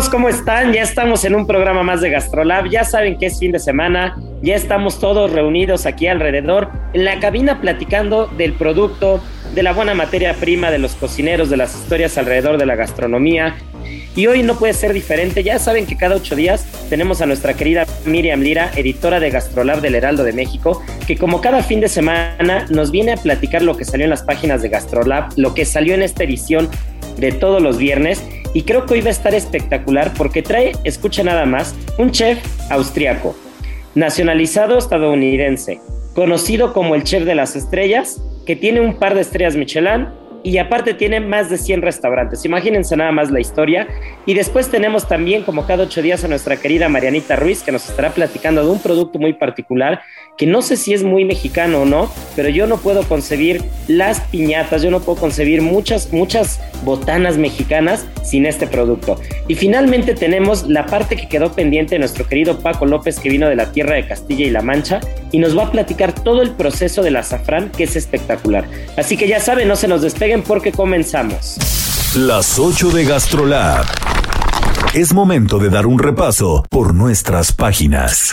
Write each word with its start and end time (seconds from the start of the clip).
Amigos, 0.00 0.14
¿cómo 0.14 0.28
están? 0.30 0.72
Ya 0.72 0.80
estamos 0.80 1.26
en 1.26 1.34
un 1.34 1.46
programa 1.46 1.82
más 1.82 2.00
de 2.00 2.08
GastroLab. 2.08 2.70
Ya 2.70 2.84
saben 2.84 3.18
que 3.18 3.26
es 3.26 3.38
fin 3.38 3.52
de 3.52 3.58
semana. 3.58 4.16
Ya 4.40 4.54
estamos 4.54 4.98
todos 4.98 5.30
reunidos 5.30 5.84
aquí 5.84 6.06
alrededor 6.06 6.70
en 6.94 7.04
la 7.04 7.20
cabina 7.20 7.60
platicando 7.60 8.26
del 8.26 8.54
producto, 8.54 9.22
de 9.54 9.62
la 9.62 9.74
buena 9.74 9.92
materia 9.92 10.32
prima, 10.32 10.70
de 10.70 10.78
los 10.78 10.94
cocineros, 10.94 11.50
de 11.50 11.58
las 11.58 11.74
historias 11.74 12.16
alrededor 12.16 12.56
de 12.56 12.64
la 12.64 12.76
gastronomía. 12.76 13.56
Y 14.16 14.26
hoy 14.26 14.42
no 14.42 14.54
puede 14.54 14.72
ser 14.72 14.94
diferente. 14.94 15.42
Ya 15.42 15.58
saben 15.58 15.84
que 15.84 15.98
cada 15.98 16.16
ocho 16.16 16.34
días 16.34 16.64
tenemos 16.88 17.20
a 17.20 17.26
nuestra 17.26 17.52
querida 17.52 17.84
Miriam 18.06 18.40
Lira, 18.40 18.70
editora 18.76 19.20
de 19.20 19.28
GastroLab 19.28 19.82
del 19.82 19.96
Heraldo 19.96 20.24
de 20.24 20.32
México, 20.32 20.82
que 21.06 21.18
como 21.18 21.42
cada 21.42 21.62
fin 21.62 21.80
de 21.80 21.88
semana 21.88 22.64
nos 22.70 22.90
viene 22.90 23.12
a 23.12 23.16
platicar 23.18 23.60
lo 23.60 23.76
que 23.76 23.84
salió 23.84 24.04
en 24.04 24.10
las 24.10 24.22
páginas 24.22 24.62
de 24.62 24.70
GastroLab, 24.70 25.36
lo 25.36 25.52
que 25.52 25.66
salió 25.66 25.94
en 25.94 26.02
esta 26.02 26.24
edición 26.24 26.70
de 27.18 27.32
todos 27.32 27.60
los 27.60 27.76
viernes. 27.76 28.22
Y 28.52 28.62
creo 28.62 28.86
que 28.86 28.94
hoy 28.94 29.00
va 29.00 29.08
a 29.08 29.12
estar 29.12 29.34
espectacular 29.34 30.12
porque 30.16 30.42
trae, 30.42 30.72
escucha 30.84 31.22
nada 31.22 31.46
más, 31.46 31.74
un 31.98 32.10
chef 32.10 32.38
austriaco, 32.70 33.36
nacionalizado 33.94 34.78
estadounidense, 34.78 35.80
conocido 36.14 36.72
como 36.72 36.94
el 36.94 37.04
chef 37.04 37.24
de 37.24 37.34
las 37.34 37.54
estrellas, 37.54 38.20
que 38.46 38.56
tiene 38.56 38.80
un 38.80 38.98
par 38.98 39.14
de 39.14 39.20
estrellas 39.20 39.56
Michelin 39.56 40.08
y 40.42 40.58
aparte 40.58 40.94
tiene 40.94 41.20
más 41.20 41.50
de 41.50 41.58
100 41.58 41.82
restaurantes. 41.82 42.44
Imagínense 42.44 42.96
nada 42.96 43.12
más 43.12 43.30
la 43.30 43.40
historia. 43.40 43.86
Y 44.26 44.34
después 44.34 44.70
tenemos 44.70 45.08
también, 45.08 45.42
como 45.42 45.66
cada 45.66 45.84
ocho 45.84 46.02
días, 46.02 46.24
a 46.24 46.28
nuestra 46.28 46.56
querida 46.56 46.88
Marianita 46.88 47.36
Ruiz, 47.36 47.62
que 47.62 47.72
nos 47.72 47.88
estará 47.88 48.10
platicando 48.10 48.64
de 48.64 48.70
un 48.70 48.80
producto 48.80 49.18
muy 49.18 49.32
particular, 49.32 50.02
que 50.36 50.46
no 50.46 50.62
sé 50.62 50.76
si 50.76 50.94
es 50.94 51.02
muy 51.02 51.24
mexicano 51.24 51.82
o 51.82 51.84
no, 51.84 52.10
pero 52.36 52.48
yo 52.48 52.66
no 52.66 52.78
puedo 52.78 53.02
concebir 53.04 53.62
las 53.88 54.20
piñatas, 54.20 54.82
yo 54.82 54.90
no 54.90 55.00
puedo 55.00 55.18
concebir 55.20 55.62
muchas, 55.62 56.12
muchas 56.12 56.60
botanas 56.84 57.36
mexicanas 57.36 58.06
sin 58.22 58.46
este 58.46 58.66
producto. 58.66 59.20
Y 59.48 59.54
finalmente 59.54 60.14
tenemos 60.14 60.68
la 60.68 60.86
parte 60.86 61.16
que 61.16 61.28
quedó 61.28 61.52
pendiente 61.52 61.94
de 61.96 61.98
nuestro 61.98 62.26
querido 62.26 62.60
Paco 62.60 62.86
López, 62.86 63.18
que 63.18 63.28
vino 63.28 63.48
de 63.48 63.56
la 63.56 63.72
tierra 63.72 63.96
de 63.96 64.06
Castilla 64.06 64.46
y 64.46 64.50
La 64.50 64.62
Mancha, 64.62 65.00
y 65.32 65.38
nos 65.38 65.56
va 65.56 65.64
a 65.64 65.70
platicar 65.70 66.14
todo 66.14 66.42
el 66.42 66.50
proceso 66.52 67.02
del 67.02 67.16
azafrán, 67.16 67.70
que 67.70 67.84
es 67.84 67.96
espectacular. 67.96 68.64
Así 68.96 69.16
que 69.16 69.28
ya 69.28 69.40
saben, 69.40 69.68
no 69.68 69.76
se 69.76 69.88
nos 69.88 70.02
despeguen 70.30 70.42
porque 70.42 70.72
comenzamos. 70.72 71.56
Las 72.14 72.58
8 72.58 72.90
de 72.90 73.04
GastroLab. 73.04 73.86
Es 74.94 75.12
momento 75.12 75.58
de 75.58 75.70
dar 75.70 75.86
un 75.86 75.98
repaso 75.98 76.64
por 76.68 76.94
nuestras 76.94 77.52
páginas. 77.52 78.32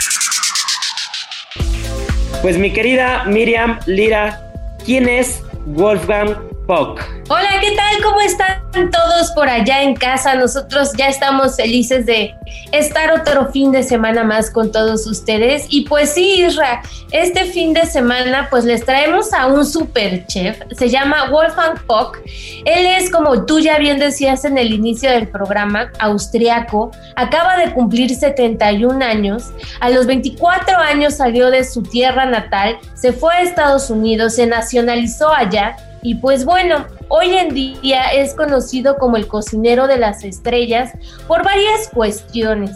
Pues 2.42 2.58
mi 2.58 2.72
querida 2.72 3.26
Miriam 3.26 3.80
Lira, 3.86 4.52
¿quién 4.86 5.10
es 5.10 5.42
Wolfgang 5.66 6.36
Hola, 6.70 7.62
¿qué 7.62 7.72
tal? 7.78 8.04
¿Cómo 8.04 8.20
están 8.20 8.92
todos 8.92 9.32
por 9.32 9.48
allá 9.48 9.84
en 9.84 9.96
casa? 9.96 10.36
Nosotros 10.36 10.92
ya 10.98 11.08
estamos 11.08 11.56
felices 11.56 12.06
de 12.06 12.36
estar 12.74 13.10
otro 13.14 13.50
fin 13.54 13.72
de 13.72 13.84
semana 13.84 14.26
más 14.26 14.52
con 14.52 14.70
todos 14.70 15.08
ustedes. 15.08 15.66
Y 15.70 15.86
pues 15.86 16.14
sí, 16.14 16.44
Isra, 16.46 16.82
este 17.12 17.46
fin 17.46 17.74
de 17.74 17.86
semana 17.86 18.50
pues 18.50 18.66
les 18.66 18.84
traemos 18.84 19.32
a 19.32 19.48
un 19.48 19.66
super 19.66 20.26
chef. 20.28 20.60
Se 20.78 20.90
llama 20.90 21.30
Wolfgang 21.32 21.80
Puck. 21.88 22.18
Él 22.66 22.86
es, 22.86 23.10
como 23.10 23.46
tú 23.46 23.62
ya 23.62 23.78
bien 23.80 23.98
decías 23.98 24.44
en 24.44 24.58
el 24.58 24.74
inicio 24.74 25.10
del 25.10 25.30
programa, 25.30 25.90
austriaco. 26.00 26.92
Acaba 27.16 27.56
de 27.56 27.72
cumplir 27.72 28.14
71 28.14 29.06
años. 29.06 29.52
A 29.80 29.90
los 29.90 30.06
24 30.06 30.78
años 30.78 31.16
salió 31.16 31.50
de 31.50 31.64
su 31.64 31.82
tierra 31.82 32.26
natal, 32.26 32.78
se 32.94 33.14
fue 33.14 33.34
a 33.34 33.42
Estados 33.42 33.90
Unidos, 33.90 34.36
se 34.36 34.48
nacionalizó 34.48 35.34
allá 35.34 35.78
y 36.02 36.16
pues 36.16 36.46
bueno, 36.46 36.86
hoy 37.10 37.36
en 37.36 37.54
día 37.54 38.12
es 38.14 38.34
conocido 38.34 38.98
como 38.98 39.18
el 39.18 39.28
cocinero 39.28 39.88
de 39.88 39.98
las 39.98 40.24
estrellas 40.24 40.92
por 41.28 41.44
varias 41.44 41.90
cuestiones. 41.94 42.72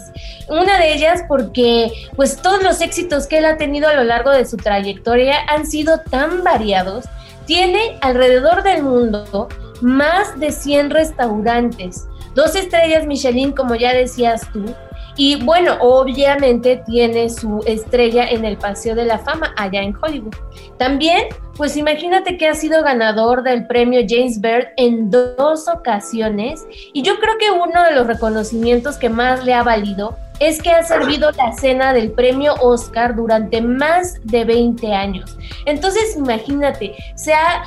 Una 0.48 0.78
de 0.78 0.94
ellas 0.94 1.22
porque 1.28 1.92
pues 2.16 2.36
todos 2.36 2.62
los 2.62 2.80
éxitos 2.80 3.26
que 3.26 3.38
él 3.38 3.44
ha 3.44 3.56
tenido 3.56 3.88
a 3.88 3.94
lo 3.94 4.04
largo 4.04 4.30
de 4.30 4.44
su 4.44 4.56
trayectoria 4.56 5.36
han 5.48 5.66
sido 5.66 6.00
tan 6.10 6.42
variados. 6.42 7.04
Tiene 7.46 7.98
alrededor 8.00 8.62
del 8.62 8.82
mundo 8.82 9.48
más 9.80 10.38
de 10.38 10.52
100 10.52 10.90
restaurantes, 10.90 12.06
dos 12.34 12.54
estrellas 12.54 13.06
Michelin 13.06 13.52
como 13.52 13.74
ya 13.74 13.92
decías 13.92 14.42
tú, 14.52 14.64
y 15.16 15.42
bueno, 15.44 15.76
obviamente 15.80 16.82
tiene 16.86 17.28
su 17.28 17.62
estrella 17.66 18.28
en 18.28 18.44
el 18.44 18.56
Paseo 18.56 18.94
de 18.94 19.04
la 19.04 19.18
Fama 19.18 19.54
allá 19.56 19.82
en 19.82 19.94
Hollywood. 20.00 20.34
También, 20.78 21.26
pues 21.56 21.76
imagínate 21.76 22.36
que 22.38 22.48
ha 22.48 22.54
sido 22.54 22.82
ganador 22.82 23.42
del 23.42 23.66
premio 23.66 24.00
James 24.08 24.40
Bird 24.40 24.68
en 24.76 25.10
dos 25.10 25.68
ocasiones 25.68 26.64
y 26.92 27.02
yo 27.02 27.18
creo 27.20 27.36
que 27.38 27.50
uno 27.50 27.84
de 27.84 27.94
los 27.94 28.06
reconocimientos 28.06 28.96
que 28.96 29.08
más 29.08 29.44
le 29.44 29.54
ha 29.54 29.62
valido 29.62 30.16
es 30.40 30.60
que 30.60 30.70
ha 30.70 30.82
servido 30.82 31.30
la 31.32 31.52
cena 31.52 31.92
del 31.92 32.10
premio 32.10 32.54
Oscar 32.60 33.14
durante 33.14 33.60
más 33.60 34.18
de 34.24 34.44
20 34.44 34.92
años. 34.92 35.36
Entonces, 35.66 36.16
imagínate, 36.16 36.96
se 37.14 37.32
ha 37.32 37.62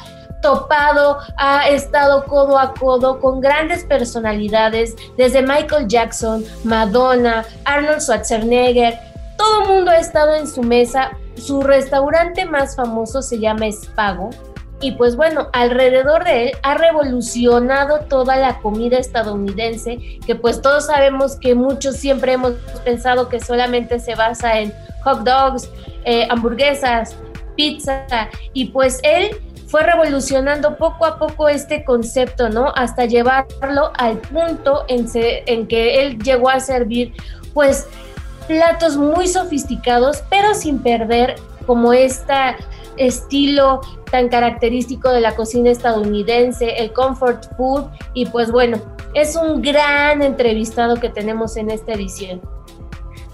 topado, 0.45 1.17
ha 1.37 1.67
estado 1.69 2.23
codo 2.25 2.59
a 2.59 2.75
codo 2.75 3.19
con 3.19 3.41
grandes 3.41 3.83
personalidades, 3.83 4.95
desde 5.17 5.41
Michael 5.41 5.87
Jackson, 5.87 6.45
Madonna, 6.63 7.43
Arnold 7.65 7.99
Schwarzenegger, 7.99 8.93
todo 9.37 9.63
el 9.63 9.67
mundo 9.69 9.89
ha 9.89 9.97
estado 9.97 10.35
en 10.35 10.47
su 10.47 10.61
mesa. 10.61 11.17
Su 11.35 11.63
restaurante 11.63 12.45
más 12.45 12.75
famoso 12.75 13.23
se 13.23 13.39
llama 13.39 13.65
Spago. 13.71 14.29
Y 14.81 14.91
pues 14.91 15.15
bueno, 15.15 15.47
alrededor 15.51 16.23
de 16.23 16.43
él 16.43 16.51
ha 16.61 16.75
revolucionado 16.75 18.01
toda 18.01 18.35
la 18.35 18.59
comida 18.59 18.97
estadounidense, 18.97 20.19
que 20.27 20.35
pues 20.35 20.61
todos 20.61 20.85
sabemos 20.85 21.37
que 21.37 21.55
muchos 21.55 21.95
siempre 21.95 22.33
hemos 22.33 22.53
pensado 22.83 23.29
que 23.29 23.39
solamente 23.39 23.99
se 23.99 24.13
basa 24.13 24.59
en 24.59 24.71
hot 25.03 25.23
dogs, 25.23 25.69
eh, 26.03 26.27
hamburguesas, 26.29 27.15
pizza, 27.55 28.05
y 28.53 28.65
pues 28.65 28.99
él 29.01 29.31
fue 29.75 29.83
revolucionando 29.83 30.77
poco 30.77 31.05
a 31.05 31.19
poco 31.19 31.49
este 31.49 31.83
concepto, 31.83 32.47
¿no? 32.47 32.71
Hasta 32.77 33.03
llevarlo 33.03 33.91
al 33.97 34.19
punto 34.19 34.85
en, 34.87 35.67
que 35.67 36.01
él 36.01 36.17
llegó 36.19 36.47
a 36.49 36.61
servir, 36.61 37.11
pues, 37.53 37.85
platos 38.47 38.95
muy 38.95 39.27
sofisticados, 39.27 40.23
pero 40.29 40.53
sin 40.53 40.79
perder 40.79 41.35
como 41.65 41.91
este 41.91 42.33
estilo 42.95 43.81
tan 44.09 44.29
característico 44.29 45.11
de 45.11 45.19
la 45.19 45.35
cocina 45.35 45.71
estadounidense, 45.71 46.77
el 46.77 46.93
comfort 46.93 47.43
food, 47.57 47.83
y 48.13 48.27
pues 48.27 48.53
bueno, 48.53 48.77
es 49.13 49.35
un 49.35 49.61
gran 49.61 50.21
entrevistado 50.21 50.95
que 51.01 51.09
tenemos 51.09 51.57
en 51.57 51.69
esta 51.69 51.91
edición. 51.91 52.39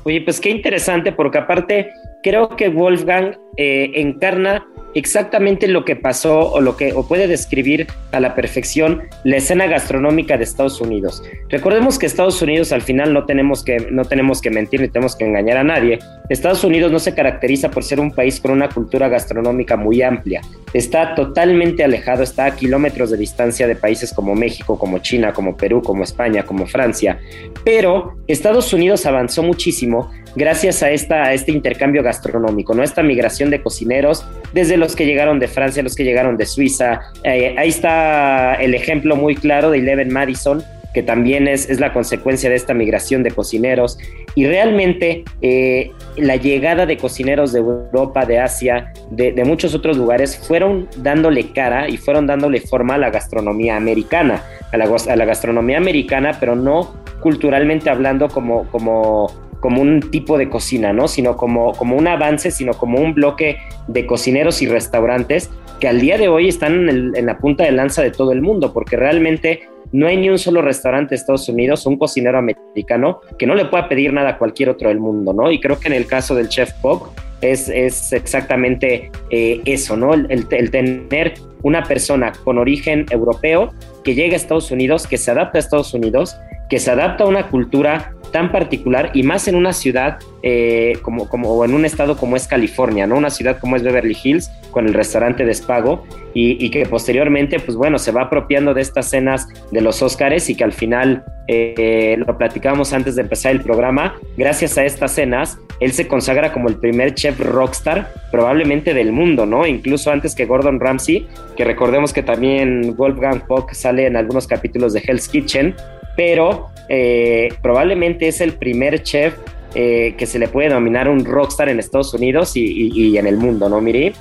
Oye, 0.06 0.22
pues 0.22 0.42
qué 0.42 0.50
interesante, 0.50 1.12
porque 1.12 1.38
aparte 1.38 1.92
creo 2.24 2.50
que 2.50 2.70
Wolfgang 2.70 3.38
eh, 3.58 3.92
encarna 3.94 4.66
exactamente 4.94 5.68
lo 5.68 5.86
que 5.86 5.96
pasó 5.96 6.52
o 6.52 6.62
lo 6.62 6.78
que 6.78 6.94
o 6.94 7.08
puede 7.08 7.28
describir 7.28 7.88
a 8.12 8.20
la 8.20 8.36
perfección 8.36 9.04
la 9.24 9.38
escena 9.38 9.68
gastronómica 9.68 10.38
de 10.38 10.44
Estados 10.44 10.82
Unidos. 10.82 11.24
Recordemos 11.50 12.00
que 12.00 12.06
Estados 12.06 12.42
Unidos 12.42 12.72
al 12.72 12.82
final 12.82 13.14
no 13.14 13.26
tenemos 13.26 13.64
que 13.64 13.88
no 13.92 14.06
tenemos 14.06 14.42
que 14.42 14.50
mentir 14.50 14.82
ni 14.82 14.90
tenemos 14.90 15.16
que 15.16 15.26
engañar 15.26 15.58
a 15.58 15.64
nadie. 15.64 16.00
Estados 16.30 16.64
Unidos 16.64 16.92
no 16.92 17.00
se 17.00 17.14
caracteriza 17.14 17.72
por 17.72 17.84
ser 17.84 18.00
un 18.00 18.12
país 18.12 18.40
con 18.40 18.52
una 18.52 18.70
cultura 18.70 19.10
gastronómica 19.10 19.76
muy 19.76 20.02
amplia. 20.02 20.42
Está 20.74 21.16
totalmente 21.16 21.84
alejado, 21.84 22.24
está 22.24 22.46
a 22.46 22.56
kilómetros 22.56 23.12
de 23.12 23.18
distancia 23.18 23.68
de 23.68 23.76
países 23.76 24.14
como 24.14 24.34
México, 24.36 24.80
como 24.80 25.00
China, 25.00 25.34
como 25.34 25.58
Perú, 25.58 25.82
como 25.82 26.04
España, 26.04 26.44
como 26.44 26.66
Francia. 26.66 27.20
Pero 27.66 28.16
Estados 28.28 28.72
Unidos 28.72 29.06
avanzó 29.06 29.44
muchísimo 29.44 30.10
gracias 30.36 30.82
a, 30.84 30.92
esta, 30.92 31.24
a 31.24 31.34
este 31.34 31.52
intercambio 31.52 32.04
gastronómico, 32.04 32.74
¿no? 32.74 32.84
Esta 32.84 33.04
migración 33.04 33.50
de 33.50 33.62
cocineros 33.62 34.26
desde 34.54 34.78
los 34.82 34.96
que 34.96 35.06
llegaron 35.06 35.40
de 35.40 35.48
Francia, 35.48 35.82
los 35.82 35.96
que 35.96 36.04
llegaron 36.04 36.36
de 36.36 36.46
Suiza. 36.46 37.00
Eh, 37.24 37.56
ahí 37.58 37.70
está 37.70 38.56
el 38.56 38.74
ejemplo 38.74 39.16
muy 39.16 39.36
claro 39.36 39.72
de 39.72 39.78
Eleven 39.78 40.12
Madison, 40.12 40.62
que 40.94 41.04
también 41.04 41.48
es, 41.48 41.70
es, 41.70 41.80
la 41.80 41.94
consecuencia 41.94 42.50
de 42.50 42.58
esta 42.58 42.74
migración 42.74 43.24
de 43.24 43.32
cocineros. 43.32 43.98
Y 44.36 44.46
realmente 44.46 45.24
eh, 45.42 45.92
la 46.18 46.36
llegada 46.36 46.86
de 46.86 46.98
cocineros 46.98 47.54
de 47.54 47.60
Europa, 47.60 48.26
de 48.26 48.40
Asia, 48.40 48.92
de, 49.10 49.44
muchos 49.46 49.74
otros 49.74 49.98
lugares, 49.98 50.38
fueron 50.38 50.88
dándole 50.98 51.52
cara 51.52 51.88
y 51.88 51.98
fueron 51.98 52.28
dándole 52.28 52.60
forma 52.60 52.96
a 52.96 52.98
la 52.98 53.10
gastronomía 53.10 53.78
americana, 53.78 54.44
a 54.72 54.78
la, 54.78 54.86
a 54.86 55.16
la 55.16 55.26
gastronomía 55.26 55.78
americana, 55.78 56.38
pero 56.40 56.56
no 56.56 56.94
culturalmente 57.22 57.90
hablando 57.90 58.28
como, 58.30 58.68
como 58.70 59.32
como 59.62 59.82
un 59.82 60.02
tipo 60.12 60.38
de 60.38 60.50
cocina, 60.50 60.92
¿no? 60.92 61.08
Sino 61.08 61.38
como, 61.38 61.72
como 61.74 61.96
un 61.96 62.08
avance, 62.08 62.52
sino 62.52 62.74
como 62.74 63.00
un 63.00 63.14
bloque 63.14 63.60
de 63.88 64.06
cocineros 64.06 64.62
y 64.62 64.68
restaurantes 64.68 65.50
que 65.80 65.88
al 65.88 66.02
día 66.02 66.18
de 66.18 66.28
hoy 66.28 66.50
están 66.50 66.90
en, 66.90 67.26
la 67.26 67.38
punta 67.38 67.64
de 67.64 67.72
lanza 67.72 68.02
de 68.02 68.12
todo 68.12 68.32
el 68.34 68.42
mundo, 68.42 68.74
porque 68.74 68.98
realmente 68.98 69.62
no 69.92 70.08
hay 70.08 70.18
ni 70.18 70.30
un 70.30 70.38
solo 70.38 70.62
restaurante 70.62 71.12
de 71.12 71.16
Estados 71.16 71.48
Unidos, 71.50 71.86
un 71.86 71.98
cocinero 71.98 72.38
americano, 72.38 73.22
que 73.38 73.48
no 73.48 73.56
le 73.56 73.66
pueda 73.66 73.88
pedir 73.88 74.14
nada 74.14 74.32
a 74.32 74.38
cualquier 74.38 74.70
otro 74.70 74.90
del 74.90 75.00
mundo, 75.00 75.34
¿no? 75.34 75.52
Y 75.52 75.60
creo 75.60 75.80
que 75.80 75.88
en 75.88 75.96
el 75.96 76.06
caso 76.06 76.36
del 76.36 76.50
Chef 76.50 76.72
Pop 76.82 77.08
es, 77.42 77.68
es 77.70 78.14
exactamente 78.14 79.12
eh, 79.32 79.62
eso, 79.66 79.98
¿no? 79.98 80.14
El, 80.14 80.28
el, 80.30 80.48
el 80.52 80.72
tener 80.72 81.34
una 81.64 81.84
persona 81.84 82.32
con 82.44 82.58
origen 82.58 83.06
europeo 83.10 83.74
que 84.04 84.16
llega 84.16 84.34
a 84.34 84.38
Estados 84.38 84.72
Unidos, 84.72 85.08
que 85.08 85.18
se 85.18 85.32
adapta 85.32 85.58
a 85.58 85.62
Estados 85.62 85.94
Unidos, 85.94 86.36
que 86.70 86.80
se 86.80 86.92
adapta 86.92 87.24
a 87.24 87.28
una 87.28 87.48
cultura 87.48 88.14
tan 88.32 88.52
particular 88.52 89.12
y 89.14 89.24
más 89.24 89.48
en 89.48 89.56
una 89.56 89.74
ciudad 89.74 90.20
eh, 90.44 90.94
como, 91.02 91.30
como, 91.30 91.50
o 91.50 91.66
en 91.66 91.74
un 91.74 91.86
estado 91.86 92.18
como 92.18 92.36
es 92.36 92.48
California, 92.48 93.06
¿no? 93.06 93.16
Una 93.16 93.30
ciudad 93.30 93.60
como 93.60 93.76
es 93.76 93.84
Beverly 93.84 94.18
Hills 94.24 94.50
con 94.72 94.88
el 94.88 94.94
restaurante 94.94 95.46
de 95.46 95.54
Spago 95.54 96.06
y, 96.34 96.64
y 96.66 96.72
que 96.72 96.86
posteriormente, 96.86 97.60
pues 97.60 97.78
bueno, 97.78 98.00
se 98.00 98.12
va 98.12 98.24
apropiando 98.24 98.74
de 98.74 98.82
estas 98.82 99.10
cenas 99.10 99.48
de 99.72 99.82
los 99.82 100.02
Óscares 100.02 100.50
y 100.50 100.56
que 100.56 100.64
al 100.64 100.72
final, 100.72 101.24
eh, 101.48 102.16
lo 102.18 102.38
platicamos 102.38 102.94
antes 102.94 103.16
de 103.16 103.24
empezar 103.24 103.52
el 103.52 103.62
programa, 103.62 104.16
gracias 104.38 104.78
a 104.78 104.86
estas 104.86 105.12
cenas, 105.12 105.58
él 105.80 105.92
se 105.92 106.08
consagra 106.08 106.54
como 106.54 106.70
el 106.70 106.76
primer 106.76 107.14
chef 107.14 107.40
rockstar 107.40 108.14
probablemente 108.32 108.94
del 108.94 109.12
mundo, 109.12 109.46
¿no? 109.46 109.68
Incluso 109.68 110.12
antes 110.12 110.34
que 110.36 110.46
Gordon 110.46 110.80
Ramsay, 110.80 111.28
que 111.58 111.66
recordemos 111.66 112.14
que 112.14 112.24
también 112.24 112.96
Wolfgang 112.96 113.46
Puck 113.46 113.74
sale 113.74 114.06
en 114.06 114.16
algunos 114.16 114.48
capítulos 114.48 114.94
de 114.94 115.04
Hell's 115.06 115.28
Kitchen, 115.28 115.76
pero 116.16 116.70
eh, 116.90 117.50
probablemente 117.62 118.28
es 118.28 118.42
el 118.42 118.54
primer 118.54 119.04
chef 119.04 119.36
eh, 119.74 120.16
que 120.18 120.26
se 120.26 120.38
le 120.38 120.50
puede 120.50 120.68
denominar 120.68 121.08
un 121.08 121.24
rockstar 121.24 121.70
en 121.70 121.80
Estados 121.80 122.14
Unidos 122.14 122.52
y, 122.56 123.18
en 123.18 123.26
el 123.26 123.38
mundo, 123.38 123.70
¿no, 123.70 123.80
Miri? 123.80 124.14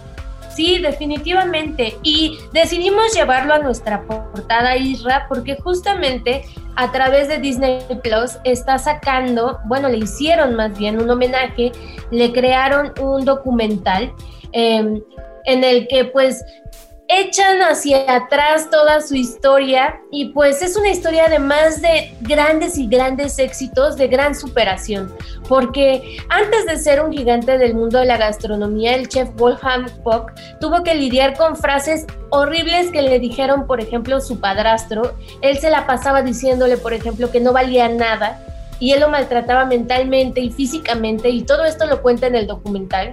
Sí, 0.55 0.79
definitivamente. 0.79 1.97
Y 2.05 2.39
decidimos 2.53 3.13
llevarlo 3.15 3.55
a 3.55 3.59
nuestra 3.59 4.03
portada 4.03 4.77
Isra 4.77 5.27
porque 5.29 5.57
justamente 5.57 6.43
a 6.77 6.93
través 6.93 7.27
de 7.27 7.39
Disney 7.39 7.81
Plus 8.03 8.39
está 8.45 8.79
sacando, 8.79 9.59
bueno, 9.65 9.89
le 9.89 9.99
hicieron 9.99 10.55
más 10.55 10.79
bien 10.79 11.01
un 11.01 11.11
homenaje, 11.11 11.73
le 12.13 12.33
crearon 12.33 12.93
un 13.01 13.25
documental 13.25 14.13
eh, 14.53 15.03
en 15.47 15.65
el 15.65 15.89
que 15.89 16.05
pues 16.05 16.45
echan 17.13 17.61
hacia 17.61 18.15
atrás 18.15 18.71
toda 18.71 19.01
su 19.01 19.17
historia 19.17 20.01
y 20.13 20.27
pues 20.27 20.63
es 20.63 20.77
una 20.77 20.91
historia 20.91 21.25
además 21.27 21.83
de 21.83 22.15
grandes 22.21 22.79
y 22.79 22.87
grandes 22.87 23.39
éxitos, 23.41 23.97
de 23.97 24.07
gran 24.07 24.35
superación, 24.35 25.13
porque 25.49 26.19
antes 26.29 26.67
de 26.67 26.77
ser 26.77 27.03
un 27.03 27.13
gigante 27.13 27.59
del 27.59 27.75
mundo 27.75 27.99
de 27.99 28.05
la 28.05 28.17
gastronomía, 28.17 28.95
el 28.95 29.09
chef 29.09 29.29
Wolfgang 29.35 29.91
Puck 30.05 30.31
tuvo 30.61 30.85
que 30.85 30.95
lidiar 30.95 31.37
con 31.37 31.57
frases 31.57 32.07
horribles 32.31 32.93
que 32.93 33.03
le 33.03 33.19
dijeron, 33.19 33.67
por 33.67 33.81
ejemplo, 33.81 34.21
su 34.21 34.39
padrastro. 34.39 35.17
Él 35.43 35.59
se 35.59 35.71
la 35.71 35.89
pasaba 35.89 36.23
diciéndole, 36.23 36.77
por 36.77 36.93
ejemplo, 36.93 37.33
que 37.33 37.41
no 37.41 37.53
valía 37.53 37.89
nada 37.89 38.45
y 38.79 38.93
él 38.93 39.01
lo 39.01 39.09
maltrataba 39.09 39.65
mentalmente 39.65 40.41
y 40.41 40.51
físicamente 40.51 41.29
y 41.29 41.43
todo 41.43 41.65
esto 41.65 41.87
lo 41.87 42.03
cuenta 42.03 42.29
en 42.29 42.37
el 42.37 42.47
documental. 42.47 43.13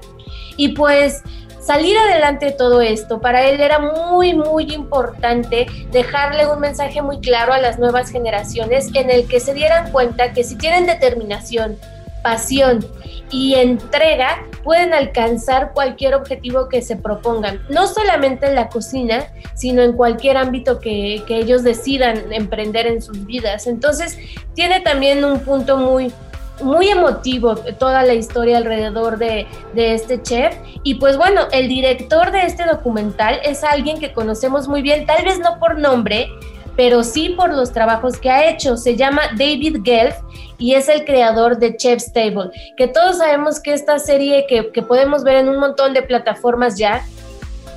Y 0.55 0.69
pues 0.69 1.23
salir 1.67 1.97
adelante 1.97 2.45
de 2.45 2.51
todo 2.53 2.79
esto, 2.79 3.19
para 3.19 3.43
él 3.43 3.59
era 3.59 3.77
muy, 3.77 4.33
muy 4.33 4.73
importante 4.73 5.67
dejarle 5.91 6.47
un 6.47 6.61
mensaje 6.61 7.01
muy 7.01 7.19
claro 7.19 7.51
a 7.51 7.59
las 7.59 7.77
nuevas 7.77 8.09
generaciones 8.09 8.89
en 8.93 9.11
el 9.11 9.27
que 9.27 9.41
se 9.41 9.53
dieran 9.53 9.91
cuenta 9.91 10.31
que 10.31 10.45
si 10.45 10.55
tienen 10.55 10.85
determinación, 10.85 11.77
pasión 12.23 12.85
y 13.31 13.55
entrega, 13.55 14.45
pueden 14.63 14.93
alcanzar 14.93 15.73
cualquier 15.73 16.15
objetivo 16.15 16.69
que 16.69 16.81
se 16.81 16.95
propongan, 16.95 17.61
no 17.69 17.85
solamente 17.87 18.45
en 18.45 18.55
la 18.55 18.69
cocina, 18.69 19.27
sino 19.53 19.81
en 19.81 19.91
cualquier 19.91 20.37
ámbito 20.37 20.79
que, 20.79 21.21
que 21.27 21.37
ellos 21.37 21.63
decidan 21.63 22.31
emprender 22.31 22.87
en 22.87 23.01
sus 23.01 23.25
vidas. 23.25 23.67
Entonces, 23.67 24.17
tiene 24.55 24.79
también 24.79 25.25
un 25.25 25.41
punto 25.41 25.75
muy, 25.75 26.13
muy 26.61 26.89
emotivo 26.89 27.55
toda 27.55 28.03
la 28.03 28.13
historia 28.13 28.57
alrededor 28.57 29.17
de, 29.17 29.47
de, 29.73 29.93
este 29.93 30.21
chef. 30.21 30.55
Y 30.83 30.95
pues 30.95 31.17
bueno, 31.17 31.41
el 31.51 31.67
director 31.67 32.31
de 32.31 32.43
este 32.43 32.65
documental 32.65 33.39
es 33.43 33.63
alguien 33.63 33.99
que 33.99 34.13
conocemos 34.13 34.67
muy 34.67 34.81
bien, 34.81 35.05
tal 35.05 35.23
vez 35.23 35.39
no 35.39 35.59
por 35.59 35.77
nombre, 35.77 36.29
pero 36.75 37.03
sí 37.03 37.29
por 37.29 37.53
los 37.53 37.71
trabajos 37.73 38.17
que 38.17 38.29
ha 38.29 38.49
hecho. 38.49 38.77
Se 38.77 38.95
llama 38.95 39.23
David 39.37 39.79
Gelf 39.83 40.15
y 40.57 40.75
es 40.75 40.87
el 40.87 41.05
creador 41.05 41.57
de 41.57 41.75
Chef's 41.75 42.13
Table, 42.13 42.51
que 42.77 42.87
todos 42.87 43.17
sabemos 43.17 43.59
que 43.59 43.73
esta 43.73 43.99
serie 43.99 44.45
que, 44.47 44.71
que 44.71 44.81
podemos 44.81 45.23
ver 45.23 45.37
en 45.37 45.49
un 45.49 45.59
montón 45.59 45.93
de 45.93 46.03
plataformas 46.03 46.77
ya, 46.77 47.03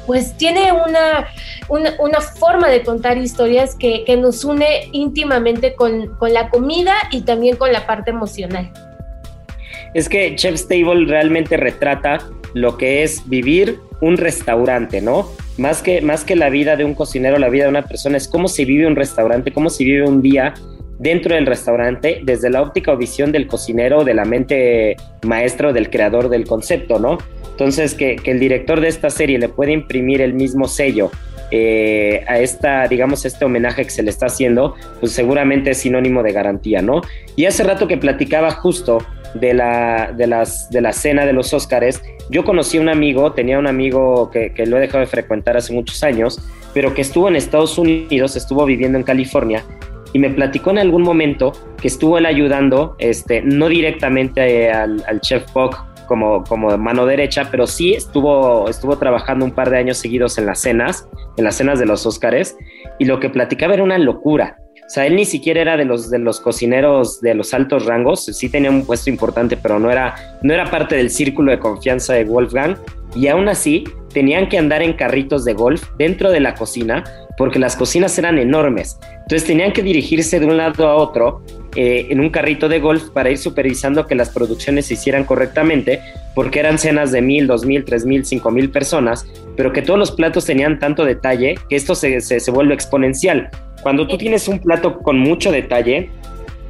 pues 0.06 0.36
tiene 0.36 0.72
una, 0.72 1.28
una, 1.68 2.20
forma 2.20 2.68
de 2.68 2.82
contar 2.82 3.18
historias 3.18 3.74
que, 3.74 4.04
nos 4.16 4.44
une 4.44 4.88
íntimamente 4.92 5.74
con, 5.74 6.08
con, 6.16 6.32
la 6.32 6.50
comida 6.50 6.94
y 7.10 7.22
también 7.22 7.56
con 7.56 7.72
la 7.72 7.86
parte 7.86 8.10
emocional. 8.10 8.70
Es 9.94 10.08
que 10.08 10.34
Chef's 10.36 10.68
Table 10.68 11.06
realmente 11.06 11.56
retrata 11.56 12.18
lo 12.54 12.76
que 12.76 13.02
es 13.02 13.28
vivir 13.28 13.78
un 14.00 14.16
restaurante, 14.16 15.00
¿no? 15.00 15.28
Más 15.58 15.82
que, 15.82 16.00
más 16.00 16.24
que 16.24 16.36
la 16.36 16.48
vida 16.48 16.76
de 16.76 16.84
un 16.84 16.94
cocinero, 16.94 17.38
la 17.38 17.48
vida 17.48 17.64
de 17.64 17.70
una 17.70 17.82
persona, 17.82 18.16
es 18.16 18.28
cómo 18.28 18.48
se 18.48 18.64
vive 18.64 18.86
un 18.86 18.96
restaurante, 18.96 19.52
cómo 19.52 19.68
se 19.68 19.84
vive 19.84 20.08
un 20.08 20.22
día 20.22 20.54
dentro 20.98 21.34
del 21.34 21.46
restaurante 21.46 22.20
desde 22.22 22.50
la 22.50 22.62
óptica 22.62 22.92
o 22.92 22.96
visión 22.96 23.32
del 23.32 23.46
cocinero, 23.46 24.04
de 24.04 24.14
la 24.14 24.24
mente 24.24 24.96
maestro, 25.22 25.72
del 25.72 25.90
creador 25.90 26.28
del 26.28 26.46
concepto, 26.46 26.98
¿no? 26.98 27.18
Entonces, 27.60 27.94
que, 27.94 28.16
que, 28.16 28.30
el 28.30 28.40
director 28.40 28.80
de 28.80 28.88
esta 28.88 29.10
serie 29.10 29.38
le 29.38 29.50
puede 29.50 29.72
imprimir 29.72 30.22
el 30.22 30.32
mismo 30.32 30.66
sello 30.66 31.10
eh, 31.50 32.24
a 32.26 32.38
esta, 32.38 32.88
digamos, 32.88 33.26
este 33.26 33.44
homenaje 33.44 33.84
que 33.84 33.90
se 33.90 34.02
le 34.02 34.08
está 34.08 34.26
haciendo, 34.26 34.76
pues 34.98 35.12
seguramente 35.12 35.72
es 35.72 35.76
sinónimo 35.76 36.22
de 36.22 36.32
garantía, 36.32 36.80
¿no? 36.80 37.02
Y 37.36 37.44
hace 37.44 37.62
rato 37.62 37.86
que 37.86 37.98
platicaba 37.98 38.50
justo 38.52 39.04
de 39.34 39.52
la, 39.52 40.10
de 40.16 40.26
las, 40.26 40.70
de 40.70 40.80
la 40.80 40.94
cena 40.94 41.26
de 41.26 41.34
los 41.34 41.52
Óscares, 41.52 42.00
yo 42.30 42.44
conocí 42.44 42.78
a 42.78 42.80
un 42.80 42.88
amigo, 42.88 43.32
tenía 43.32 43.58
un 43.58 43.66
amigo 43.66 44.30
que, 44.30 44.54
que 44.54 44.64
lo 44.64 44.78
he 44.78 44.80
dejado 44.80 45.00
de 45.00 45.06
frecuentar 45.06 45.58
hace 45.58 45.74
muchos 45.74 46.02
años, 46.02 46.40
pero 46.72 46.94
que 46.94 47.02
estuvo 47.02 47.28
en 47.28 47.36
Estados 47.36 47.76
Unidos, 47.76 48.36
estuvo 48.36 48.64
viviendo 48.64 48.96
en 48.96 49.04
California, 49.04 49.64
y 50.14 50.18
me 50.18 50.30
platicó 50.30 50.70
en 50.70 50.78
algún 50.78 51.02
momento 51.02 51.52
que 51.80 51.88
estuvo 51.88 52.16
él 52.16 52.24
ayudando, 52.24 52.96
este, 52.98 53.42
no 53.42 53.68
directamente 53.68 54.64
eh, 54.64 54.72
al, 54.72 55.04
al, 55.06 55.20
chef 55.20 55.44
Puck 55.52 55.89
como, 56.10 56.42
como 56.42 56.76
mano 56.76 57.06
derecha, 57.06 57.46
pero 57.52 57.68
sí 57.68 57.94
estuvo, 57.94 58.68
estuvo 58.68 58.98
trabajando 58.98 59.44
un 59.44 59.52
par 59.52 59.70
de 59.70 59.78
años 59.78 59.96
seguidos 59.96 60.38
en 60.38 60.46
las 60.46 60.60
cenas, 60.60 61.08
en 61.36 61.44
las 61.44 61.54
cenas 61.54 61.78
de 61.78 61.86
los 61.86 62.04
Óscares, 62.04 62.56
y 62.98 63.04
lo 63.04 63.20
que 63.20 63.30
platicaba 63.30 63.74
era 63.74 63.84
una 63.84 63.96
locura. 63.96 64.56
O 64.84 64.90
sea, 64.90 65.06
él 65.06 65.14
ni 65.14 65.24
siquiera 65.24 65.60
era 65.60 65.76
de 65.76 65.84
los, 65.84 66.10
de 66.10 66.18
los 66.18 66.40
cocineros 66.40 67.20
de 67.20 67.34
los 67.34 67.54
altos 67.54 67.86
rangos, 67.86 68.24
sí 68.24 68.48
tenía 68.48 68.70
un 68.70 68.84
puesto 68.84 69.08
importante, 69.08 69.56
pero 69.56 69.78
no 69.78 69.88
era, 69.88 70.16
no 70.42 70.52
era 70.52 70.68
parte 70.68 70.96
del 70.96 71.10
círculo 71.10 71.52
de 71.52 71.60
confianza 71.60 72.14
de 72.14 72.24
Wolfgang, 72.24 72.76
y 73.14 73.28
aún 73.28 73.48
así 73.48 73.84
tenían 74.12 74.48
que 74.48 74.58
andar 74.58 74.82
en 74.82 74.94
carritos 74.94 75.44
de 75.44 75.54
golf 75.54 75.90
dentro 75.96 76.32
de 76.32 76.40
la 76.40 76.56
cocina 76.56 77.04
porque 77.38 77.60
las 77.60 77.76
cocinas 77.76 78.18
eran 78.18 78.36
enormes. 78.36 78.98
Entonces 79.22 79.46
tenían 79.46 79.72
que 79.72 79.84
dirigirse 79.84 80.40
de 80.40 80.46
un 80.46 80.56
lado 80.56 80.88
a 80.88 80.96
otro 80.96 81.42
eh, 81.76 82.06
en 82.10 82.20
un 82.20 82.30
carrito 82.30 82.68
de 82.68 82.80
golf 82.80 83.10
para 83.10 83.30
ir 83.30 83.38
supervisando 83.38 84.06
que 84.06 84.14
las 84.14 84.30
producciones 84.30 84.86
se 84.86 84.94
hicieran 84.94 85.24
correctamente, 85.24 86.00
porque 86.34 86.60
eran 86.60 86.78
cenas 86.78 87.12
de 87.12 87.22
mil, 87.22 87.46
dos 87.46 87.64
mil, 87.64 87.84
tres 87.84 88.04
mil, 88.04 88.24
cinco 88.24 88.50
mil 88.50 88.70
personas, 88.70 89.26
pero 89.56 89.72
que 89.72 89.82
todos 89.82 89.98
los 89.98 90.10
platos 90.10 90.46
tenían 90.46 90.78
tanto 90.78 91.04
detalle 91.04 91.56
que 91.68 91.76
esto 91.76 91.94
se, 91.94 92.20
se 92.20 92.50
vuelve 92.50 92.74
exponencial. 92.74 93.50
Cuando 93.82 94.06
tú 94.06 94.18
tienes 94.18 94.48
un 94.48 94.58
plato 94.58 94.98
con 94.98 95.18
mucho 95.18 95.50
detalle, 95.52 96.10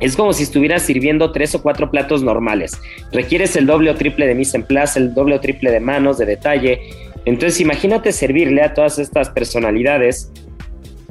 es 0.01 0.17
como 0.17 0.33
si 0.33 0.45
estuvieras 0.45 0.83
sirviendo 0.83 1.31
tres 1.31 1.55
o 1.55 1.63
cuatro 1.63 1.91
platos 1.91 2.23
normales. 2.23 2.73
Requieres 3.13 3.55
el 3.57 3.67
doble 3.67 3.91
o 3.91 3.95
triple 3.97 4.27
de 4.27 4.35
mise 4.35 4.57
en 4.57 4.63
place, 4.63 4.99
el 4.99 5.13
doble 5.13 5.35
o 5.35 5.41
triple 5.41 5.71
de 5.71 5.81
manos, 5.81 6.19
de 6.19 6.27
detalle. 6.27 6.81
Entonces 7.27 7.61
imagínate 7.61 8.13
servirle 8.13 8.63
a 8.63 8.73
todas 8.73 8.99
estas 8.99 9.29
personalidades 9.29 10.33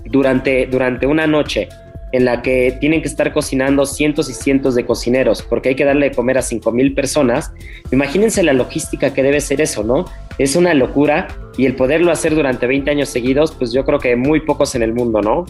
durante, 0.06 0.66
durante 0.66 1.06
una 1.06 1.28
noche 1.28 1.70
en 2.12 2.26
la 2.26 2.42
que 2.42 2.78
tienen 2.80 3.02
que 3.02 3.08
estar 3.08 3.32
cocinando 3.34 3.86
cientos 3.86 4.30
y 4.30 4.34
cientos 4.34 4.76
de 4.76 4.86
cocineros, 4.86 5.44
porque 5.44 5.70
hay 5.70 5.76
que 5.76 5.86
darle 5.86 6.10
de 6.10 6.16
comer 6.16 6.38
a 6.38 6.42
cinco 6.42 6.72
mil 6.72 6.94
personas. 6.94 7.52
Imagínense 7.92 8.44
la 8.44 8.54
logística 8.54 9.14
que 9.14 9.24
debe 9.24 9.42
ser 9.42 9.62
eso, 9.62 9.84
¿no? 9.84 10.06
Es 10.38 10.56
una 10.56 10.74
locura 10.74 11.28
y 11.58 11.66
el 11.66 11.76
poderlo 11.76 12.12
hacer 12.12 12.36
durante 12.36 12.68
20 12.68 12.90
años 12.90 13.10
seguidos, 13.10 13.52
pues 13.52 13.72
yo 13.72 13.86
creo 13.86 14.00
que 14.00 14.16
muy 14.16 14.42
pocos 14.42 14.76
en 14.76 14.84
el 14.84 14.94
mundo, 14.94 15.22
¿no? 15.22 15.46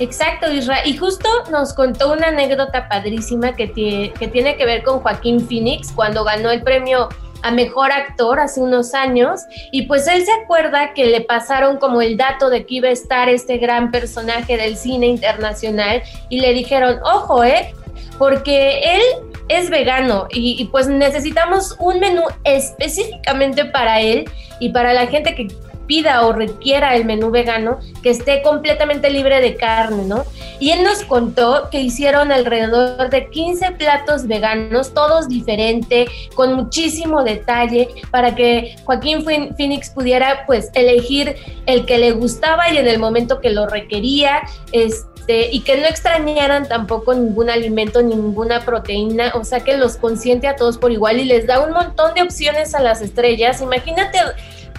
Exacto, 0.00 0.50
Israel. 0.50 0.82
Y 0.86 0.96
justo 0.96 1.28
nos 1.50 1.74
contó 1.74 2.12
una 2.12 2.28
anécdota 2.28 2.88
padrísima 2.88 3.54
que, 3.54 3.70
que 4.18 4.28
tiene 4.28 4.56
que 4.56 4.64
ver 4.64 4.82
con 4.82 5.00
Joaquín 5.00 5.46
Phoenix 5.46 5.92
cuando 5.92 6.24
ganó 6.24 6.50
el 6.50 6.62
premio 6.62 7.08
a 7.42 7.50
mejor 7.50 7.92
actor 7.92 8.40
hace 8.40 8.60
unos 8.60 8.94
años 8.94 9.42
y 9.72 9.82
pues 9.82 10.06
él 10.06 10.24
se 10.24 10.32
acuerda 10.32 10.92
que 10.94 11.06
le 11.06 11.20
pasaron 11.20 11.78
como 11.78 12.02
el 12.02 12.16
dato 12.16 12.50
de 12.50 12.66
que 12.66 12.76
iba 12.76 12.88
a 12.88 12.92
estar 12.92 13.28
este 13.28 13.58
gran 13.58 13.90
personaje 13.90 14.56
del 14.56 14.76
cine 14.76 15.06
internacional 15.06 16.02
y 16.28 16.40
le 16.40 16.52
dijeron, 16.52 16.98
ojo, 17.04 17.44
¿eh? 17.44 17.74
Porque 18.18 18.80
él 18.96 19.02
es 19.48 19.70
vegano 19.70 20.26
y, 20.30 20.56
y 20.60 20.66
pues 20.66 20.88
necesitamos 20.88 21.76
un 21.78 22.00
menú 22.00 22.22
específicamente 22.44 23.64
para 23.64 24.00
él 24.00 24.28
y 24.60 24.68
para 24.70 24.92
la 24.92 25.06
gente 25.06 25.34
que 25.34 25.48
pida 25.90 26.24
o 26.24 26.32
requiera 26.32 26.94
el 26.94 27.04
menú 27.04 27.32
vegano 27.32 27.80
que 28.00 28.10
esté 28.10 28.42
completamente 28.42 29.10
libre 29.10 29.40
de 29.40 29.56
carne, 29.56 30.04
¿no? 30.04 30.22
Y 30.60 30.70
él 30.70 30.84
nos 30.84 31.02
contó 31.02 31.68
que 31.68 31.80
hicieron 31.80 32.30
alrededor 32.30 33.10
de 33.10 33.28
15 33.28 33.72
platos 33.72 34.28
veganos, 34.28 34.94
todos 34.94 35.28
diferentes, 35.28 36.08
con 36.36 36.52
muchísimo 36.52 37.24
detalle, 37.24 37.88
para 38.12 38.36
que 38.36 38.76
Joaquín 38.84 39.24
Phoenix 39.24 39.90
pudiera 39.90 40.46
pues 40.46 40.70
elegir 40.74 41.34
el 41.66 41.84
que 41.86 41.98
le 41.98 42.12
gustaba 42.12 42.70
y 42.70 42.76
en 42.76 42.86
el 42.86 43.00
momento 43.00 43.40
que 43.40 43.50
lo 43.50 43.66
requería, 43.66 44.42
este, 44.70 45.50
y 45.50 45.62
que 45.62 45.76
no 45.76 45.86
extrañaran 45.86 46.68
tampoco 46.68 47.14
ningún 47.14 47.50
alimento, 47.50 48.00
ninguna 48.00 48.60
proteína, 48.64 49.32
o 49.34 49.42
sea 49.42 49.58
que 49.58 49.76
los 49.76 49.96
consiente 49.96 50.46
a 50.46 50.54
todos 50.54 50.78
por 50.78 50.92
igual 50.92 51.18
y 51.18 51.24
les 51.24 51.48
da 51.48 51.58
un 51.58 51.72
montón 51.72 52.14
de 52.14 52.22
opciones 52.22 52.76
a 52.76 52.80
las 52.80 53.02
estrellas. 53.02 53.60
Imagínate 53.60 54.18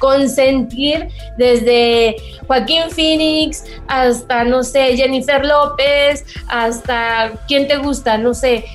consentir 0.01 1.07
desde 1.37 2.15
Joaquín 2.47 2.89
Phoenix 2.89 3.63
hasta, 3.87 4.43
no 4.43 4.63
sé, 4.63 4.97
Jennifer 4.97 5.45
López, 5.45 6.25
hasta 6.49 7.31
quién 7.47 7.67
te 7.67 7.77
gusta, 7.77 8.17
no 8.17 8.33
sé. 8.33 8.65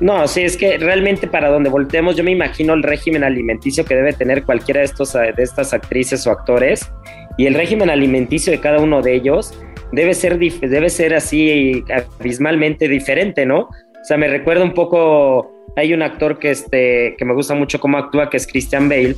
No, 0.00 0.26
sí, 0.28 0.42
es 0.42 0.56
que 0.56 0.78
realmente 0.78 1.26
para 1.26 1.50
donde 1.50 1.68
volteemos, 1.68 2.16
yo 2.16 2.24
me 2.24 2.30
imagino 2.30 2.74
el 2.74 2.82
régimen 2.82 3.24
alimenticio 3.24 3.84
que 3.84 3.94
debe 3.94 4.12
tener 4.12 4.44
cualquiera 4.44 4.80
de, 4.80 4.86
estos, 4.86 5.12
de 5.12 5.34
estas 5.36 5.74
actrices 5.74 6.26
o 6.26 6.30
actores 6.30 6.90
y 7.36 7.46
el 7.46 7.54
régimen 7.54 7.90
alimenticio 7.90 8.52
de 8.52 8.60
cada 8.60 8.78
uno 8.78 9.02
de 9.02 9.14
ellos 9.14 9.52
debe 9.92 10.14
ser, 10.14 10.38
debe 10.38 10.90
ser 10.90 11.14
así 11.14 11.84
abismalmente 12.18 12.88
diferente, 12.88 13.46
¿no? 13.46 13.60
O 13.60 14.04
sea, 14.06 14.16
me 14.16 14.28
recuerda 14.28 14.62
un 14.62 14.74
poco, 14.74 15.50
hay 15.76 15.94
un 15.94 16.02
actor 16.02 16.38
que, 16.38 16.50
este, 16.50 17.14
que 17.16 17.24
me 17.24 17.32
gusta 17.32 17.54
mucho 17.54 17.80
cómo 17.80 17.98
actúa, 17.98 18.28
que 18.30 18.36
es 18.36 18.46
Christian 18.46 18.88
Bale, 18.88 19.16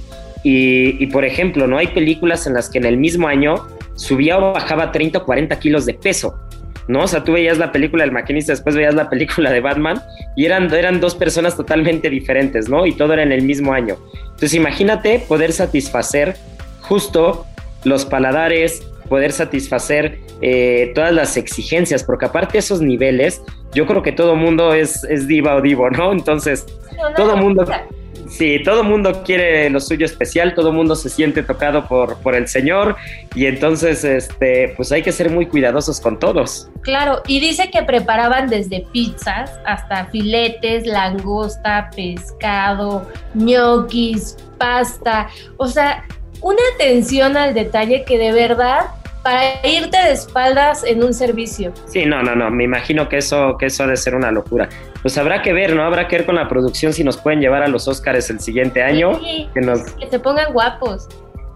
y, 0.48 1.06
por 1.06 1.24
ejemplo, 1.24 1.66
no 1.66 1.76
hay 1.76 1.88
películas 1.88 2.46
en 2.46 2.54
las 2.54 2.70
que 2.70 2.78
en 2.78 2.84
el 2.84 2.98
mismo 2.98 3.26
año 3.26 3.66
subía 3.94 4.38
o 4.38 4.52
bajaba 4.52 4.92
30 4.92 5.18
o 5.18 5.24
40 5.24 5.58
kilos 5.58 5.86
de 5.86 5.94
peso. 5.94 6.38
¿no? 6.86 7.02
O 7.02 7.08
sea, 7.08 7.24
tú 7.24 7.32
veías 7.32 7.58
la 7.58 7.72
película 7.72 8.04
del 8.04 8.12
maquinista, 8.12 8.52
después 8.52 8.76
veías 8.76 8.94
la 8.94 9.10
película 9.10 9.50
de 9.50 9.60
Batman 9.60 10.00
y 10.36 10.44
eran, 10.44 10.72
eran 10.72 11.00
dos 11.00 11.16
personas 11.16 11.56
totalmente 11.56 12.08
diferentes, 12.08 12.68
¿no? 12.68 12.86
Y 12.86 12.92
todo 12.92 13.14
era 13.14 13.24
en 13.24 13.32
el 13.32 13.42
mismo 13.42 13.72
año. 13.72 13.96
Entonces 14.22 14.54
imagínate 14.54 15.18
poder 15.26 15.52
satisfacer 15.52 16.36
justo 16.80 17.44
los 17.82 18.04
paladares, 18.04 18.86
poder 19.08 19.32
satisfacer 19.32 20.20
eh, 20.42 20.92
todas 20.94 21.12
las 21.12 21.36
exigencias, 21.36 22.04
porque 22.04 22.26
aparte 22.26 22.52
de 22.52 22.58
esos 22.60 22.80
niveles, 22.80 23.42
yo 23.74 23.84
creo 23.84 24.02
que 24.04 24.12
todo 24.12 24.36
mundo 24.36 24.74
es, 24.74 25.02
es 25.04 25.26
diva 25.26 25.56
o 25.56 25.60
divo, 25.60 25.90
¿no? 25.90 26.12
Entonces, 26.12 26.66
todo 27.16 27.36
mundo... 27.36 27.64
Sí, 28.28 28.62
todo 28.64 28.82
mundo 28.82 29.22
quiere 29.24 29.70
lo 29.70 29.80
suyo 29.80 30.06
especial, 30.06 30.54
todo 30.54 30.72
mundo 30.72 30.96
se 30.96 31.08
siente 31.08 31.42
tocado 31.42 31.86
por, 31.86 32.18
por 32.18 32.34
el 32.34 32.48
Señor 32.48 32.96
y 33.34 33.46
entonces 33.46 34.04
este, 34.04 34.74
pues 34.76 34.90
hay 34.92 35.02
que 35.02 35.12
ser 35.12 35.30
muy 35.30 35.46
cuidadosos 35.46 36.00
con 36.00 36.18
todos. 36.18 36.68
Claro, 36.82 37.22
y 37.26 37.40
dice 37.40 37.70
que 37.70 37.82
preparaban 37.82 38.48
desde 38.48 38.86
pizzas 38.92 39.52
hasta 39.64 40.06
filetes, 40.06 40.86
langosta, 40.86 41.90
pescado, 41.94 43.06
ñoquis, 43.34 44.36
pasta, 44.58 45.28
o 45.56 45.66
sea, 45.66 46.04
una 46.42 46.60
atención 46.74 47.36
al 47.36 47.54
detalle 47.54 48.04
que 48.04 48.18
de 48.18 48.32
verdad 48.32 48.86
para 49.26 49.66
irte 49.66 49.96
de 49.96 50.12
espaldas 50.12 50.84
en 50.84 51.02
un 51.02 51.12
servicio. 51.12 51.72
Sí, 51.86 52.06
no, 52.06 52.22
no, 52.22 52.36
no, 52.36 52.48
me 52.48 52.62
imagino 52.62 53.08
que 53.08 53.16
eso, 53.16 53.56
que 53.58 53.66
eso 53.66 53.82
ha 53.82 53.88
de 53.88 53.96
ser 53.96 54.14
una 54.14 54.30
locura. 54.30 54.68
Pues 55.02 55.18
habrá 55.18 55.42
que 55.42 55.52
ver, 55.52 55.74
¿no? 55.74 55.82
Habrá 55.82 56.06
que 56.06 56.18
ver 56.18 56.26
con 56.26 56.36
la 56.36 56.48
producción 56.48 56.92
si 56.92 57.02
nos 57.02 57.16
pueden 57.16 57.40
llevar 57.40 57.64
a 57.64 57.66
los 57.66 57.88
Óscares 57.88 58.30
el 58.30 58.38
siguiente 58.38 58.84
año. 58.84 59.18
que, 59.52 59.60
nos, 59.60 59.82
que 59.94 60.06
se 60.06 60.20
pongan 60.20 60.52
guapos. 60.52 61.08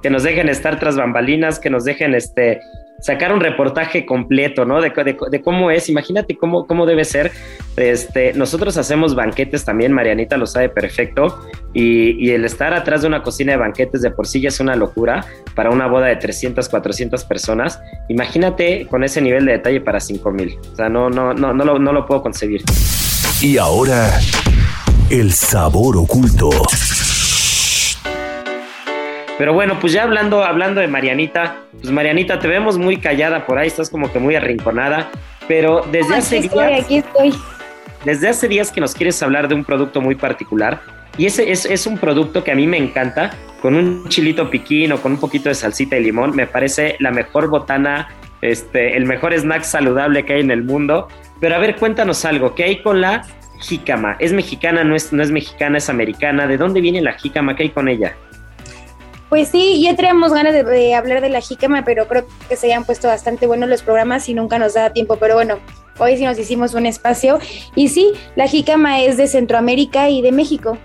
Que 0.03 0.11
nos 0.11 0.25
dejen 0.25 0.49
estar 0.49 0.81
tras 0.81 0.97
bambalinas, 0.97 1.61
que 1.61 1.71
nos 1.71 1.85
dejen 1.85 2.17
este 2.17 2.61
sacar 3.01 3.33
un 3.33 3.41
reportaje 3.41 4.05
completo, 4.07 4.65
¿no? 4.65 4.81
De, 4.81 4.91
de, 5.31 5.43
cómo 5.43 5.71
es, 5.71 5.89
imagínate 5.89 6.37
cómo, 6.37 6.67
cómo 6.67 6.87
debe 6.87 7.05
ser. 7.05 7.33
Este, 7.77 8.33
nosotros 8.35 8.77
hacemos 8.77 9.15
banquetes 9.15 9.65
también, 9.65 9.93
Marianita 9.93 10.37
lo 10.37 10.47
sabe 10.47 10.69
perfecto, 10.69 11.41
y, 11.73 12.13
y, 12.25 12.31
el 12.31 12.45
estar 12.45 12.75
atrás 12.75 13.03
de 13.03 13.09
una 13.09 13.23
cocina 13.23 13.53
de 13.53 13.59
banquetes 13.59 14.03
de 14.03 14.11
por 14.11 14.27
sí 14.27 14.41
ya 14.41 14.49
es 14.49 14.61
una 14.61 14.75
locura 14.77 15.25
para 15.55 15.71
una 15.71 15.87
boda 15.87 16.07
de 16.07 16.17
300, 16.17 16.69
400 16.69 17.25
personas. 17.25 17.81
Imagínate 18.09 18.87
con 18.87 19.05
ese 19.05 19.21
nivel 19.21 19.47
de 19.47 19.53
detalle 19.53 19.81
para 19.81 20.01
5 20.01 20.31
mil. 20.31 20.59
O 20.73 20.77
sea, 20.77 20.89
no, 20.89 21.11
no, 21.11 21.33
no, 21.33 21.53
no, 21.55 21.65
lo, 21.65 21.79
no 21.79 21.93
lo 21.93 22.07
puedo 22.07 22.23
concebir. 22.23 22.63
Y 23.41 23.57
ahora, 23.57 24.21
el 25.11 25.33
sabor 25.33 25.97
oculto. 25.97 26.51
Pero 29.41 29.55
bueno, 29.55 29.81
pues 29.81 29.95
ya 29.95 30.03
hablando, 30.03 30.45
hablando 30.45 30.83
de 30.83 30.87
Marianita, 30.87 31.63
pues 31.81 31.91
Marianita, 31.91 32.39
te 32.39 32.47
vemos 32.47 32.77
muy 32.77 32.99
callada 32.99 33.47
por 33.47 33.59
ahí, 33.59 33.69
estás 33.69 33.89
como 33.89 34.13
que 34.13 34.19
muy 34.19 34.35
arrinconada, 34.35 35.11
pero 35.49 35.81
desde 35.91 36.17
hace 36.17 36.43
días. 36.43 36.85
Aquí 36.85 36.99
estoy. 36.99 37.33
Desde 38.05 38.29
hace 38.29 38.49
días 38.49 38.71
que 38.71 38.83
nos 38.83 38.95
quieres 38.95 39.23
hablar 39.23 39.49
de 39.49 39.55
un 39.55 39.65
producto 39.65 40.03
muy 40.03 40.15
particular. 40.15 40.83
Y 41.17 41.25
ese 41.25 41.51
es, 41.51 41.65
es 41.65 41.87
un 41.87 41.97
producto 41.97 42.45
que 42.45 42.53
a 42.53 42.55
mí 42.55 42.67
me 42.67 42.77
encanta, 42.77 43.31
con 43.63 43.77
un 43.77 44.07
chilito 44.11 44.51
piquín 44.51 44.93
o 44.93 45.01
con 45.01 45.13
un 45.13 45.19
poquito 45.19 45.49
de 45.49 45.55
salsita 45.55 45.97
y 45.97 46.05
limón. 46.05 46.37
Me 46.37 46.47
parece 46.47 46.97
la 46.99 47.11
mejor 47.11 47.49
botana, 47.49 48.09
este, 48.43 48.95
el 48.95 49.07
mejor 49.07 49.33
snack 49.33 49.63
saludable 49.63 50.23
que 50.27 50.35
hay 50.35 50.41
en 50.43 50.51
el 50.51 50.65
mundo. 50.65 51.09
Pero 51.41 51.55
a 51.55 51.59
ver, 51.59 51.77
cuéntanos 51.77 52.27
algo, 52.27 52.55
¿qué 52.55 52.65
hay 52.65 52.83
con 52.83 53.01
la 53.01 53.23
jícama? 53.59 54.17
¿Es 54.19 54.35
mexicana, 54.35 54.85
no 54.85 54.95
es, 54.95 55.15
no 55.15 55.23
es 55.23 55.31
mexicana, 55.31 55.79
es 55.79 55.89
americana? 55.89 56.47
¿De 56.47 56.59
dónde 56.59 56.83
viene 56.83 57.01
la 57.01 57.15
jícama? 57.15 57.57
¿Qué 57.57 57.63
hay 57.63 57.71
con 57.71 57.89
ella? 57.89 58.15
Pues 59.31 59.49
sí, 59.49 59.81
ya 59.81 59.95
traíamos 59.95 60.33
ganas 60.33 60.53
de, 60.53 60.95
hablar 60.95 61.21
de 61.21 61.29
la 61.29 61.41
jícama, 61.41 61.85
pero 61.85 62.09
creo 62.09 62.27
que 62.49 62.57
se 62.57 62.67
hayan 62.67 62.85
puesto 62.85 63.07
bastante 63.07 63.47
buenos 63.47 63.69
los 63.69 63.81
programas 63.81 64.29
y 64.29 64.35
nunca 64.35 64.59
nos 64.59 64.75
da 64.75 64.93
tiempo. 64.93 65.17
Pero 65.21 65.35
bueno, 65.37 65.61
hoy 65.99 66.17
sí 66.17 66.25
nos 66.25 66.37
hicimos 66.37 66.75
un 66.75 66.85
espacio. 66.85 67.39
Y 67.77 67.91
sí, 67.91 68.11
la 68.35 68.49
jícama 68.49 69.01
es 69.03 69.17
de 69.17 69.29
Centroamérica 69.29 70.11
y 70.11 70.21
de 70.21 70.33
México. 70.33 70.79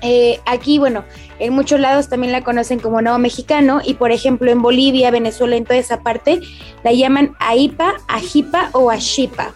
Eh, 0.00 0.40
aquí, 0.46 0.78
bueno, 0.78 1.04
en 1.38 1.52
muchos 1.52 1.78
lados 1.78 2.08
también 2.08 2.32
la 2.32 2.42
conocen 2.42 2.78
como 2.78 3.02
nuevo 3.02 3.18
mexicano 3.18 3.80
y 3.84 3.94
por 3.94 4.12
ejemplo 4.12 4.50
en 4.50 4.62
Bolivia, 4.62 5.10
Venezuela, 5.10 5.56
en 5.56 5.64
toda 5.64 5.76
esa 5.76 6.00
parte, 6.00 6.40
la 6.84 6.92
llaman 6.92 7.36
aipa, 7.38 7.96
ajipa 8.08 8.70
o 8.72 8.90
ashipa. 8.90 9.52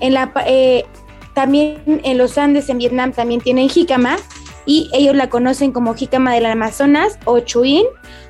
En 0.00 0.14
la, 0.14 0.32
eh, 0.46 0.86
también 1.34 2.00
en 2.02 2.18
los 2.18 2.36
Andes, 2.36 2.68
en 2.68 2.78
Vietnam, 2.78 3.12
también 3.12 3.40
tienen 3.40 3.68
jícama 3.68 4.16
y 4.66 4.90
ellos 4.92 5.14
la 5.16 5.28
conocen 5.28 5.72
como 5.72 5.94
jícama 5.94 6.34
del 6.34 6.46
Amazonas 6.46 7.18
o 7.24 7.40
chuín 7.40 7.84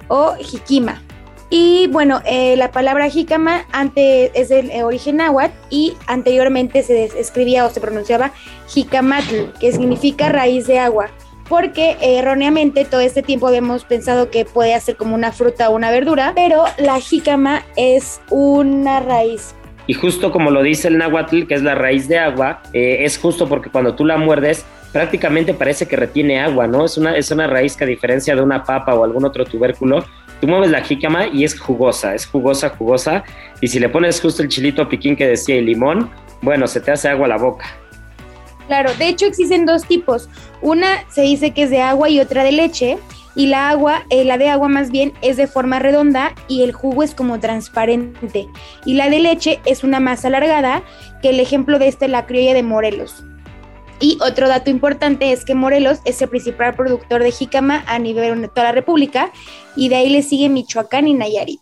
o 0.08 0.34
jiquima. 0.34 1.02
Y 1.50 1.86
bueno, 1.88 2.20
eh, 2.26 2.56
la 2.56 2.72
palabra 2.72 3.08
jícama 3.08 3.64
antes 3.72 4.30
es 4.34 4.50
del 4.50 4.70
origen 4.82 5.16
náhuatl 5.16 5.54
y 5.70 5.94
anteriormente 6.06 6.82
se 6.82 7.04
escribía 7.18 7.64
o 7.64 7.70
se 7.70 7.80
pronunciaba 7.80 8.32
jicamatl, 8.68 9.52
que 9.58 9.72
significa 9.72 10.28
raíz 10.28 10.66
de 10.66 10.78
agua, 10.78 11.08
porque 11.48 11.96
erróneamente 12.02 12.84
todo 12.84 13.00
este 13.00 13.22
tiempo 13.22 13.48
habíamos 13.48 13.84
pensado 13.84 14.30
que 14.30 14.44
puede 14.44 14.78
ser 14.80 14.96
como 14.96 15.14
una 15.14 15.32
fruta 15.32 15.70
o 15.70 15.74
una 15.74 15.90
verdura, 15.90 16.32
pero 16.34 16.64
la 16.76 17.00
jícama 17.00 17.64
es 17.76 18.20
una 18.28 19.00
raíz 19.00 19.54
y 19.88 19.94
justo 19.94 20.30
como 20.30 20.50
lo 20.50 20.62
dice 20.62 20.88
el 20.88 20.98
náhuatl, 20.98 21.46
que 21.46 21.54
es 21.54 21.62
la 21.62 21.74
raíz 21.74 22.08
de 22.08 22.18
agua, 22.18 22.60
eh, 22.74 22.98
es 23.00 23.18
justo 23.18 23.48
porque 23.48 23.70
cuando 23.70 23.94
tú 23.94 24.04
la 24.04 24.18
muerdes, 24.18 24.66
prácticamente 24.92 25.54
parece 25.54 25.86
que 25.86 25.96
retiene 25.96 26.40
agua, 26.40 26.66
¿no? 26.66 26.84
Es 26.84 26.96
una, 26.96 27.16
es 27.16 27.30
una 27.30 27.46
raíz 27.46 27.76
que 27.76 27.84
a 27.84 27.86
diferencia 27.86 28.34
de 28.34 28.42
una 28.42 28.64
papa 28.64 28.94
o 28.94 29.04
algún 29.04 29.24
otro 29.24 29.44
tubérculo, 29.44 30.04
tú 30.40 30.48
mueves 30.48 30.70
la 30.70 30.82
jícama 30.82 31.26
y 31.26 31.44
es 31.44 31.58
jugosa, 31.58 32.14
es 32.14 32.26
jugosa, 32.26 32.70
jugosa, 32.70 33.24
y 33.60 33.68
si 33.68 33.78
le 33.78 33.88
pones 33.88 34.20
justo 34.20 34.42
el 34.42 34.48
chilito 34.48 34.88
piquín 34.88 35.16
que 35.16 35.26
decía 35.26 35.56
y 35.56 35.62
limón, 35.62 36.10
bueno, 36.42 36.66
se 36.66 36.80
te 36.80 36.90
hace 36.90 37.08
agua 37.08 37.26
a 37.26 37.28
la 37.30 37.38
boca. 37.38 37.66
Claro, 38.68 38.90
de 38.98 39.08
hecho 39.08 39.26
existen 39.26 39.64
dos 39.64 39.84
tipos. 39.84 40.28
Una 40.60 41.08
se 41.08 41.22
dice 41.22 41.52
que 41.52 41.64
es 41.64 41.70
de 41.70 41.80
agua 41.80 42.10
y 42.10 42.20
otra 42.20 42.44
de 42.44 42.52
leche. 42.52 42.98
Y 43.34 43.46
la 43.46 43.70
agua, 43.70 44.02
eh, 44.10 44.24
la 44.24 44.36
de 44.36 44.48
agua 44.48 44.68
más 44.68 44.90
bien, 44.90 45.12
es 45.22 45.36
de 45.36 45.46
forma 45.46 45.78
redonda 45.78 46.34
y 46.48 46.64
el 46.64 46.72
jugo 46.72 47.02
es 47.02 47.14
como 47.14 47.38
transparente. 47.38 48.48
Y 48.84 48.94
la 48.94 49.08
de 49.08 49.20
leche 49.20 49.60
es 49.64 49.84
una 49.84 50.00
más 50.00 50.24
alargada, 50.24 50.82
que 51.22 51.30
el 51.30 51.40
ejemplo 51.40 51.78
de 51.78 51.88
este 51.88 52.06
es 52.06 52.10
la 52.10 52.26
criolla 52.26 52.52
de 52.52 52.64
Morelos. 52.64 53.24
Y 54.00 54.18
otro 54.20 54.48
dato 54.48 54.70
importante 54.70 55.32
es 55.32 55.44
que 55.44 55.54
Morelos 55.54 56.00
es 56.04 56.22
el 56.22 56.28
principal 56.28 56.74
productor 56.74 57.22
de 57.22 57.32
jícama 57.32 57.84
a 57.86 57.98
nivel 57.98 58.40
de 58.40 58.48
toda 58.48 58.64
la 58.64 58.72
República 58.72 59.30
y 59.76 59.88
de 59.88 59.96
ahí 59.96 60.10
le 60.10 60.22
sigue 60.22 60.48
Michoacán 60.48 61.08
y 61.08 61.14
Nayarit. 61.14 61.60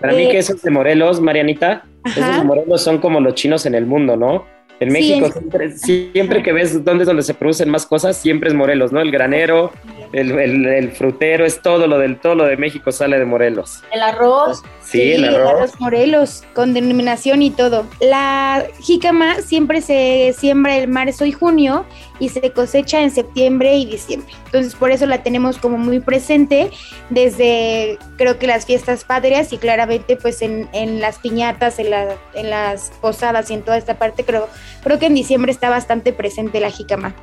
Para 0.00 0.14
mí 0.14 0.28
que 0.28 0.36
eh, 0.36 0.38
esos 0.38 0.62
de 0.62 0.70
Morelos, 0.70 1.20
Marianita, 1.20 1.84
esos 2.04 2.36
de 2.36 2.44
Morelos 2.44 2.82
son 2.82 2.98
como 2.98 3.20
los 3.20 3.34
chinos 3.34 3.66
en 3.66 3.74
el 3.74 3.86
mundo, 3.86 4.16
¿no? 4.16 4.44
En 4.80 4.90
México, 4.92 5.28
siempre, 5.76 6.42
que 6.42 6.52
ves 6.54 6.82
dónde 6.82 7.04
es 7.04 7.06
donde 7.06 7.22
se 7.22 7.34
producen 7.34 7.68
más 7.68 7.84
cosas, 7.84 8.16
siempre 8.16 8.48
es 8.48 8.54
Morelos, 8.54 8.92
¿no? 8.92 9.02
El 9.02 9.10
granero, 9.10 9.72
el, 10.12 10.90
frutero, 10.92 11.44
es 11.44 11.60
todo 11.60 11.86
lo 11.86 11.98
del 11.98 12.18
todo 12.18 12.34
lo 12.34 12.44
de 12.44 12.56
México 12.56 12.90
sale 12.90 13.18
de 13.18 13.26
Morelos. 13.26 13.82
El 13.92 14.00
arroz. 14.00 14.62
Sí, 14.82 15.12
el 15.12 15.26
arroz. 15.26 15.78
Morelos, 15.78 16.44
con 16.54 16.72
denominación 16.72 17.42
y 17.42 17.50
todo. 17.50 17.86
La 18.00 18.64
jícama 18.80 19.42
siempre 19.42 19.82
se 19.82 20.34
siembra 20.36 20.78
el 20.78 20.88
marzo 20.88 21.26
y 21.26 21.32
junio 21.32 21.84
y 22.18 22.30
se 22.30 22.50
cosecha 22.50 23.02
en 23.02 23.10
septiembre 23.10 23.76
y 23.76 23.84
diciembre. 23.84 24.32
Entonces 24.46 24.74
por 24.74 24.90
eso 24.90 25.06
la 25.06 25.22
tenemos 25.22 25.58
como 25.58 25.78
muy 25.78 26.00
presente 26.00 26.70
desde 27.08 27.98
creo 28.16 28.38
que 28.38 28.46
las 28.46 28.66
fiestas 28.66 29.04
patrias 29.04 29.52
y 29.52 29.58
claramente 29.58 30.16
pues 30.16 30.42
en, 30.42 30.68
las 31.00 31.18
piñatas, 31.18 31.78
en, 31.78 31.88
en 32.34 32.50
las 32.50 32.90
posadas 33.00 33.50
y 33.50 33.54
en 33.54 33.62
toda 33.62 33.78
esta 33.78 33.98
parte 33.98 34.24
creo, 34.24 34.48
creo 34.82 34.98
que 34.98 35.06
en 35.06 35.14
diciembre 35.14 35.52
está 35.52 35.70
bastante 35.70 36.12
presente 36.12 36.60
la 36.60 36.70
jícama. 36.70 37.14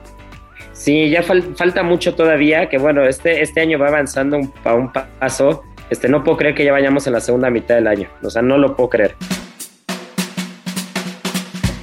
Sí, 0.73 1.09
ya 1.09 1.23
falta 1.23 1.81
mucho 1.83 2.13
todavía, 2.13 2.69
que 2.69 2.77
bueno, 2.77 3.03
este, 3.03 3.41
este 3.41 3.61
año 3.61 3.79
va 3.79 3.87
avanzando 3.87 4.37
un, 4.37 4.53
a 4.63 4.75
un 4.75 4.91
paso. 4.91 5.63
Este, 5.89 6.07
no 6.07 6.23
puedo 6.23 6.37
creer 6.37 6.53
que 6.53 6.63
ya 6.65 6.71
vayamos 6.71 7.07
en 7.07 7.13
la 7.13 7.19
segunda 7.19 7.49
mitad 7.49 7.75
del 7.75 7.87
año, 7.87 8.09
o 8.21 8.29
sea, 8.29 8.41
no 8.41 8.57
lo 8.57 8.75
puedo 8.75 8.89
creer. 8.89 9.15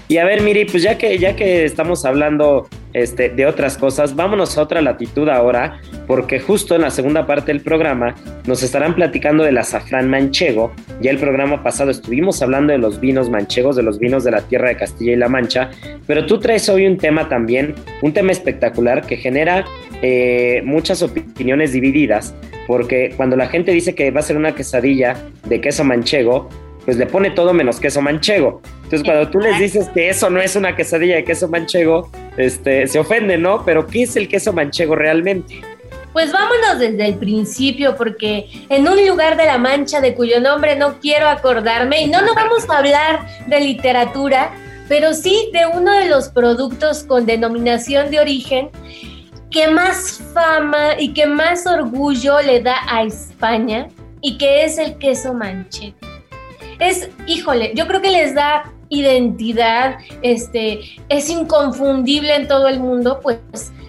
Y 0.06 0.18
a 0.18 0.24
ver, 0.24 0.42
Miri, 0.42 0.66
pues 0.66 0.82
ya 0.82 0.96
que, 0.98 1.18
ya 1.18 1.34
que 1.34 1.64
estamos 1.64 2.04
hablando 2.04 2.68
este, 2.94 3.28
de 3.28 3.44
otras 3.44 3.76
cosas, 3.76 4.16
vámonos 4.16 4.56
a 4.56 4.62
otra 4.62 4.80
latitud 4.80 5.28
ahora, 5.28 5.80
porque 6.06 6.40
justo 6.40 6.76
en 6.76 6.82
la 6.82 6.90
segunda 6.90 7.26
parte 7.26 7.52
del 7.52 7.60
programa 7.60 8.14
nos 8.46 8.62
estarán 8.62 8.94
platicando 8.94 9.44
del 9.44 9.58
azafrán 9.58 10.08
manchego. 10.08 10.72
Ya 11.00 11.10
el 11.10 11.18
programa 11.18 11.62
pasado 11.62 11.90
estuvimos 11.90 12.40
hablando 12.40 12.72
de 12.72 12.78
los 12.78 13.00
vinos 13.00 13.28
manchegos, 13.28 13.76
de 13.76 13.82
los 13.82 13.98
vinos 13.98 14.24
de 14.24 14.30
la 14.30 14.42
tierra 14.42 14.68
de 14.68 14.76
Castilla 14.76 15.12
y 15.12 15.16
La 15.16 15.28
Mancha, 15.28 15.70
pero 16.06 16.24
tú 16.24 16.38
traes 16.38 16.68
hoy 16.68 16.86
un 16.86 16.96
tema 16.96 17.28
también, 17.28 17.74
un 18.00 18.12
tema 18.12 18.32
espectacular 18.32 19.04
que 19.04 19.16
genera 19.16 19.64
eh, 20.02 20.62
muchas 20.64 21.02
opiniones 21.02 21.72
divididas, 21.72 22.34
porque 22.66 23.12
cuando 23.16 23.36
la 23.36 23.48
gente 23.48 23.72
dice 23.72 23.94
que 23.94 24.10
va 24.12 24.20
a 24.20 24.22
ser 24.22 24.36
una 24.36 24.54
quesadilla 24.54 25.16
de 25.48 25.60
queso 25.60 25.82
manchego, 25.82 26.48
pues 26.84 26.96
le 26.96 27.06
pone 27.06 27.30
todo 27.30 27.52
menos 27.52 27.80
queso 27.80 28.02
manchego. 28.02 28.60
Entonces, 28.84 29.02
cuando 29.04 29.30
tú 29.30 29.40
les 29.40 29.58
dices 29.58 29.88
que 29.88 30.08
eso 30.08 30.28
no 30.30 30.40
es 30.40 30.56
una 30.56 30.76
quesadilla 30.76 31.16
de 31.16 31.24
queso 31.24 31.48
manchego, 31.48 32.10
este, 32.36 32.86
se 32.86 32.98
ofende, 32.98 33.38
¿no? 33.38 33.64
Pero 33.64 33.86
¿qué 33.86 34.02
es 34.02 34.16
el 34.16 34.28
queso 34.28 34.52
manchego 34.52 34.94
realmente? 34.94 35.60
Pues 36.12 36.30
vámonos 36.30 36.78
desde 36.78 37.06
el 37.06 37.14
principio, 37.14 37.96
porque 37.96 38.48
en 38.68 38.86
un 38.86 39.04
lugar 39.06 39.36
de 39.36 39.46
la 39.46 39.58
Mancha 39.58 40.00
de 40.00 40.14
cuyo 40.14 40.40
nombre 40.40 40.76
no 40.76 41.00
quiero 41.00 41.28
acordarme, 41.28 42.02
y 42.02 42.06
no 42.08 42.22
nos 42.22 42.36
vamos 42.36 42.70
a 42.70 42.78
hablar 42.78 43.26
de 43.48 43.60
literatura, 43.60 44.52
pero 44.88 45.12
sí 45.12 45.50
de 45.52 45.66
uno 45.66 45.92
de 45.92 46.06
los 46.06 46.28
productos 46.28 47.02
con 47.02 47.26
denominación 47.26 48.10
de 48.10 48.20
origen 48.20 48.70
que 49.50 49.66
más 49.68 50.22
fama 50.32 50.90
y 50.98 51.14
que 51.14 51.26
más 51.26 51.66
orgullo 51.66 52.40
le 52.42 52.60
da 52.60 52.76
a 52.88 53.02
España, 53.02 53.88
y 54.20 54.38
que 54.38 54.64
es 54.64 54.78
el 54.78 54.98
queso 54.98 55.34
manchego 55.34 56.03
es, 56.78 57.10
híjole, 57.26 57.72
yo 57.74 57.86
creo 57.86 58.00
que 58.00 58.10
les 58.10 58.34
da 58.34 58.72
identidad, 58.88 59.98
este, 60.22 60.80
es 61.08 61.30
inconfundible 61.30 62.34
en 62.34 62.48
todo 62.48 62.68
el 62.68 62.80
mundo, 62.80 63.20
pues 63.22 63.38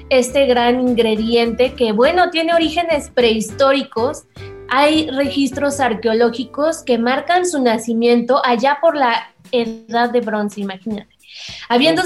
este 0.10 0.46
gran 0.46 0.80
ingrediente 0.80 1.74
que, 1.74 1.92
bueno, 1.92 2.30
tiene 2.30 2.54
orígenes 2.54 3.10
prehistóricos. 3.10 4.26
Hay 4.70 5.10
registros 5.10 5.80
arqueológicos 5.80 6.84
que 6.84 6.98
marcan 6.98 7.46
su 7.46 7.62
nacimiento 7.62 8.42
allá 8.46 8.80
por 8.82 8.96
la 8.96 9.32
edad 9.52 10.10
de 10.10 10.22
bronce, 10.22 10.62
imagínate. 10.62 11.16
Habiendo, 11.70 12.02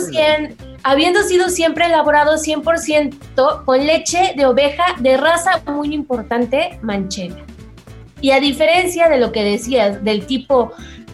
habiendo 0.83 1.21
sido 1.23 1.49
siempre 1.49 1.85
elaborado 1.85 2.35
100% 2.35 3.63
con 3.63 3.85
leche 3.85 4.33
de 4.35 4.45
oveja 4.45 4.95
de 4.99 5.17
raza 5.17 5.61
muy 5.67 5.93
importante 5.93 6.79
manchega. 6.81 7.48
Y 8.21 8.31
a 8.31 8.39
diferencia 8.39 9.09
de 9.09 9.17
lo 9.17 9.31
que 9.31 9.43
decías 9.43 10.03
del 10.03 10.25
tipo 10.25 10.71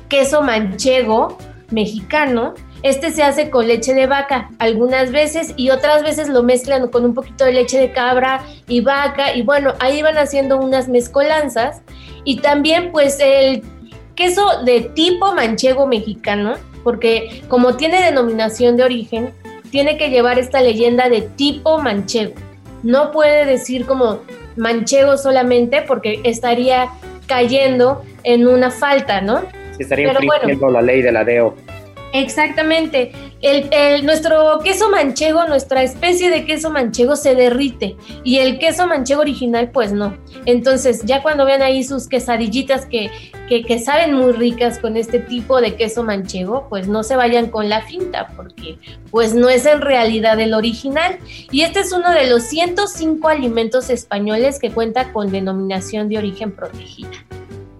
queso 0.09 0.41
manchego 0.41 1.37
mexicano, 1.71 2.53
este 2.83 3.11
se 3.11 3.23
hace 3.23 3.49
con 3.49 3.67
leche 3.67 3.93
de 3.93 4.05
vaca. 4.05 4.49
Algunas 4.59 5.11
veces 5.11 5.53
y 5.55 5.71
otras 5.71 6.03
veces 6.03 6.29
lo 6.29 6.43
mezclan 6.43 6.87
con 6.89 7.03
un 7.03 7.13
poquito 7.13 7.45
de 7.45 7.53
leche 7.53 7.79
de 7.79 7.91
cabra 7.91 8.45
y 8.67 8.81
vaca. 8.81 9.35
Y 9.35 9.41
bueno, 9.41 9.73
ahí 9.79 10.01
van 10.01 10.17
haciendo 10.17 10.57
unas 10.57 10.87
mezcolanzas. 10.87 11.81
Y 12.23 12.37
también 12.41 12.91
pues 12.91 13.19
el 13.19 13.63
queso 14.15 14.63
de 14.63 14.81
tipo 14.81 15.33
manchego 15.33 15.87
mexicano, 15.87 16.55
porque 16.83 17.43
como 17.47 17.75
tiene 17.75 18.01
denominación 18.03 18.77
de 18.77 18.83
origen, 18.83 19.33
tiene 19.71 19.97
que 19.97 20.09
llevar 20.09 20.39
esta 20.39 20.61
leyenda 20.61 21.09
de 21.09 21.21
tipo 21.21 21.79
manchego. 21.79 22.33
No 22.83 23.11
puede 23.11 23.45
decir 23.45 23.85
como 23.85 24.19
manchego 24.55 25.17
solamente 25.17 25.81
porque 25.81 26.21
estaría 26.23 26.89
cayendo 27.27 28.03
en 28.23 28.47
una 28.47 28.71
falta, 28.71 29.21
¿no? 29.21 29.43
estaría 29.79 30.11
infringiendo 30.13 30.69
la 30.69 30.81
ley 30.81 31.01
de 31.01 31.11
la 31.11 31.23
DEO. 31.23 31.55
Exactamente. 32.13 33.11
El, 33.45 34.07
nuestro 34.07 34.57
queso 34.63 34.89
manchego, 34.89 35.45
nuestra 35.45 35.83
especie 35.83 36.31
de 36.31 36.45
queso 36.45 36.71
manchego 36.71 37.15
se 37.15 37.35
derrite 37.35 37.95
y 38.23 38.39
el 38.39 38.57
queso 38.57 38.87
manchego 38.87 39.21
original 39.21 39.69
pues 39.69 39.93
no. 39.93 40.17
Entonces 40.47 41.03
ya 41.05 41.21
cuando 41.21 41.45
vean 41.45 41.61
ahí 41.61 41.83
sus 41.83 42.07
quesadillitas 42.07 42.87
que, 42.87 43.11
que, 43.47 43.77
saben 43.77 44.15
muy 44.15 44.31
ricas 44.31 44.79
con 44.79 44.97
este 44.97 45.19
tipo 45.19 45.61
de 45.61 45.75
queso 45.75 46.03
manchego, 46.03 46.65
pues 46.69 46.87
no 46.87 47.03
se 47.03 47.15
vayan 47.15 47.51
con 47.51 47.69
la 47.69 47.83
finta 47.83 48.31
porque 48.35 48.79
pues 49.11 49.35
no 49.35 49.47
es 49.47 49.67
en 49.67 49.81
realidad 49.81 50.39
el 50.39 50.55
original. 50.55 51.19
Y 51.51 51.61
este 51.61 51.81
es 51.81 51.91
uno 51.91 52.11
de 52.13 52.27
los 52.27 52.45
105 52.45 53.27
alimentos 53.27 53.91
españoles 53.91 54.57
que 54.57 54.71
cuenta 54.71 55.13
con 55.13 55.31
denominación 55.31 56.09
de 56.09 56.17
origen 56.17 56.51
protegida. 56.51 57.11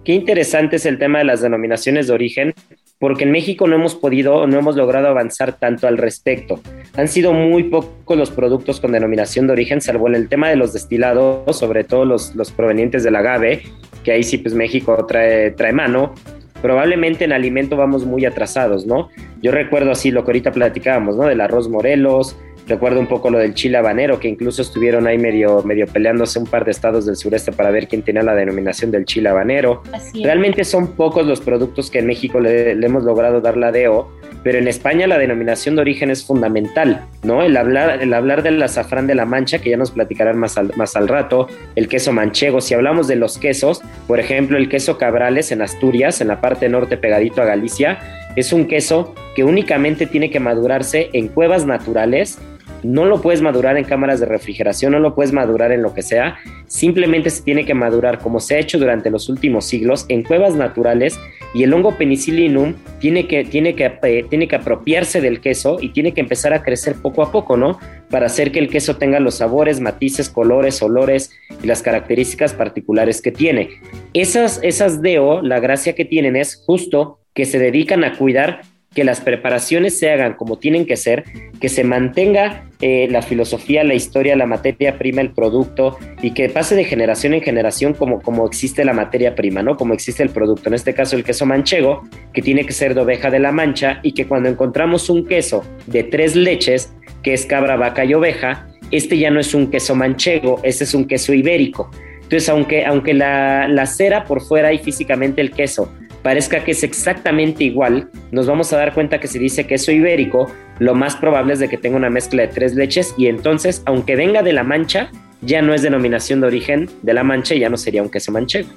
Qué 0.04 0.12
interesante 0.14 0.76
es 0.76 0.86
el 0.86 0.96
tema 0.96 1.18
de 1.18 1.24
las 1.24 1.40
denominaciones 1.40 2.06
de 2.06 2.12
origen, 2.12 2.54
porque 2.98 3.24
en 3.24 3.32
México 3.32 3.66
no 3.66 3.76
hemos 3.76 3.94
podido, 3.94 4.46
no 4.46 4.58
hemos 4.58 4.76
logrado 4.76 5.08
avanzar 5.08 5.58
tanto 5.58 5.86
al 5.86 5.98
respecto. 5.98 6.60
Han 6.94 7.08
sido 7.08 7.32
muy 7.32 7.64
pocos 7.64 8.16
los 8.16 8.30
productos 8.30 8.80
con 8.80 8.92
denominación 8.92 9.46
de 9.46 9.52
origen, 9.52 9.80
salvo 9.80 10.08
en 10.08 10.14
el 10.14 10.28
tema 10.28 10.48
de 10.48 10.56
los 10.56 10.72
destilados, 10.72 11.56
sobre 11.56 11.84
todo 11.84 12.04
los, 12.04 12.34
los 12.34 12.52
provenientes 12.52 13.04
del 13.04 13.16
agave, 13.16 13.62
que 14.02 14.12
ahí 14.12 14.22
sí 14.22 14.38
pues 14.38 14.54
México 14.54 15.04
trae, 15.06 15.50
trae 15.50 15.72
mano. 15.72 16.14
Probablemente 16.62 17.24
en 17.24 17.32
alimento 17.32 17.76
vamos 17.76 18.06
muy 18.06 18.24
atrasados, 18.24 18.86
¿no? 18.86 19.10
Yo 19.42 19.52
recuerdo 19.52 19.90
así 19.90 20.10
lo 20.10 20.24
que 20.24 20.30
ahorita 20.30 20.52
platicábamos, 20.52 21.16
¿no? 21.16 21.24
Del 21.24 21.42
arroz 21.42 21.68
Morelos, 21.68 22.36
Recuerdo 22.66 22.98
un 22.98 23.06
poco 23.06 23.30
lo 23.30 23.38
del 23.38 23.54
chile 23.54 23.78
habanero, 23.78 24.18
que 24.18 24.26
incluso 24.26 24.60
estuvieron 24.60 25.06
ahí 25.06 25.18
medio, 25.18 25.62
medio 25.62 25.86
peleándose 25.86 26.40
un 26.40 26.46
par 26.46 26.64
de 26.64 26.72
estados 26.72 27.06
del 27.06 27.14
sureste 27.14 27.52
para 27.52 27.70
ver 27.70 27.86
quién 27.86 28.02
tenía 28.02 28.24
la 28.24 28.34
denominación 28.34 28.90
del 28.90 29.04
chile 29.04 29.28
habanero. 29.28 29.82
Realmente 30.20 30.64
son 30.64 30.88
pocos 30.88 31.24
los 31.26 31.40
productos 31.40 31.92
que 31.92 32.00
en 32.00 32.06
México 32.06 32.40
le, 32.40 32.72
hemos 32.72 33.04
logrado 33.04 33.40
dar 33.40 33.56
la 33.56 33.70
DO, 33.70 34.10
pero 34.42 34.58
en 34.58 34.66
España 34.66 35.06
la 35.06 35.16
denominación 35.16 35.76
de 35.76 35.82
origen 35.82 36.10
es 36.10 36.24
fundamental, 36.24 37.06
¿no? 37.22 37.42
El 37.42 37.56
hablar, 37.56 38.02
el 38.02 38.12
hablar 38.12 38.42
del 38.42 38.60
azafrán 38.60 39.06
de 39.06 39.14
la 39.14 39.26
mancha, 39.26 39.60
que 39.60 39.70
ya 39.70 39.76
nos 39.76 39.92
platicarán 39.92 40.36
más 40.36 40.58
al, 40.58 40.72
más 40.76 40.96
al 40.96 41.06
rato, 41.06 41.46
el 41.76 41.86
queso 41.86 42.12
manchego, 42.12 42.60
si 42.60 42.74
hablamos 42.74 43.06
de 43.06 43.14
los 43.14 43.38
quesos, 43.38 43.80
por 44.08 44.18
ejemplo, 44.18 44.58
el 44.58 44.68
queso 44.68 44.98
cabrales 44.98 45.52
en 45.52 45.62
Asturias, 45.62 46.20
en 46.20 46.28
la 46.28 46.40
parte 46.40 46.68
norte 46.68 46.96
pegadito 46.96 47.42
a 47.42 47.44
Galicia, 47.44 47.98
es 48.34 48.52
un 48.52 48.66
queso 48.66 49.14
que 49.36 49.44
únicamente 49.44 50.06
tiene 50.06 50.30
que 50.30 50.40
madurarse 50.40 51.10
en 51.12 51.28
cuevas 51.28 51.64
naturales 51.64 52.38
no 52.82 53.04
lo 53.04 53.20
puedes 53.20 53.42
madurar 53.42 53.76
en 53.76 53.84
cámaras 53.84 54.20
de 54.20 54.26
refrigeración, 54.26 54.92
no 54.92 54.98
lo 54.98 55.14
puedes 55.14 55.32
madurar 55.32 55.72
en 55.72 55.82
lo 55.82 55.94
que 55.94 56.02
sea, 56.02 56.36
simplemente 56.66 57.30
se 57.30 57.42
tiene 57.42 57.64
que 57.64 57.74
madurar 57.74 58.18
como 58.18 58.40
se 58.40 58.56
ha 58.56 58.58
hecho 58.58 58.78
durante 58.78 59.10
los 59.10 59.28
últimos 59.28 59.66
siglos 59.66 60.06
en 60.08 60.22
cuevas 60.22 60.54
naturales 60.54 61.18
y 61.54 61.62
el 61.62 61.72
hongo 61.72 61.96
penicillinum 61.96 62.74
tiene 62.98 63.26
que, 63.26 63.44
tiene 63.44 63.74
que, 63.74 63.98
eh, 64.02 64.24
tiene 64.28 64.48
que 64.48 64.56
apropiarse 64.56 65.20
del 65.20 65.40
queso 65.40 65.78
y 65.80 65.90
tiene 65.90 66.12
que 66.12 66.20
empezar 66.20 66.52
a 66.52 66.62
crecer 66.62 66.96
poco 66.96 67.22
a 67.22 67.32
poco, 67.32 67.56
¿no? 67.56 67.78
Para 68.10 68.26
hacer 68.26 68.52
que 68.52 68.58
el 68.58 68.68
queso 68.68 68.96
tenga 68.96 69.20
los 69.20 69.36
sabores, 69.36 69.80
matices, 69.80 70.28
colores, 70.28 70.82
olores 70.82 71.30
y 71.62 71.66
las 71.66 71.82
características 71.82 72.52
particulares 72.52 73.22
que 73.22 73.32
tiene. 73.32 73.70
Esas, 74.12 74.60
esas 74.62 75.02
DEO, 75.02 75.42
la 75.42 75.60
gracia 75.60 75.94
que 75.94 76.04
tienen 76.04 76.36
es 76.36 76.62
justo 76.66 77.20
que 77.34 77.44
se 77.44 77.58
dedican 77.58 78.04
a 78.04 78.16
cuidar 78.16 78.62
que 78.96 79.04
las 79.04 79.20
preparaciones 79.20 79.98
se 79.98 80.10
hagan 80.10 80.32
como 80.32 80.56
tienen 80.56 80.86
que 80.86 80.96
ser, 80.96 81.24
que 81.60 81.68
se 81.68 81.84
mantenga 81.84 82.64
eh, 82.80 83.08
la 83.10 83.20
filosofía, 83.20 83.84
la 83.84 83.92
historia, 83.92 84.34
la 84.36 84.46
materia 84.46 84.96
prima, 84.96 85.20
el 85.20 85.32
producto 85.32 85.98
y 86.22 86.30
que 86.30 86.48
pase 86.48 86.74
de 86.74 86.84
generación 86.84 87.34
en 87.34 87.42
generación 87.42 87.92
como, 87.92 88.22
como 88.22 88.46
existe 88.46 88.86
la 88.86 88.94
materia 88.94 89.34
prima, 89.34 89.62
¿no? 89.62 89.76
Como 89.76 89.92
existe 89.92 90.22
el 90.22 90.30
producto. 90.30 90.70
En 90.70 90.74
este 90.74 90.94
caso 90.94 91.14
el 91.14 91.24
queso 91.24 91.44
manchego, 91.44 92.08
que 92.32 92.40
tiene 92.40 92.64
que 92.64 92.72
ser 92.72 92.94
de 92.94 93.02
oveja 93.02 93.30
de 93.30 93.38
la 93.38 93.52
mancha 93.52 94.00
y 94.02 94.12
que 94.12 94.26
cuando 94.26 94.48
encontramos 94.48 95.10
un 95.10 95.26
queso 95.26 95.62
de 95.86 96.02
tres 96.02 96.34
leches, 96.34 96.90
que 97.22 97.34
es 97.34 97.44
cabra, 97.44 97.76
vaca 97.76 98.02
y 98.06 98.14
oveja, 98.14 98.66
este 98.92 99.18
ya 99.18 99.30
no 99.30 99.40
es 99.40 99.52
un 99.52 99.70
queso 99.70 99.94
manchego, 99.94 100.58
este 100.62 100.84
es 100.84 100.94
un 100.94 101.06
queso 101.06 101.34
ibérico. 101.34 101.90
Entonces, 102.14 102.48
aunque, 102.48 102.86
aunque 102.86 103.12
la, 103.12 103.68
la 103.68 103.84
cera 103.84 104.24
por 104.24 104.40
fuera 104.40 104.72
y 104.72 104.78
físicamente 104.78 105.42
el 105.42 105.50
queso 105.50 105.92
parezca 106.26 106.64
que 106.64 106.72
es 106.72 106.82
exactamente 106.82 107.62
igual, 107.62 108.10
nos 108.32 108.48
vamos 108.48 108.72
a 108.72 108.78
dar 108.78 108.94
cuenta 108.94 109.20
que 109.20 109.28
si 109.28 109.38
dice 109.38 109.64
queso 109.68 109.92
ibérico, 109.92 110.50
lo 110.80 110.92
más 110.92 111.14
probable 111.14 111.52
es 111.52 111.60
de 111.60 111.68
que 111.68 111.78
tenga 111.78 111.96
una 111.96 112.10
mezcla 112.10 112.42
de 112.42 112.48
tres 112.48 112.74
leches 112.74 113.14
y 113.16 113.28
entonces, 113.28 113.84
aunque 113.86 114.16
venga 114.16 114.42
de 114.42 114.52
la 114.52 114.64
mancha, 114.64 115.08
ya 115.40 115.62
no 115.62 115.72
es 115.72 115.82
denominación 115.82 116.40
de 116.40 116.48
origen 116.48 116.90
de 117.02 117.14
la 117.14 117.22
mancha 117.22 117.54
y 117.54 117.60
ya 117.60 117.68
no 117.68 117.76
sería 117.76 118.02
un 118.02 118.10
queso 118.10 118.32
manchego. 118.32 118.68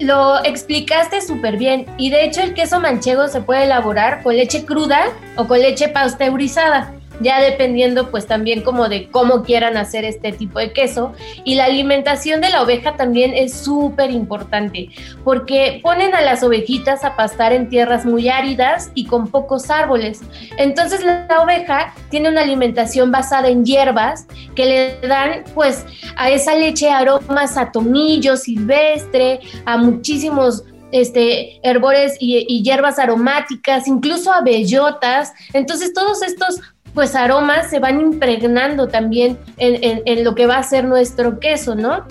Lo 0.00 0.42
explicaste 0.42 1.20
súper 1.20 1.58
bien 1.58 1.84
y 1.98 2.08
de 2.08 2.24
hecho 2.24 2.40
el 2.40 2.54
queso 2.54 2.80
manchego 2.80 3.28
se 3.28 3.42
puede 3.42 3.64
elaborar 3.64 4.22
con 4.22 4.34
leche 4.34 4.64
cruda 4.64 5.12
o 5.36 5.46
con 5.46 5.58
leche 5.58 5.88
pasteurizada 5.90 6.97
ya 7.20 7.40
dependiendo 7.40 8.10
pues 8.10 8.26
también 8.26 8.62
como 8.62 8.88
de 8.88 9.08
cómo 9.10 9.42
quieran 9.42 9.76
hacer 9.76 10.04
este 10.04 10.32
tipo 10.32 10.58
de 10.58 10.72
queso. 10.72 11.12
Y 11.44 11.54
la 11.54 11.64
alimentación 11.64 12.40
de 12.40 12.50
la 12.50 12.62
oveja 12.62 12.96
también 12.96 13.34
es 13.34 13.54
súper 13.54 14.10
importante 14.10 14.90
porque 15.24 15.80
ponen 15.82 16.14
a 16.14 16.20
las 16.20 16.42
ovejitas 16.42 17.04
a 17.04 17.16
pastar 17.16 17.52
en 17.52 17.68
tierras 17.68 18.04
muy 18.04 18.28
áridas 18.28 18.90
y 18.94 19.06
con 19.06 19.28
pocos 19.28 19.70
árboles. 19.70 20.20
Entonces 20.56 21.04
la, 21.04 21.26
oveja 21.42 21.94
tiene 22.10 22.30
una 22.30 22.42
alimentación 22.42 23.12
basada 23.12 23.48
en 23.48 23.64
hierbas 23.64 24.26
que 24.54 24.66
le 24.66 25.08
dan 25.08 25.44
pues 25.54 25.84
a 26.16 26.30
esa 26.30 26.54
leche 26.54 26.90
aromas 26.90 27.56
a 27.56 27.70
tomillo 27.70 28.36
silvestre, 28.36 29.40
a 29.64 29.76
muchísimos 29.76 30.64
este, 30.92 31.60
herbores 31.62 32.16
y, 32.18 32.44
y, 32.48 32.62
hierbas 32.62 32.98
aromáticas, 32.98 33.86
incluso 33.86 34.32
a 34.32 34.40
bellotas. 34.40 35.32
Entonces, 35.52 35.92
todos 35.92 36.22
estos 36.22 36.60
pues 36.98 37.14
aromas 37.14 37.70
se 37.70 37.78
van 37.78 38.00
impregnando 38.00 38.88
también 38.88 39.38
en, 39.56 40.24
lo 40.24 40.34
que 40.34 40.46
va 40.46 40.56
a 40.56 40.64
ser 40.64 40.84
nuestro 40.84 41.38
queso, 41.38 41.76
¿no? 41.76 42.04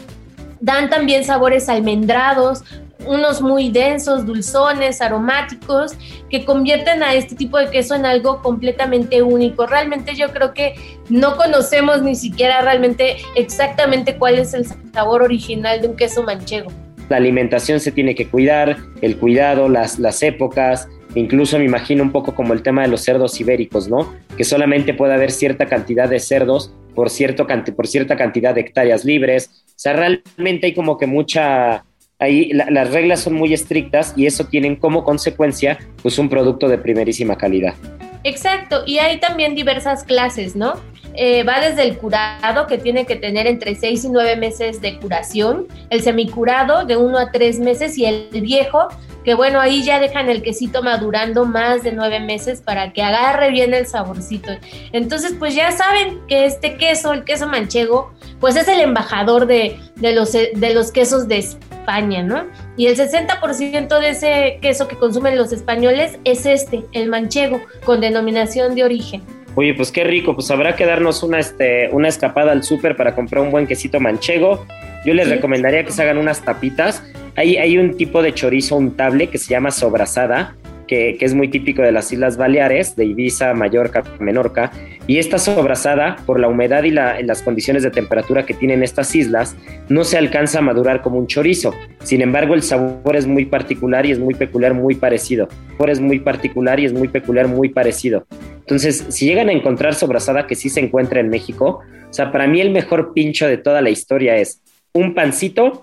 Dan 0.62 0.90
también 0.90 1.26
sabores 1.26 1.68
almendrados, 1.68 2.64
unos 3.06 3.42
muy 3.42 3.70
densos, 3.70 4.26
dulzones, 4.26 5.02
aromáticos, 5.02 5.92
que 6.30 6.46
convierten 6.46 7.04
a 7.04 7.16
este 7.16 7.36
tipo 7.36 7.58
de 7.58 7.70
queso 7.70 7.96
en 7.96 8.06
algo 8.06 8.42
completamente 8.42 9.22
único. 9.22 9.66
Realmente 9.66 10.16
yo 10.16 10.30
creo 10.30 10.54
que 10.54 10.76
no 11.10 11.36
conocemos 11.36 12.02
ni 12.02 12.16
siquiera 12.16 12.62
realmente 12.62 13.18
exactamente 13.36 14.16
cuál 14.16 14.40
es 14.40 14.54
el 14.54 14.66
sabor 14.94 15.22
original 15.22 15.82
de 15.82 15.90
un 15.90 15.98
queso 15.98 16.24
manchego. 16.24 16.72
La 17.10 17.18
alimentación 17.18 17.82
se 17.82 17.92
tiene 17.92 18.16
que 18.16 18.30
cuidar, 18.30 18.78
el 19.02 19.18
cuidado, 19.18 19.68
las, 19.68 20.00
las 20.00 20.24
épocas, 20.24 20.88
Incluso 21.18 21.58
me 21.58 21.66
imagino 21.66 22.04
un 22.04 22.12
poco 22.12 22.36
como 22.36 22.54
el 22.54 22.62
tema 22.62 22.84
de 22.84 22.90
los 22.90 23.02
cerdos 23.02 23.40
ibéricos, 23.42 23.88
¿no? 23.88 24.14
Que 24.38 24.44
solamente 24.44 24.94
puede 24.94 25.16
haber 25.16 25.32
cierta 25.32 25.66
cantidad 25.66 26.08
de 26.08 26.20
cerdos 26.20 26.74
por, 26.94 27.10
cierto, 27.10 27.48
por 27.76 27.88
cierta 27.88 28.16
cantidad 28.16 28.54
de 28.54 28.62
hectáreas 28.62 29.04
libres. 29.04 29.50
O 29.66 29.80
sea, 29.80 29.94
realmente 29.94 30.68
hay 30.68 30.74
como 30.74 30.98
que 30.98 31.08
mucha... 31.08 31.84
Ahí 32.20 32.52
las 32.52 32.92
reglas 32.92 33.20
son 33.20 33.34
muy 33.34 33.54
estrictas 33.54 34.14
y 34.16 34.26
eso 34.26 34.46
tienen 34.46 34.76
como 34.76 35.04
consecuencia 35.04 35.78
pues 36.02 36.18
un 36.18 36.30
producto 36.30 36.68
de 36.68 36.80
primerísima 36.80 37.38
calidad. 37.38 37.76
Exacto, 38.24 38.82
y 38.88 38.98
hay 38.98 39.20
también 39.20 39.54
diversas 39.54 40.04
clases, 40.04 40.56
¿no? 40.56 40.74
Eh, 41.18 41.44
va 41.44 41.60
desde 41.60 41.84
el 41.84 41.98
curado, 41.98 42.68
que 42.68 42.78
tiene 42.78 43.06
que 43.06 43.16
tener 43.16 43.48
entre 43.48 43.76
6 43.76 44.06
y 44.06 44.10
9 44.10 44.36
meses 44.36 44.82
de 44.82 45.00
curación, 45.00 45.68
el 45.90 46.02
semicurado 46.02 46.86
de 46.86 46.96
1 46.96 47.18
a 47.18 47.32
3 47.32 47.60
meses 47.60 47.98
y 47.98 48.06
el 48.06 48.30
viejo 48.32 48.88
que 49.28 49.34
bueno, 49.34 49.60
ahí 49.60 49.84
ya 49.84 50.00
dejan 50.00 50.30
el 50.30 50.42
quesito 50.42 50.82
madurando 50.82 51.44
más 51.44 51.84
de 51.84 51.92
nueve 51.92 52.22
meses 52.22 52.62
para 52.62 52.94
que 52.94 53.04
agarre 53.04 53.52
bien 53.52 53.74
el 53.74 53.86
saborcito. 53.86 54.54
Entonces, 54.94 55.36
pues 55.38 55.54
ya 55.54 55.74
saben 55.74 56.22
que 56.30 56.46
este 56.46 56.78
queso, 56.78 57.12
el 57.12 57.26
queso 57.26 57.46
manchego, 57.46 58.14
pues 58.40 58.56
es 58.56 58.70
el 58.70 58.80
embajador 58.80 59.46
de, 59.46 59.78
los, 59.98 60.32
de 60.32 60.74
los 60.74 60.94
quesos 60.94 61.28
de 61.28 61.40
España, 61.40 62.24
¿no? 62.24 62.46
Y 62.78 62.88
el 62.88 62.96
60% 62.96 64.00
de 64.00 64.10
ese 64.10 64.60
queso 64.62 64.88
que 64.88 64.98
consumen 64.98 65.36
los 65.36 65.52
españoles 65.52 66.20
es 66.24 66.46
este, 66.46 66.86
el 66.94 67.10
manchego, 67.10 67.60
con 67.84 68.00
denominación 68.00 68.76
de 68.76 68.86
origen. 68.86 69.37
Oye, 69.60 69.74
pues 69.74 69.92
qué 69.92 70.06
rico, 70.06 70.36
pues 70.36 70.50
habrá 70.52 70.76
que 70.76 70.86
darnos 70.86 71.24
una, 71.24 71.40
este, 71.40 71.90
una 71.92 72.08
escapada 72.08 72.54
al 72.54 72.64
súper 72.64 72.96
para 72.96 73.16
comprar 73.16 73.44
un 73.44 73.52
buen 73.52 73.68
quesito 73.68 74.00
manchego. 74.00 74.66
Yo 75.04 75.14
les 75.14 75.28
recomendaría 75.28 75.84
que 75.84 75.92
se 75.92 76.04
hagan 76.04 76.18
unas 76.18 76.42
tapitas 76.42 77.04
hay, 77.38 77.78
un 77.78 77.96
tipo 77.96 78.24
de 78.24 78.34
chorizo 78.34 78.76
untable 78.76 79.28
que 79.28 79.38
se 79.38 79.50
llama 79.50 79.70
sobrasada, 79.70 80.56
que, 80.88 81.18
es 81.20 81.36
muy 81.36 81.50
típico 81.50 81.84
de 81.84 81.92
las 81.92 82.12
Islas 82.12 82.36
Baleares, 82.36 82.96
de 82.96 83.06
Ibiza, 83.06 83.54
Mallorca, 83.54 84.04
Menorca. 84.20 84.72
Y 85.06 85.20
esta 85.20 85.38
sobrasada, 85.38 86.16
por 86.26 86.40
la 86.40 86.48
humedad 86.48 86.84
y 86.84 86.90
las 86.90 87.44
condiciones 87.44 87.84
de 87.84 87.92
temperatura 87.92 88.44
que 88.44 88.56
tienen 88.56 88.82
estas 88.82 89.14
islas, 89.14 89.56
no 89.88 90.04
se 90.04 90.18
alcanza 90.18 90.60
a 90.60 90.62
madurar 90.64 91.04
como 91.04 91.20
un 91.20 91.28
chorizo. 91.28 91.76
Sin 92.02 92.24
embargo, 92.24 92.56
el 92.56 92.64
sabor 92.64 93.16
es 93.16 93.28
muy 93.28 93.46
particular 93.46 94.08
y 94.08 94.14
es 94.14 94.20
muy 94.20 94.34
peculiar, 94.34 94.74
muy 94.74 94.96
parecido. 94.96 95.48
El 95.48 95.72
sabor 95.74 95.90
es 95.92 96.00
muy 96.00 96.18
particular 96.18 96.80
y 96.80 96.86
es 96.86 96.94
muy 96.94 97.08
peculiar, 97.08 97.48
muy 97.48 97.70
parecido. 97.70 98.26
Entonces, 98.68 99.06
si 99.08 99.26
llegan 99.26 99.48
a 99.48 99.54
encontrar 99.54 99.96
sobrasada 99.96 100.46
que 100.46 100.56
sí 100.56 100.68
se 100.68 100.82
encuentra 100.82 101.22
en 101.22 101.30
México, 101.30 101.80
o 102.10 102.14
sea, 102.14 102.34
para 102.34 102.48
mí 102.48 102.60
el 102.60 102.72
mejor 102.72 103.14
pincho 103.14 103.48
de 103.48 103.58
toda 103.58 103.82
la 103.82 103.90
historia 103.90 104.36
es 104.36 104.62
un 104.92 105.14
pancito 105.14 105.82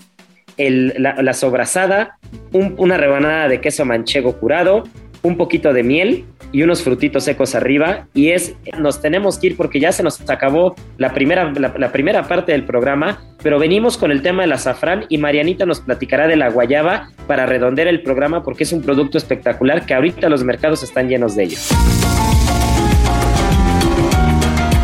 la, 0.59 1.33
sobrasada, 1.33 2.19
una 2.53 2.99
rebanada 2.99 3.49
de 3.49 3.63
queso 3.63 3.87
manchego 3.87 4.39
curado, 4.39 4.85
un 5.23 5.39
poquito 5.39 5.73
de 5.73 5.83
miel 5.83 6.27
y 6.53 6.63
unos 6.63 6.83
frutitos 6.83 7.25
secos 7.25 7.55
arriba. 7.55 8.07
Y 8.13 8.33
es, 8.33 8.55
nos 8.79 9.01
tenemos 9.01 9.39
que 9.39 9.47
ir 9.47 9.57
porque 9.57 9.81
ya 9.81 9.91
se 9.91 10.03
nos 10.03 10.21
acabó 10.29 10.77
la 10.99 11.15
primera, 11.15 11.51
la, 11.53 11.91
primera 11.91 12.25
parte 12.25 12.53
del 12.53 12.65
programa, 12.65 13.23
pero 13.43 13.59
venimos 13.59 13.97
con 13.97 14.11
el 14.11 14.21
tema 14.21 14.43
del 14.43 14.53
azafrán 14.53 15.07
y 15.09 15.17
Marianita 15.17 15.65
nos 15.65 15.81
platicará 15.81 16.29
de 16.29 16.37
la 16.37 16.51
guayaba 16.51 17.09
para 17.27 17.47
redondear 17.47 17.89
el 17.89 18.03
programa 18.03 18.43
porque 18.43 18.65
es 18.65 18.73
un 18.73 18.83
producto 18.83 19.17
espectacular 19.17 19.87
que 19.87 19.95
ahorita 19.95 20.29
los 20.29 20.45
mercados 20.45 20.83
están 20.83 21.09
llenos 21.09 21.35
de 21.35 21.45
ello. 21.45 21.59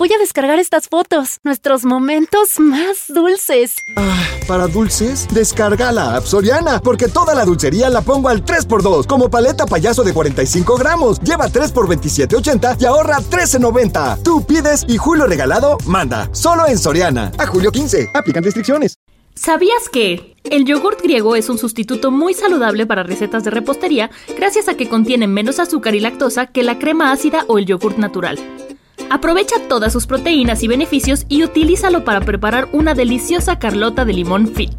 Voy 0.00 0.10
a 0.14 0.18
descargar 0.18 0.58
estas 0.58 0.88
fotos, 0.88 1.40
nuestros 1.44 1.84
momentos 1.84 2.58
más 2.58 3.08
dulces. 3.08 3.84
Ah, 3.96 4.26
para 4.48 4.66
dulces, 4.66 5.28
descarga 5.30 5.92
la 5.92 6.16
app 6.16 6.24
Soriana, 6.24 6.80
porque 6.80 7.08
toda 7.08 7.34
la 7.34 7.44
dulcería 7.44 7.90
la 7.90 8.00
pongo 8.00 8.30
al 8.30 8.42
3x2, 8.42 9.06
como 9.06 9.28
paleta 9.28 9.66
payaso 9.66 10.02
de 10.02 10.14
45 10.14 10.78
gramos. 10.78 11.20
Lleva 11.20 11.50
3 11.50 11.72
por 11.72 11.86
27.80 11.86 12.80
y 12.80 12.86
ahorra 12.86 13.18
13.90. 13.18 14.22
Tú 14.22 14.42
pides 14.42 14.86
y 14.88 14.96
Julio 14.96 15.26
regalado 15.26 15.76
manda. 15.84 16.30
Solo 16.32 16.66
en 16.66 16.78
Soriana. 16.78 17.30
A 17.36 17.44
julio 17.44 17.70
15. 17.70 18.12
Aplican 18.14 18.42
restricciones. 18.42 18.96
¿Sabías 19.34 19.90
que 19.92 20.34
el 20.44 20.64
yogurt 20.64 21.02
griego 21.02 21.36
es 21.36 21.50
un 21.50 21.58
sustituto 21.58 22.10
muy 22.10 22.32
saludable 22.32 22.86
para 22.86 23.02
recetas 23.02 23.44
de 23.44 23.50
repostería 23.50 24.10
gracias 24.34 24.68
a 24.68 24.78
que 24.78 24.88
contiene 24.88 25.26
menos 25.26 25.58
azúcar 25.58 25.94
y 25.94 26.00
lactosa 26.00 26.46
que 26.46 26.62
la 26.62 26.78
crema 26.78 27.12
ácida 27.12 27.44
o 27.48 27.58
el 27.58 27.66
yogurt 27.66 27.98
natural? 27.98 28.38
Aprovecha 29.10 29.56
todas 29.68 29.92
sus 29.92 30.06
proteínas 30.06 30.62
y 30.62 30.68
beneficios 30.68 31.26
y 31.28 31.42
utilízalo 31.42 32.04
para 32.04 32.20
preparar 32.20 32.68
una 32.72 32.94
deliciosa 32.94 33.58
carlota 33.58 34.04
de 34.04 34.12
limón 34.12 34.46
fit. 34.46 34.70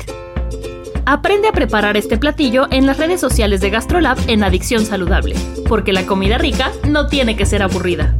Aprende 1.05 1.49
a 1.49 1.51
preparar 1.51 1.97
este 1.97 2.17
platillo 2.17 2.67
en 2.71 2.85
las 2.85 2.97
redes 2.97 3.19
sociales 3.19 3.59
de 3.59 3.71
GastroLab 3.71 4.17
en 4.27 4.45
Adicción 4.45 4.85
Saludable, 4.85 5.35
porque 5.67 5.91
la 5.91 6.05
comida 6.05 6.37
rica 6.37 6.71
no 6.87 7.07
tiene 7.07 7.35
que 7.35 7.45
ser 7.45 7.61
aburrida. 7.61 8.15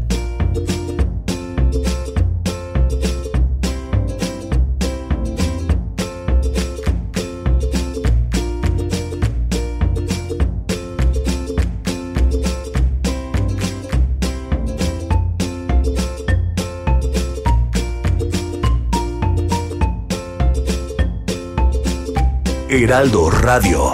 Heraldo 22.92 23.30
Radio. 23.30 23.90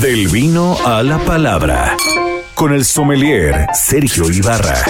Del 0.00 0.28
vino 0.28 0.76
a 0.84 1.02
la 1.02 1.18
palabra 1.18 1.96
con 2.56 2.72
el 2.72 2.84
sommelier 2.86 3.66
Sergio 3.74 4.30
Ibarra. 4.30 4.82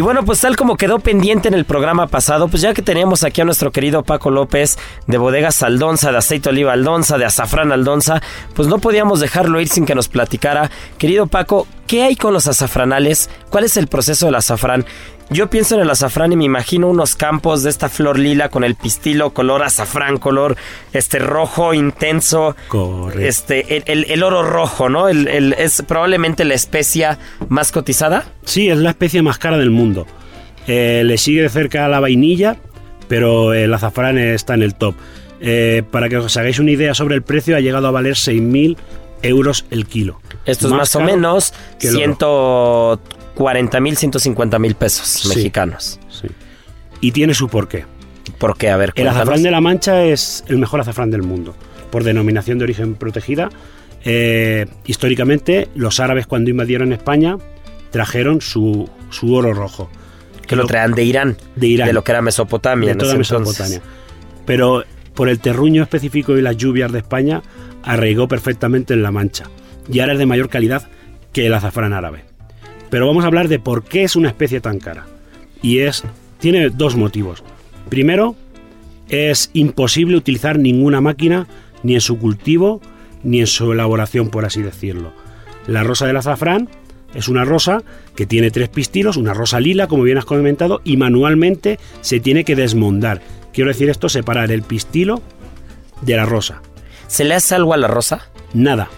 Y 0.00 0.02
bueno, 0.02 0.24
pues 0.24 0.40
tal 0.40 0.56
como 0.56 0.78
quedó 0.78 0.98
pendiente 0.98 1.48
en 1.48 1.52
el 1.52 1.66
programa 1.66 2.06
pasado, 2.06 2.48
pues 2.48 2.62
ya 2.62 2.72
que 2.72 2.80
teníamos 2.80 3.22
aquí 3.22 3.42
a 3.42 3.44
nuestro 3.44 3.70
querido 3.70 4.02
Paco 4.02 4.30
López 4.30 4.78
de 5.06 5.18
Bodegas 5.18 5.62
Aldonza, 5.62 6.10
de 6.10 6.16
Aceite 6.16 6.48
Oliva 6.48 6.72
Aldonza, 6.72 7.18
de 7.18 7.26
Azafrán 7.26 7.70
Aldonza, 7.70 8.22
pues 8.54 8.66
no 8.66 8.78
podíamos 8.78 9.20
dejarlo 9.20 9.60
ir 9.60 9.68
sin 9.68 9.84
que 9.84 9.94
nos 9.94 10.08
platicara. 10.08 10.70
Querido 10.96 11.26
Paco, 11.26 11.66
¿qué 11.86 12.02
hay 12.02 12.16
con 12.16 12.32
los 12.32 12.46
azafranales? 12.46 13.28
¿Cuál 13.50 13.64
es 13.64 13.76
el 13.76 13.88
proceso 13.88 14.24
del 14.24 14.36
azafrán? 14.36 14.86
Yo 15.32 15.48
pienso 15.48 15.76
en 15.76 15.82
el 15.82 15.90
azafrán 15.90 16.32
y 16.32 16.36
me 16.36 16.44
imagino 16.44 16.88
unos 16.88 17.14
campos 17.14 17.62
de 17.62 17.70
esta 17.70 17.88
flor 17.88 18.18
lila 18.18 18.48
con 18.48 18.64
el 18.64 18.74
pistilo 18.74 19.30
color 19.30 19.62
azafrán, 19.62 20.18
color 20.18 20.56
este 20.92 21.20
rojo 21.20 21.72
intenso. 21.72 22.56
Correcto. 22.66 23.20
Este, 23.20 23.76
el, 23.76 23.84
el- 23.86 24.10
el 24.10 24.22
oro 24.24 24.42
rojo, 24.42 24.88
¿no? 24.88 25.08
El, 25.08 25.52
es 25.56 25.82
probablemente 25.86 26.44
la 26.44 26.54
especia 26.54 27.18
más 27.48 27.70
cotizada. 27.70 28.24
Sí, 28.44 28.68
es 28.68 28.78
la 28.78 28.90
especie 28.90 29.22
más 29.22 29.38
cara 29.38 29.56
del 29.56 29.70
mundo. 29.70 30.06
Eh, 30.66 31.02
le 31.06 31.16
sigue 31.16 31.42
de 31.42 31.48
cerca 31.48 31.86
la 31.88 32.00
vainilla, 32.00 32.56
pero 33.06 33.54
el 33.54 33.72
azafrán 33.72 34.18
está 34.18 34.54
en 34.54 34.62
el 34.62 34.74
top. 34.74 34.96
Eh, 35.40 35.84
para 35.92 36.08
que 36.08 36.16
os 36.16 36.36
hagáis 36.36 36.58
una 36.58 36.72
idea 36.72 36.92
sobre 36.92 37.14
el 37.14 37.22
precio, 37.22 37.56
ha 37.56 37.60
llegado 37.60 37.86
a 37.86 37.92
valer 37.92 38.14
6.000 38.14 38.76
euros 39.22 39.64
el 39.70 39.86
kilo. 39.86 40.20
Esto 40.44 40.66
es 40.66 40.72
más 40.72 40.94
o 40.96 40.98
caro 40.98 41.12
menos 41.12 41.54
que 41.78 41.88
el 43.36 43.42
oro. 43.42 43.70
140 43.70 43.80
mil, 43.80 43.96
150 43.96 44.58
mil 44.58 44.74
pesos 44.74 45.06
Sí. 45.08 45.28
mexicanos. 45.28 45.98
Sí. 46.10 46.28
Y 47.00 47.12
tiene 47.12 47.34
su 47.34 47.48
porqué. 47.48 47.84
¿Por 48.38 48.56
qué? 48.56 48.70
A 48.70 48.76
ver, 48.76 48.92
El 48.94 49.08
azafrán 49.08 49.42
de 49.42 49.50
la 49.50 49.60
Mancha 49.60 50.04
es 50.04 50.44
el 50.48 50.58
mejor 50.58 50.80
azafrán 50.80 51.10
del 51.10 51.22
mundo, 51.22 51.54
por 51.90 52.04
denominación 52.04 52.58
de 52.58 52.64
origen 52.64 52.94
protegida. 52.94 53.50
Eh, 54.04 54.66
históricamente, 54.86 55.68
los 55.74 56.00
árabes 56.00 56.26
cuando 56.26 56.50
invadieron 56.50 56.92
España 56.92 57.36
trajeron 57.90 58.40
su, 58.40 58.88
su 59.10 59.34
oro 59.34 59.52
rojo. 59.52 59.90
Que 60.46 60.56
lo 60.56 60.66
traían 60.66 60.92
de 60.94 61.04
Irán. 61.04 61.36
De 61.56 61.66
Irán. 61.68 61.86
De 61.88 61.92
lo 61.92 62.02
que 62.04 62.12
era 62.12 62.22
Mesopotamia. 62.22 62.86
de 62.86 62.92
en 62.92 62.98
toda 62.98 63.14
ese 63.14 63.34
entonces. 63.36 63.60
Mesopotamia. 63.70 63.82
Pero 64.46 64.84
por 65.14 65.28
el 65.28 65.38
terruño 65.38 65.82
específico 65.82 66.36
y 66.36 66.42
las 66.42 66.56
lluvias 66.56 66.90
de 66.92 66.98
España, 66.98 67.42
arraigó 67.82 68.26
perfectamente 68.28 68.94
en 68.94 69.02
la 69.02 69.10
Mancha. 69.10 69.44
Y 69.92 70.00
ahora 70.00 70.14
es 70.14 70.18
de 70.18 70.26
mayor 70.26 70.48
calidad 70.48 70.88
que 71.32 71.46
el 71.46 71.54
azafrán 71.54 71.92
árabe. 71.92 72.24
Pero 72.90 73.06
vamos 73.06 73.24
a 73.24 73.28
hablar 73.28 73.48
de 73.48 73.58
por 73.58 73.84
qué 73.84 74.02
es 74.02 74.16
una 74.16 74.28
especie 74.28 74.60
tan 74.60 74.78
cara. 74.78 75.06
Y 75.62 75.78
es. 75.78 76.04
tiene 76.38 76.70
dos 76.70 76.96
motivos. 76.96 77.42
Primero, 77.88 78.34
es 79.08 79.50
imposible 79.52 80.16
utilizar 80.16 80.58
ninguna 80.58 81.00
máquina, 81.00 81.46
ni 81.82 81.94
en 81.94 82.00
su 82.00 82.18
cultivo, 82.18 82.80
ni 83.22 83.40
en 83.40 83.46
su 83.46 83.72
elaboración, 83.72 84.28
por 84.30 84.44
así 84.44 84.62
decirlo. 84.62 85.12
La 85.66 85.82
rosa 85.82 86.06
del 86.06 86.16
azafrán 86.16 86.68
es 87.14 87.28
una 87.28 87.44
rosa 87.44 87.82
que 88.14 88.26
tiene 88.26 88.50
tres 88.50 88.68
pistilos, 88.68 89.16
una 89.16 89.34
rosa 89.34 89.60
lila, 89.60 89.86
como 89.86 90.04
bien 90.04 90.18
has 90.18 90.24
comentado, 90.24 90.80
y 90.84 90.96
manualmente 90.96 91.78
se 92.00 92.20
tiene 92.20 92.44
que 92.44 92.56
desmondar. 92.56 93.20
Quiero 93.52 93.68
decir 93.68 93.90
esto, 93.90 94.08
separar 94.08 94.52
el 94.52 94.62
pistilo 94.62 95.20
de 96.02 96.16
la 96.16 96.24
rosa. 96.24 96.62
¿Se 97.08 97.24
le 97.24 97.34
hace 97.34 97.54
algo 97.54 97.74
a 97.74 97.76
la 97.76 97.88
rosa? 97.88 98.30
Nada. 98.54 98.88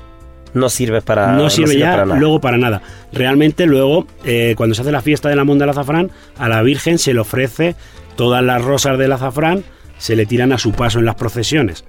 No 0.54 0.68
sirve 0.68 1.00
para 1.02 1.32
no 1.32 1.48
sirve 1.50 1.78
ya 1.78 1.92
para 1.92 2.04
nada. 2.06 2.20
luego 2.20 2.40
para 2.40 2.58
nada. 2.58 2.82
Realmente 3.12 3.66
luego, 3.66 4.06
eh, 4.24 4.54
cuando 4.56 4.74
se 4.74 4.82
hace 4.82 4.92
la 4.92 5.00
fiesta 5.02 5.28
de 5.28 5.36
la 5.36 5.44
monda 5.44 5.64
del 5.64 5.70
azafrán, 5.70 6.10
a 6.38 6.48
la 6.48 6.62
Virgen 6.62 6.98
se 6.98 7.14
le 7.14 7.20
ofrece 7.20 7.74
todas 8.16 8.42
las 8.44 8.62
rosas 8.62 8.98
del 8.98 9.12
azafrán, 9.12 9.64
se 9.98 10.14
le 10.16 10.26
tiran 10.26 10.52
a 10.52 10.58
su 10.58 10.72
paso 10.72 10.98
en 10.98 11.06
las 11.06 11.14
procesiones. 11.14 11.84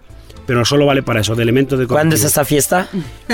Pero 0.45 0.63
solo 0.65 0.85
vale 0.85 1.03
para 1.03 1.21
eso, 1.21 1.35
de 1.35 1.43
elementos 1.43 1.77
de 1.79 1.87
¿Cuándo 1.87 2.15
es 2.15 2.23
esta 2.23 2.45
fiesta? 2.45 2.87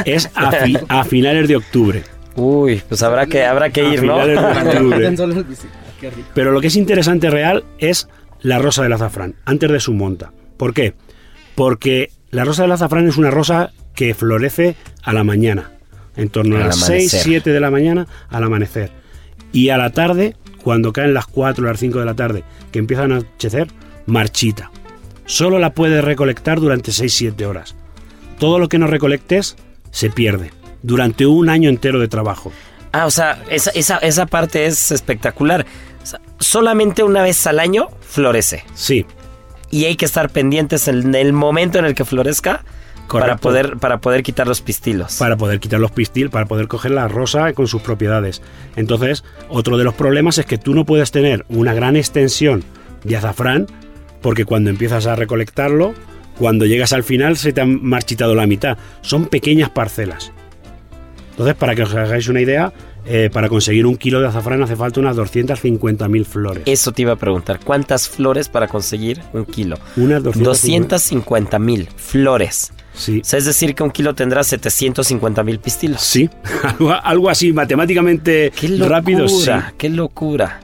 Es 0.06 0.30
a, 0.36 0.52
fi- 0.52 0.78
a 0.88 1.04
finales 1.04 1.48
de 1.48 1.56
octubre. 1.58 2.04
Uy, 2.36 2.82
pues 2.88 3.02
habrá 3.04 3.26
que, 3.26 3.44
habrá 3.46 3.70
que 3.72 3.82
A 3.82 3.84
ir, 3.94 4.04
¿no? 4.04 4.14
finales 4.20 4.40
de 4.40 4.78
octubre. 4.78 5.16
Pero 6.34 6.52
lo 6.52 6.62
que 6.62 6.68
es 6.68 6.76
interesante 6.76 7.30
real 7.30 7.64
es 7.80 8.08
la 8.42 8.58
rosa 8.60 8.84
del 8.84 8.94
azafrán, 8.94 9.36
antes 9.46 9.70
de 9.72 9.80
su 9.80 9.94
monta. 9.94 10.32
¿Por 10.58 10.74
qué? 10.74 10.94
Porque 11.56 12.12
la 12.32 12.46
rosa 12.46 12.62
del 12.64 12.72
azafrán 12.72 13.08
es 13.08 13.18
una 13.18 13.32
rosa 13.32 13.72
que 13.96 14.14
florece 14.14 14.76
a 15.04 15.14
la 15.14 15.24
mañana, 15.24 15.72
en 16.16 16.30
torno 16.30 16.58
a 16.58 16.60
las 16.60 16.78
6, 16.78 16.90
amanecer. 16.90 17.22
7 17.22 17.50
de 17.52 17.60
la 17.60 17.72
mañana 17.72 18.08
al 18.30 18.44
amanecer. 18.44 18.92
Y 19.52 19.70
a 19.70 19.78
la 19.78 19.92
tarde, 19.92 20.36
cuando 20.64 20.94
caen 20.94 21.14
las 21.14 21.28
4 21.28 21.64
o 21.64 21.68
las 21.68 21.80
5 21.80 22.00
de 22.00 22.06
la 22.06 22.16
tarde, 22.16 22.44
que 22.72 22.80
empieza 22.80 23.04
a 23.04 23.06
anochecer, 23.06 23.68
marchita. 24.06 24.72
Solo 25.26 25.60
la 25.60 25.74
puedes 25.74 26.04
recolectar 26.04 26.60
durante 26.60 26.92
6-7 26.92 27.46
horas. 27.46 27.76
Todo 28.40 28.60
lo 28.60 28.70
que 28.70 28.80
no 28.80 28.88
recolectes 28.88 29.56
se 29.92 30.10
pierde 30.10 30.52
durante 30.82 31.26
un 31.26 31.50
año 31.50 31.70
entero 31.70 32.00
de 32.00 32.08
trabajo. 32.08 32.52
Ah, 32.92 33.06
o 33.06 33.12
sea, 33.12 33.44
esa, 33.50 33.72
esa, 33.72 33.98
esa 33.98 34.26
parte 34.26 34.66
es 34.66 34.92
espectacular. 34.92 35.66
O 36.02 36.06
sea, 36.06 36.22
solamente 36.40 37.04
una 37.04 37.22
vez 37.22 37.46
al 37.46 37.60
año 37.60 37.90
florece. 38.02 38.64
Sí. 38.74 39.06
Y 39.70 39.86
hay 39.86 39.96
que 39.96 40.06
estar 40.06 40.30
pendientes 40.30 40.88
en 40.88 41.14
el 41.14 41.34
momento 41.34 41.78
en 41.78 41.86
el 41.86 41.94
que 41.94 42.06
florezca 42.06 42.64
para 43.10 43.38
poder, 43.38 43.78
para 43.78 44.00
poder 44.00 44.24
quitar 44.24 44.48
los 44.48 44.62
pistilos. 44.62 45.18
para 45.18 45.38
poder 45.38 45.60
quitar 45.60 45.80
los 45.80 45.92
pistil, 45.92 46.30
para 46.30 46.46
poder 46.46 46.68
coger 46.68 46.92
la 46.92 47.08
rosa 47.08 47.54
con 47.54 47.68
sus 47.68 47.82
propiedades. 47.82 48.42
Entonces, 48.76 49.24
otro 49.50 49.78
de 49.78 49.84
los 49.84 49.94
problemas 49.94 50.38
es 50.38 50.46
que 50.46 50.58
tú 50.58 50.74
no 50.74 50.86
puedes 50.86 51.12
tener 51.12 51.46
una 51.50 51.74
gran 51.74 51.96
extensión 51.96 52.64
de 53.04 53.18
azafrán, 53.18 53.68
porque 54.22 54.46
cuando 54.46 54.70
empiezas 54.70 55.08
a 55.08 55.16
recolectarlo, 55.16 55.94
cuando 56.38 56.66
llegas 56.66 56.94
al 56.94 57.04
final 57.04 57.38
se 57.38 57.54
te 57.54 57.62
han 57.62 57.84
marchitado 57.84 58.36
la 58.36 58.48
mitad. 58.48 58.78
Son 59.02 59.26
pequeñas 59.26 59.70
parcelas. 59.70 60.32
Entonces, 61.32 61.56
para 61.56 61.76
que 61.76 61.84
os 61.84 61.94
hagáis 61.96 62.28
una 62.28 62.42
idea, 62.42 62.74
eh, 63.06 63.30
para 63.32 63.50
conseguir 63.50 63.86
un 63.86 63.98
kilo 63.98 64.22
de 64.22 64.28
azafrán 64.28 64.62
hace 64.62 64.76
falta 64.76 65.00
unas 65.00 65.16
250.000 65.18 66.26
flores. 66.26 66.64
Eso 66.66 66.92
te 66.92 67.02
iba 67.02 67.14
a 67.14 67.16
preguntar. 67.16 67.60
¿Cuántas 67.64 68.08
flores 68.08 68.50
para 68.50 68.68
conseguir 68.68 69.22
un 69.34 69.46
kilo? 69.46 69.78
Unas 69.96 70.22
250 70.22 71.60
mil 71.60 71.88
flores. 71.96 72.72
Sí. 73.00 73.22
O 73.22 73.24
sea, 73.24 73.40
es 73.40 73.46
decir, 73.46 73.74
que 73.76 73.82
un 73.82 73.92
kilo 73.92 74.14
tendrá 74.14 74.44
750 74.44 75.42
mil 75.44 75.60
pistilos. 75.60 76.02
Sí, 76.02 76.30
algo, 76.64 76.92
algo 76.92 77.30
así, 77.30 77.54
matemáticamente 77.54 78.52
Qué 78.54 78.68
locura, 78.68 78.90
rápido, 78.90 79.28
sí. 79.30 79.50
qué 79.78 79.90
locura. 79.90 80.60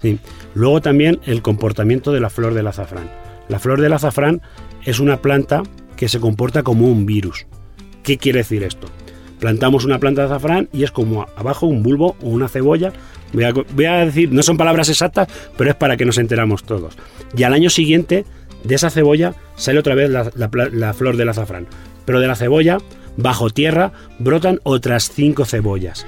Sí. 0.00 0.20
Luego 0.54 0.80
también 0.80 1.18
el 1.24 1.42
comportamiento 1.42 2.12
de 2.12 2.20
la 2.20 2.30
flor 2.30 2.54
del 2.54 2.68
azafrán. 2.68 3.10
La 3.48 3.58
flor 3.58 3.80
del 3.80 3.92
azafrán 3.92 4.40
es 4.84 5.00
una 5.00 5.20
planta 5.20 5.64
que 5.96 6.08
se 6.08 6.20
comporta 6.20 6.62
como 6.62 6.86
un 6.86 7.06
virus. 7.06 7.46
¿Qué 8.04 8.18
quiere 8.18 8.38
decir 8.38 8.62
esto? 8.62 8.86
Plantamos 9.40 9.84
una 9.84 9.98
planta 9.98 10.22
de 10.22 10.28
azafrán 10.28 10.68
y 10.72 10.84
es 10.84 10.92
como 10.92 11.26
abajo 11.36 11.66
un 11.66 11.82
bulbo 11.82 12.16
o 12.22 12.28
una 12.28 12.48
cebolla 12.48 12.92
Voy 13.34 13.44
a, 13.44 13.52
voy 13.52 13.84
a 13.84 14.06
decir, 14.06 14.32
no 14.32 14.42
son 14.44 14.56
palabras 14.56 14.88
exactas, 14.88 15.28
pero 15.56 15.70
es 15.70 15.76
para 15.76 15.96
que 15.96 16.04
nos 16.04 16.18
enteramos 16.18 16.62
todos. 16.62 16.96
Y 17.36 17.42
al 17.42 17.52
año 17.52 17.68
siguiente, 17.68 18.24
de 18.64 18.74
esa 18.74 18.90
cebolla 18.90 19.34
sale 19.56 19.78
otra 19.78 19.94
vez 19.94 20.10
la, 20.10 20.30
la 20.34 20.50
pla- 20.50 20.68
la 20.72 20.92
flor 20.94 21.16
del 21.16 21.28
azafrán. 21.28 21.66
Pero 22.04 22.20
de 22.20 22.26
la 22.26 22.34
cebolla, 22.34 22.78
bajo 23.16 23.50
tierra, 23.50 23.92
brotan 24.18 24.60
otras 24.64 25.10
cinco 25.10 25.44
cebollas. 25.44 26.06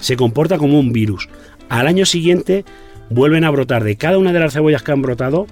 Se 0.00 0.16
comporta 0.16 0.58
como 0.58 0.78
un 0.78 0.92
virus. 0.92 1.28
Al 1.68 1.86
año 1.86 2.06
siguiente 2.06 2.64
vuelven 3.10 3.44
a 3.44 3.50
brotar 3.50 3.84
de 3.84 3.96
cada 3.96 4.18
una 4.18 4.32
de 4.32 4.40
las 4.40 4.52
cebollas 4.52 4.82
que 4.82 4.92
han 4.92 5.02
brotado 5.02 5.46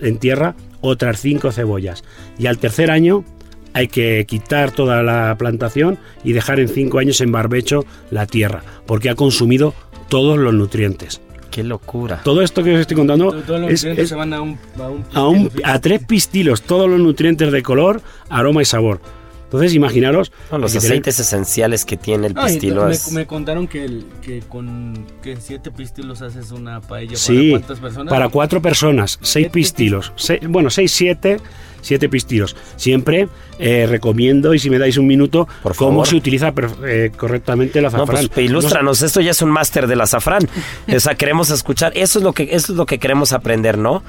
en 0.00 0.18
tierra 0.18 0.54
otras 0.80 1.20
cinco 1.20 1.52
cebollas. 1.52 2.04
Y 2.38 2.46
al 2.46 2.58
tercer 2.58 2.90
año 2.90 3.24
hay 3.72 3.88
que 3.88 4.24
quitar 4.26 4.70
toda 4.70 5.02
la 5.02 5.34
plantación 5.38 5.98
y 6.22 6.32
dejar 6.32 6.60
en 6.60 6.68
cinco 6.68 6.98
años 6.98 7.20
en 7.20 7.32
barbecho 7.32 7.84
la 8.10 8.26
tierra, 8.26 8.62
porque 8.86 9.10
ha 9.10 9.14
consumido 9.14 9.74
todos 10.08 10.38
los 10.38 10.54
nutrientes. 10.54 11.20
Qué 11.54 11.62
locura. 11.62 12.20
Todo 12.24 12.42
esto 12.42 12.64
que 12.64 12.74
os 12.74 12.80
estoy 12.80 12.96
contando 12.96 13.30
Todo- 13.30 13.42
Todos 13.42 13.60
los 13.60 13.84
es, 13.84 14.08
se 14.08 14.14
van 14.16 14.32
a 14.32 14.40
un, 14.42 14.58
a 14.76 14.88
un 14.88 15.04
a, 15.14 15.28
un- 15.28 15.50
a 15.62 15.78
tres 15.80 16.04
pistilos, 16.04 16.62
todos 16.62 16.90
los 16.90 16.98
nutrientes 16.98 17.52
de 17.52 17.62
color, 17.62 18.02
aroma 18.28 18.60
y 18.60 18.64
sabor. 18.64 19.00
Entonces 19.44 19.72
imaginaros... 19.74 20.32
No, 20.50 20.58
los 20.58 20.72
tener- 20.72 20.84
aceites 20.86 21.20
esenciales 21.20 21.84
que 21.84 21.96
tiene 21.96 22.26
el 22.26 22.34
pistilo 22.34 22.86
me, 22.86 22.92
es... 22.92 23.12
me 23.12 23.24
contaron 23.28 23.68
que, 23.68 23.84
el- 23.84 24.04
que 24.20 24.40
con 24.40 25.06
que 25.22 25.36
siete 25.36 25.70
pistilos 25.70 26.22
haces 26.22 26.50
una 26.50 26.80
paella 26.80 27.14
Sí, 27.16 27.50
para 27.52 27.60
cuántas 27.60 27.78
personas. 27.78 28.10
para 28.10 28.28
cuatro 28.30 28.60
personas, 28.60 29.18
seis 29.22 29.48
pistilos. 29.50 30.12
Se- 30.16 30.40
bueno, 30.48 30.70
seis, 30.70 30.90
siete, 30.90 31.36
siete 31.84 32.08
pistilos. 32.08 32.56
Siempre 32.76 33.28
eh, 33.58 33.86
recomiendo, 33.88 34.54
y 34.54 34.58
si 34.58 34.70
me 34.70 34.78
dais 34.78 34.96
un 34.96 35.06
minuto, 35.06 35.46
cómo 35.62 35.74
favor. 35.74 36.06
se 36.08 36.16
utiliza 36.16 36.52
eh, 36.86 37.12
correctamente 37.16 37.78
el 37.78 37.82
No, 37.84 37.88
azafrán. 37.88 38.28
pues 38.32 38.46
ilústranos, 38.46 39.02
esto 39.02 39.20
ya 39.20 39.32
es 39.32 39.42
un 39.42 39.50
máster 39.50 39.86
del 39.86 40.00
azafrán. 40.00 40.48
O 40.94 41.00
sea, 41.00 41.14
queremos 41.14 41.50
escuchar, 41.50 41.92
eso 41.94 42.18
es 42.18 42.24
lo 42.24 42.32
que, 42.32 42.48
eso 42.52 42.72
es 42.72 42.78
lo 42.78 42.86
que 42.86 42.98
queremos 42.98 43.32
aprender, 43.32 43.76
¿no? 43.78 44.02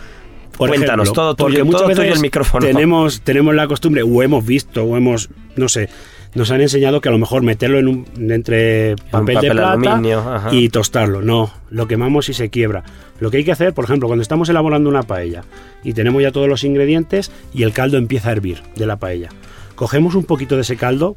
Por 0.57 0.69
Cuéntanos, 0.69 1.07
ejemplo, 1.07 1.23
todo 1.23 1.35
porque 1.35 1.55
tuyo, 1.55 1.65
muchas 1.65 1.81
todo 1.81 1.89
veces 1.89 2.13
el 2.15 2.19
micrófono. 2.21 2.65
Tenemos, 2.65 3.19
tenemos 3.21 3.53
la 3.53 3.67
costumbre, 3.67 4.03
o 4.03 4.23
hemos 4.23 4.45
visto, 4.45 4.83
o 4.85 4.95
hemos, 4.95 5.29
no 5.57 5.67
sé, 5.67 5.89
nos 6.35 6.51
han 6.51 6.61
enseñado 6.61 7.01
que 7.01 7.09
a 7.09 7.11
lo 7.11 7.17
mejor 7.17 7.41
meterlo 7.43 7.79
en 7.79 7.87
un 7.87 8.05
entre 8.31 8.95
papel, 9.11 9.27
de 9.27 9.33
papel 9.35 9.51
plata 9.51 9.71
aluminio, 9.93 10.23
y 10.51 10.69
tostarlo. 10.69 11.21
No, 11.21 11.51
lo 11.69 11.87
quemamos 11.87 12.29
y 12.29 12.33
se 12.33 12.49
quiebra. 12.49 12.83
Lo 13.19 13.31
que 13.31 13.37
hay 13.37 13.43
que 13.45 13.51
hacer, 13.53 13.73
por 13.73 13.85
ejemplo, 13.85 14.07
cuando 14.07 14.21
estamos 14.21 14.49
elaborando 14.49 14.89
una 14.89 15.03
paella 15.03 15.43
y 15.83 15.93
tenemos 15.93 16.21
ya 16.21 16.31
todos 16.31 16.47
los 16.49 16.63
ingredientes 16.63 17.31
y 17.53 17.63
el 17.63 17.71
caldo 17.73 17.97
empieza 17.97 18.29
a 18.29 18.33
hervir 18.33 18.61
de 18.75 18.85
la 18.85 18.97
paella, 18.97 19.29
cogemos 19.75 20.13
un 20.15 20.25
poquito 20.25 20.55
de 20.55 20.61
ese 20.61 20.75
caldo 20.75 21.15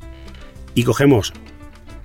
y 0.75 0.85
cogemos 0.85 1.33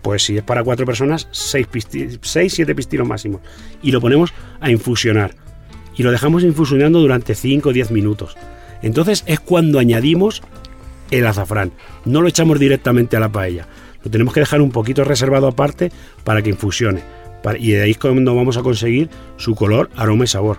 pues 0.02 0.23
si 0.23 0.36
es 0.36 0.43
para 0.43 0.63
cuatro 0.65 0.86
personas, 0.86 1.30
seis, 1.32 1.65
pisti- 1.71 2.19
seis 2.21 2.54
siete 2.54 2.76
pistilos 2.76 3.08
máximos. 3.08 3.39
Y 3.82 3.91
lo 3.91 4.02
ponemos 4.02 4.34
a 4.60 4.69
infusionar. 4.69 5.36
Y 5.95 6.04
lo 6.04 6.12
dejamos 6.12 6.43
infusionando 6.43 6.99
durante 6.99 7.36
5 7.36 7.69
o 7.69 7.71
10 7.71 7.91
minutos. 7.91 8.36
Entonces 8.82 9.23
es 9.28 9.39
cuando 9.39 9.80
añadimos 9.80 10.41
el 11.17 11.28
azafrán. 11.28 11.71
No 12.06 12.21
lo 12.21 12.28
echamos 12.28 12.60
directamente 12.60 13.17
a 13.17 13.19
la 13.19 13.30
paella. 13.32 13.67
Lo 14.04 14.12
tenemos 14.12 14.34
que 14.34 14.39
dejar 14.41 14.62
un 14.62 14.71
poquito 14.71 15.04
reservado 15.04 15.47
aparte 15.47 15.91
para 16.23 16.41
que 16.41 16.49
infusione. 16.49 17.02
Y 17.60 17.71
de 17.71 17.82
ahí 17.84 17.91
es 17.91 17.97
cuando 17.97 18.36
vamos 18.36 18.58
a 18.58 18.62
conseguir 18.62 19.10
su 19.38 19.56
color, 19.56 19.89
aroma 19.95 20.23
y 20.23 20.28
sabor. 20.28 20.58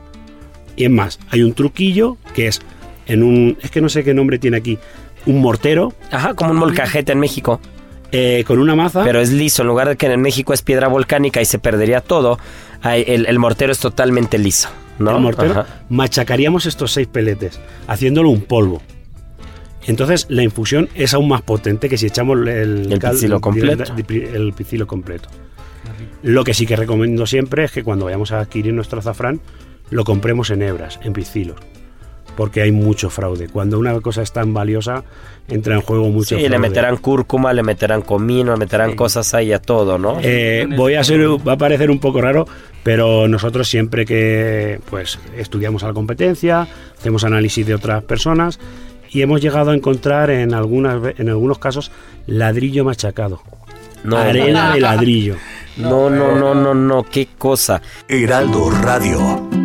Y 0.77 0.85
es 0.85 0.91
más, 0.91 1.19
hay 1.31 1.43
un 1.43 1.53
truquillo 1.55 2.17
que 2.35 2.47
es 2.49 2.61
en 3.07 3.23
un... 3.23 3.57
Es 3.63 3.71
que 3.71 3.81
no 3.81 3.89
sé 3.89 4.05
qué 4.05 4.13
nombre 4.15 4.39
tiene 4.39 4.57
aquí. 4.57 4.79
Un 5.27 5.41
mortero. 5.41 5.93
Ajá, 6.11 6.35
como 6.35 6.51
un 6.51 6.57
molcajete 6.59 7.13
en 7.13 7.21
México. 7.21 7.61
eh, 8.13 8.45
con 8.47 8.59
una 8.59 8.75
maza. 8.77 9.03
Pero 9.05 9.21
es 9.21 9.33
liso, 9.33 9.63
en 9.63 9.69
lugar 9.69 9.89
de 9.89 9.97
que 9.97 10.07
en 10.07 10.21
México 10.21 10.53
es 10.53 10.63
piedra 10.63 10.89
volcánica 10.89 11.41
y 11.41 11.45
se 11.47 11.59
perdería 11.59 12.01
todo, 12.01 12.39
el, 12.85 13.27
el 13.27 13.39
mortero 13.39 13.73
es 13.73 13.79
totalmente 13.79 14.39
liso, 14.39 14.69
¿no? 14.99 15.17
el 15.17 15.23
mortero, 15.23 15.53
Ajá. 15.53 15.67
machacaríamos 15.89 16.67
estos 16.67 16.93
seis 16.93 17.09
peletes, 17.09 17.59
haciéndolo 17.89 18.29
un 18.31 18.43
polvo. 18.43 18.83
Entonces 19.87 20.27
la 20.29 20.43
infusión 20.43 20.89
es 20.95 21.15
aún 21.15 21.29
más 21.29 21.43
potente 21.43 21.89
que 21.89 21.99
si 21.99 22.07
echamos 22.07 22.39
el, 22.39 22.93
El 22.93 23.41
completo. 23.41 23.85
el, 24.09 24.35
el 24.35 24.53
pisilo 24.53 24.87
completo. 24.87 25.29
Lo 26.23 26.43
que 26.45 26.55
sí 26.55 26.67
que 26.67 26.77
recomiendo 26.77 27.27
siempre 27.27 27.65
es 27.65 27.73
que 27.73 27.83
cuando 27.85 28.07
vayamos 28.07 28.33
a 28.33 28.41
adquirir 28.41 28.73
nuestro 28.73 28.99
azafrán, 29.01 29.41
lo 29.91 30.05
compremos 30.05 30.51
en 30.51 30.63
hebras, 30.63 30.99
en 31.03 31.13
piscilos. 31.13 31.57
Porque 32.37 32.63
hay 32.63 32.73
mucho 32.73 33.11
fraude. 33.11 33.49
Cuando 33.49 33.79
una 33.79 34.01
cosa 34.01 34.23
es 34.23 34.33
tan 34.33 34.53
valiosa, 34.55 35.05
entra 35.47 35.75
en 35.77 35.83
juego 35.83 36.09
mucho 36.09 36.31
Sí, 36.31 36.35
fraude. 36.37 36.49
le 36.49 36.59
meterán 36.59 36.97
cúrcuma, 36.97 37.53
le 37.53 37.63
meterán 37.63 38.03
comino, 38.03 38.53
le 38.55 38.59
meterán 38.59 38.97
cosas 38.97 39.35
ahí 39.35 39.53
a 39.53 39.61
todo, 39.61 39.99
¿no? 39.99 40.19
Eh, 40.23 40.67
voy 40.75 40.95
a 40.95 41.05
ser, 41.05 41.21
va 41.47 41.53
a 41.53 41.59
parecer 41.59 41.91
un 41.93 42.01
poco 42.01 42.21
raro, 42.23 42.49
pero 42.83 43.29
nosotros 43.29 43.69
siempre 43.69 44.05
que 44.05 44.81
pues 44.91 45.19
estudiamos 45.37 45.85
a 45.85 45.89
la 45.89 45.93
competencia, 45.93 46.67
hacemos 46.99 47.23
análisis 47.23 47.65
de 47.67 47.75
otras 47.75 48.03
personas 48.03 48.59
y 49.15 49.23
hemos 49.23 49.41
llegado 49.41 49.71
a 49.71 49.75
encontrar 49.75 50.29
en 50.29 50.53
algunas 50.53 51.01
en 51.19 51.29
algunos 51.31 51.59
casos 51.59 51.91
ladrillo 52.27 52.85
machacado. 52.85 53.41
No. 54.03 54.19
Arena 54.19 54.75
de 54.75 54.81
ladrillo. 54.81 55.37
No, 55.77 56.11
no, 56.11 56.35
no, 56.35 56.55
no, 56.55 56.75
no, 56.75 57.05
qué 57.05 57.29
cosa. 57.39 57.81
Heraldo 58.09 58.71
Radio. 58.71 59.64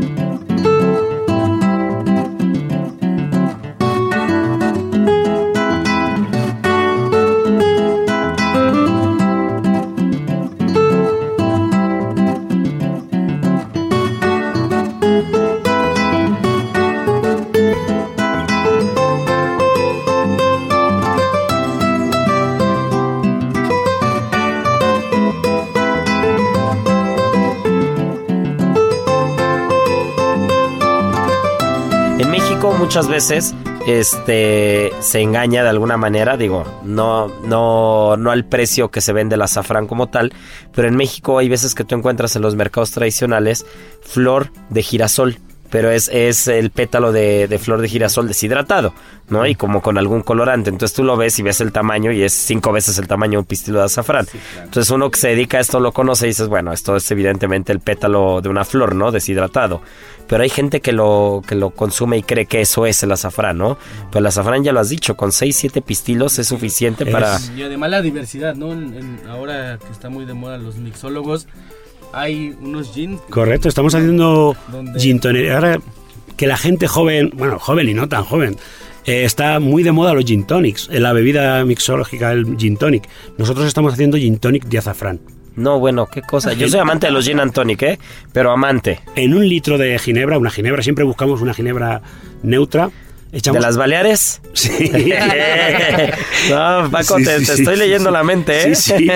Muchas 32.89 33.07
veces 33.07 33.53
este 33.85 34.91
se 34.99 35.21
engaña 35.21 35.61
de 35.61 35.69
alguna 35.69 35.95
manera, 35.95 36.37
digo, 36.37 36.65
no 36.83 37.27
no 37.43 38.17
no 38.17 38.31
al 38.31 38.45
precio 38.45 38.89
que 38.89 38.99
se 38.99 39.13
vende 39.13 39.35
el 39.35 39.43
azafrán 39.43 39.85
como 39.85 40.07
tal, 40.07 40.33
pero 40.73 40.87
en 40.87 40.95
México 40.95 41.37
hay 41.37 41.49
veces 41.49 41.75
que 41.75 41.83
tú 41.83 41.93
encuentras 41.93 42.35
en 42.35 42.41
los 42.41 42.55
mercados 42.55 42.89
tradicionales 42.89 43.63
flor 44.01 44.51
de 44.71 44.81
girasol, 44.81 45.37
pero 45.69 45.91
es, 45.91 46.09
es 46.13 46.47
el 46.47 46.71
pétalo 46.71 47.11
de, 47.11 47.47
de 47.47 47.59
flor 47.59 47.81
de 47.81 47.87
girasol 47.89 48.27
deshidratado, 48.27 48.93
¿no? 49.29 49.45
Y 49.45 49.55
como 49.55 49.81
con 49.81 49.97
algún 49.97 50.21
colorante, 50.21 50.69
entonces 50.69 50.95
tú 50.95 51.03
lo 51.03 51.15
ves 51.17 51.37
y 51.39 51.43
ves 51.43 51.61
el 51.61 51.71
tamaño 51.71 52.11
y 52.11 52.23
es 52.23 52.33
cinco 52.33 52.71
veces 52.71 52.97
el 52.97 53.07
tamaño 53.07 53.33
de 53.33 53.37
un 53.39 53.45
pistilo 53.45 53.79
de 53.79 53.85
azafrán. 53.85 54.25
Entonces 54.63 54.89
uno 54.91 55.11
que 55.11 55.19
se 55.19 55.29
dedica 55.29 55.57
a 55.57 55.61
esto 55.61 55.79
lo 55.79 55.91
conoce 55.91 56.25
y 56.25 56.29
dices, 56.29 56.47
bueno, 56.47 56.73
esto 56.73 56.95
es 56.95 57.09
evidentemente 57.11 57.71
el 57.71 57.79
pétalo 57.79 58.41
de 58.41 58.49
una 58.49 58.65
flor, 58.65 58.95
¿no? 58.95 59.11
Deshidratado. 59.11 59.81
Pero 60.27 60.43
hay 60.43 60.49
gente 60.49 60.79
que 60.79 60.91
lo, 60.91 61.41
que 61.47 61.55
lo 61.55 61.71
consume 61.71 62.17
y 62.17 62.23
cree 62.23 62.45
que 62.45 62.61
eso 62.61 62.85
es 62.85 63.01
el 63.01 63.11
azafrán, 63.11 63.57
¿no? 63.57 63.79
Pues 64.11 64.17
el 64.21 64.27
azafrán 64.27 64.63
ya 64.63 64.71
lo 64.71 64.79
has 64.79 64.89
dicho, 64.89 65.15
con 65.17 65.31
6, 65.31 65.55
7 65.55 65.81
pistilos 65.81 66.37
es 66.37 66.47
suficiente 66.47 67.05
para... 67.07 67.39
Y 67.57 67.63
además 67.63 67.89
la 67.89 68.01
diversidad, 68.03 68.53
¿no? 68.53 68.71
En- 68.73 68.93
en- 68.93 69.19
ahora 69.27 69.79
que 69.79 69.91
está 69.91 70.09
muy 70.09 70.25
de 70.25 70.35
moda 70.35 70.57
los 70.59 70.75
mixólogos, 70.77 71.47
hay 72.13 72.55
unos 72.61 72.93
jeans. 72.93 73.21
Correcto, 73.29 73.69
estamos 73.69 73.93
haciendo 73.93 74.55
gin 74.97 75.19
tonic. 75.19 75.49
Ahora 75.51 75.79
que 76.37 76.47
la 76.47 76.57
gente 76.57 76.87
joven, 76.87 77.31
bueno, 77.35 77.59
joven 77.59 77.89
y 77.89 77.93
no 77.93 78.07
tan 78.07 78.23
joven, 78.23 78.57
eh, 79.05 79.25
está 79.25 79.59
muy 79.59 79.83
de 79.83 79.91
moda 79.91 80.13
los 80.13 80.25
gin 80.25 80.45
tonics, 80.45 80.89
eh, 80.91 80.99
la 80.99 81.13
bebida 81.13 81.63
mixológica, 81.65 82.31
el 82.31 82.57
gin 82.57 82.77
tonic. 82.77 83.07
Nosotros 83.37 83.67
estamos 83.67 83.93
haciendo 83.93 84.17
gin 84.17 84.39
tonic 84.39 84.65
de 84.65 84.77
azafrán. 84.77 85.19
No, 85.55 85.79
bueno, 85.79 86.07
qué 86.07 86.21
cosa. 86.21 86.53
Yo 86.53 86.69
soy 86.69 86.79
amante 86.79 87.07
de 87.07 87.11
los 87.11 87.25
gin 87.25 87.39
and 87.39 87.51
tonic, 87.51 87.81
¿eh? 87.83 87.99
Pero 88.31 88.51
amante. 88.51 89.01
En 89.15 89.33
un 89.33 89.47
litro 89.47 89.77
de 89.77 89.99
ginebra, 89.99 90.37
una 90.37 90.51
ginebra, 90.51 90.81
siempre 90.81 91.03
buscamos 91.03 91.41
una 91.41 91.53
ginebra 91.53 92.01
neutra. 92.43 92.89
Echamos... 93.31 93.59
¿De 93.59 93.67
las 93.67 93.77
Baleares? 93.77 94.41
Sí. 94.53 94.91
no, 96.49 96.89
Paco, 96.89 97.17
Sí, 97.17 97.25
te, 97.25 97.39
sí, 97.39 97.45
te 97.45 97.55
sí, 97.55 97.61
estoy 97.61 97.75
sí, 97.75 97.79
leyendo 97.79 98.09
sí. 98.09 98.13
la 98.13 98.23
mente, 98.23 98.71
¿eh? 98.71 98.75
Sí, 98.75 98.93
sí. 98.97 99.11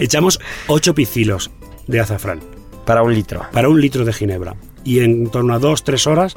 Echamos 0.00 0.40
8 0.68 0.94
picilos 0.94 1.50
de 1.88 2.00
azafrán. 2.00 2.40
Para 2.84 3.02
un 3.02 3.12
litro. 3.12 3.42
Para 3.52 3.68
un 3.68 3.80
litro 3.80 4.04
de 4.04 4.12
ginebra. 4.12 4.54
Y 4.84 5.00
en 5.00 5.28
torno 5.30 5.54
a 5.54 5.60
2-3 5.60 6.06
horas 6.06 6.36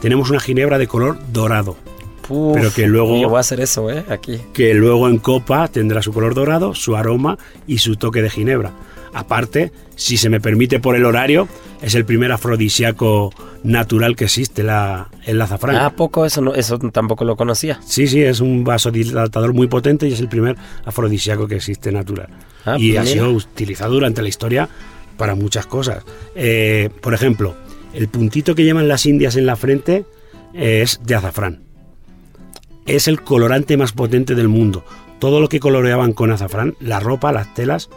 tenemos 0.00 0.30
una 0.30 0.40
ginebra 0.40 0.78
de 0.78 0.86
color 0.86 1.18
dorado. 1.32 1.76
Uf, 2.28 2.54
pero 2.54 2.72
que 2.72 2.86
luego 2.86 3.20
Yo 3.20 3.28
voy 3.28 3.36
a 3.36 3.40
hacer 3.40 3.60
eso, 3.60 3.88
¿eh? 3.90 4.04
Aquí. 4.08 4.40
que 4.52 4.74
luego 4.74 5.08
en 5.08 5.18
copa 5.18 5.68
tendrá 5.68 6.02
su 6.02 6.12
color 6.12 6.34
dorado, 6.34 6.74
su 6.74 6.96
aroma 6.96 7.38
y 7.66 7.78
su 7.78 7.96
toque 7.96 8.22
de 8.22 8.30
ginebra. 8.30 8.72
Aparte, 9.14 9.72
si 9.94 10.16
se 10.16 10.28
me 10.28 10.40
permite 10.40 10.80
por 10.80 10.96
el 10.96 11.04
horario, 11.04 11.48
es 11.80 11.94
el 11.94 12.04
primer 12.04 12.32
afrodisíaco 12.32 13.32
natural 13.62 14.16
que 14.16 14.24
existe, 14.24 14.62
la, 14.62 15.08
el 15.24 15.40
azafrán. 15.40 15.76
Ah, 15.76 15.90
poco 15.90 16.26
eso, 16.26 16.40
no, 16.40 16.54
eso 16.54 16.78
tampoco 16.78 17.24
lo 17.24 17.36
conocía. 17.36 17.80
Sí, 17.86 18.06
sí, 18.08 18.22
es 18.22 18.40
un 18.40 18.64
vasodilatador 18.64 19.54
muy 19.54 19.68
potente 19.68 20.06
y 20.08 20.12
es 20.12 20.20
el 20.20 20.28
primer 20.28 20.56
afrodisíaco 20.84 21.46
que 21.46 21.56
existe 21.56 21.92
natural. 21.92 22.28
Ah, 22.66 22.76
y 22.78 22.92
pues 22.92 22.98
ha 22.98 23.02
mira. 23.02 23.12
sido 23.12 23.32
utilizado 23.32 23.94
durante 23.94 24.20
la 24.22 24.28
historia 24.28 24.68
para 25.16 25.34
muchas 25.34 25.66
cosas. 25.66 26.04
Eh, 26.34 26.90
por 27.00 27.14
ejemplo, 27.14 27.54
el 27.94 28.08
puntito 28.08 28.54
que 28.54 28.64
llevan 28.64 28.88
las 28.88 29.06
indias 29.06 29.36
en 29.36 29.46
la 29.46 29.56
frente 29.56 30.04
es 30.52 31.00
de 31.04 31.14
azafrán. 31.14 31.62
Es 32.84 33.08
el 33.08 33.22
colorante 33.22 33.76
más 33.76 33.92
potente 33.92 34.34
del 34.34 34.48
mundo. 34.48 34.84
Todo 35.18 35.40
lo 35.40 35.48
que 35.48 35.60
coloreaban 35.60 36.12
con 36.12 36.30
azafrán, 36.30 36.74
la 36.80 37.00
ropa, 37.00 37.32
las 37.32 37.54
telas, 37.54 37.88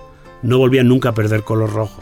no 0.42 0.58
volvían 0.58 0.88
nunca 0.88 1.10
a 1.10 1.14
perder 1.14 1.44
color 1.44 1.74
rojo. 1.74 2.02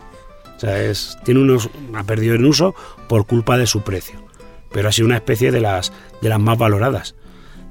O 0.56 0.60
sea, 0.60 0.84
es, 0.84 1.18
tiene 1.24 1.40
unos, 1.40 1.70
ha 1.94 2.04
perdido 2.04 2.36
en 2.36 2.46
uso 2.46 2.76
por 3.08 3.26
culpa 3.26 3.58
de 3.58 3.68
su 3.68 3.82
precio. 3.82 4.20
Pero 4.72 4.90
ha 4.90 4.92
sido 4.92 5.08
una 5.08 5.16
especie 5.16 5.52
de 5.52 5.62
las, 5.62 5.92
de 6.22 6.30
las 6.30 6.40
más 6.40 6.58
valoradas. 6.58 7.16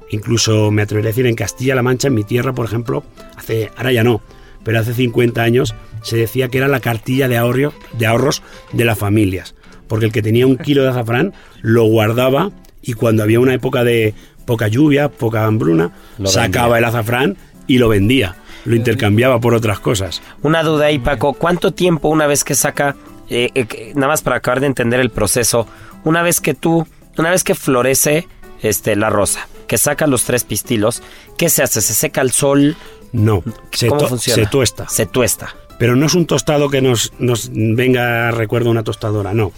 Incluso 0.09 0.71
me 0.71 0.81
atrevería 0.81 1.09
a 1.09 1.11
decir 1.11 1.27
en 1.27 1.35
Castilla-La 1.35 1.83
Mancha, 1.83 2.07
en 2.07 2.15
mi 2.15 2.23
tierra, 2.23 2.53
por 2.53 2.65
ejemplo, 2.65 3.03
hace, 3.35 3.71
ahora 3.75 3.91
ya 3.91 4.03
no, 4.03 4.21
pero 4.67 4.81
hace 4.81 4.93
50 4.93 5.41
años 5.41 5.75
se 6.01 6.17
decía 6.17 6.49
que 6.49 6.57
era 6.57 6.67
la 6.67 6.81
cartilla 6.81 7.29
de, 7.29 7.71
de 7.93 8.05
ahorros 8.05 8.43
de 8.73 8.83
las 8.83 8.97
familias. 8.97 9.55
Porque 9.87 10.07
el 10.07 10.11
que 10.11 10.21
tenía 10.21 10.45
un 10.45 10.57
kilo 10.57 10.83
de 10.83 10.89
azafrán 10.89 11.31
lo 11.61 11.85
guardaba 11.85 12.51
y 12.81 12.91
cuando 12.91 13.23
había 13.23 13.39
una 13.39 13.53
época 13.53 13.85
de 13.85 14.13
poca 14.43 14.67
lluvia, 14.67 15.07
poca 15.07 15.45
hambruna, 15.45 15.91
Lo 16.17 16.27
sacaba 16.27 16.73
vendía. 16.73 16.77
el 16.79 16.83
azafrán 16.83 17.37
y 17.65 17.77
lo 17.77 17.87
vendía. 17.87 18.35
Lo 18.65 18.75
intercambiaba 18.75 19.39
por 19.39 19.53
otras 19.53 19.79
cosas. 19.79 20.21
Una 20.41 20.63
duda 20.63 20.87
ahí, 20.87 20.99
Paco. 20.99 21.31
¿Cuánto 21.31 21.71
tiempo 21.71 22.09
una 22.09 22.27
vez 22.27 22.43
que 22.43 22.53
saca, 22.53 22.97
eh, 23.29 23.51
eh, 23.55 23.93
nada 23.95 24.07
más 24.07 24.21
para 24.21 24.35
acabar 24.35 24.59
de 24.59 24.67
entender 24.67 24.99
el 24.99 25.11
proceso, 25.11 25.65
una 26.03 26.23
vez 26.23 26.41
que 26.41 26.55
tú, 26.55 26.85
una 27.17 27.31
vez 27.31 27.45
que 27.45 27.55
florece 27.55 28.27
este, 28.61 28.97
la 28.97 29.09
rosa, 29.09 29.47
que 29.65 29.77
saca 29.77 30.07
los 30.07 30.25
tres 30.25 30.43
pistilos, 30.43 31.01
¿qué 31.37 31.47
se 31.47 31.63
hace? 31.63 31.79
¿Se 31.79 31.93
seca 31.93 32.19
al 32.19 32.31
sol? 32.31 32.75
No, 33.13 33.43
se, 33.71 33.87
¿Cómo 33.87 34.01
to- 34.01 34.07
funciona? 34.09 34.43
se 34.43 34.49
tuesta. 34.49 34.87
Se 34.89 35.05
tuesta. 35.05 35.55
Pero 35.79 35.95
no 35.95 36.05
es 36.07 36.15
un 36.15 36.25
tostado 36.25 36.69
que 36.69 36.81
nos, 36.81 37.13
nos 37.19 37.49
venga, 37.53 38.31
recuerdo, 38.31 38.69
una 38.71 38.83
tostadora, 38.83 39.33
no. 39.33 39.51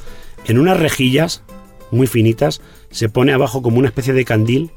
En 0.45 0.57
unas 0.59 0.77
rejillas 0.79 1.43
muy 1.91 2.07
finitas 2.07 2.61
se 2.91 3.09
pone 3.09 3.33
abajo 3.33 3.61
como 3.61 3.79
una 3.79 3.87
especie 3.87 4.13
de 4.13 4.25
candil 4.25 4.71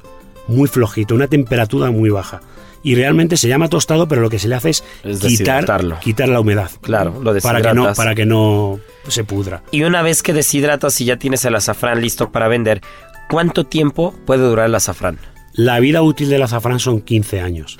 muy 0.47 0.67
flojito, 0.67 1.15
una 1.15 1.27
temperatura 1.27 1.91
muy 1.91 2.09
baja. 2.09 2.41
Y 2.85 2.95
realmente 2.95 3.37
se 3.37 3.47
llama 3.47 3.69
tostado, 3.69 4.09
pero 4.09 4.21
lo 4.21 4.29
que 4.29 4.39
se 4.39 4.49
le 4.49 4.55
hace 4.55 4.71
es, 4.71 4.83
Es 5.03 5.19
quitar, 5.19 5.83
la 6.27 6.39
humedad. 6.41 6.69
Claro, 6.81 7.21
lo 7.21 7.33
para 7.39 7.61
que 7.61 7.67
no 7.73 7.73
deshidratas. 7.83 7.97
Para 7.97 8.15
que 8.15 8.25
no 8.25 8.79
se 9.07 9.23
pudra. 9.23 9.63
Y 9.71 9.83
una 9.83 10.01
vez 10.01 10.21
que 10.21 10.33
deshidratas 10.33 10.99
y 10.99 11.05
ya 11.05 11.17
tienes 11.17 11.45
el 11.45 11.55
azafrán 11.55 12.01
listo 12.01 12.31
para 12.31 12.49
vender, 12.49 12.81
¿cuánto 13.29 13.65
tiempo 13.65 14.13
puede 14.25 14.43
durar 14.43 14.65
el 14.65 14.75
azafrán? 14.75 15.17
La 15.53 15.79
vida 15.79 16.01
útil 16.01 16.29
del 16.29 16.41
azafrán 16.43 16.79
son 16.79 16.99
15 16.99 17.39
años. 17.39 17.79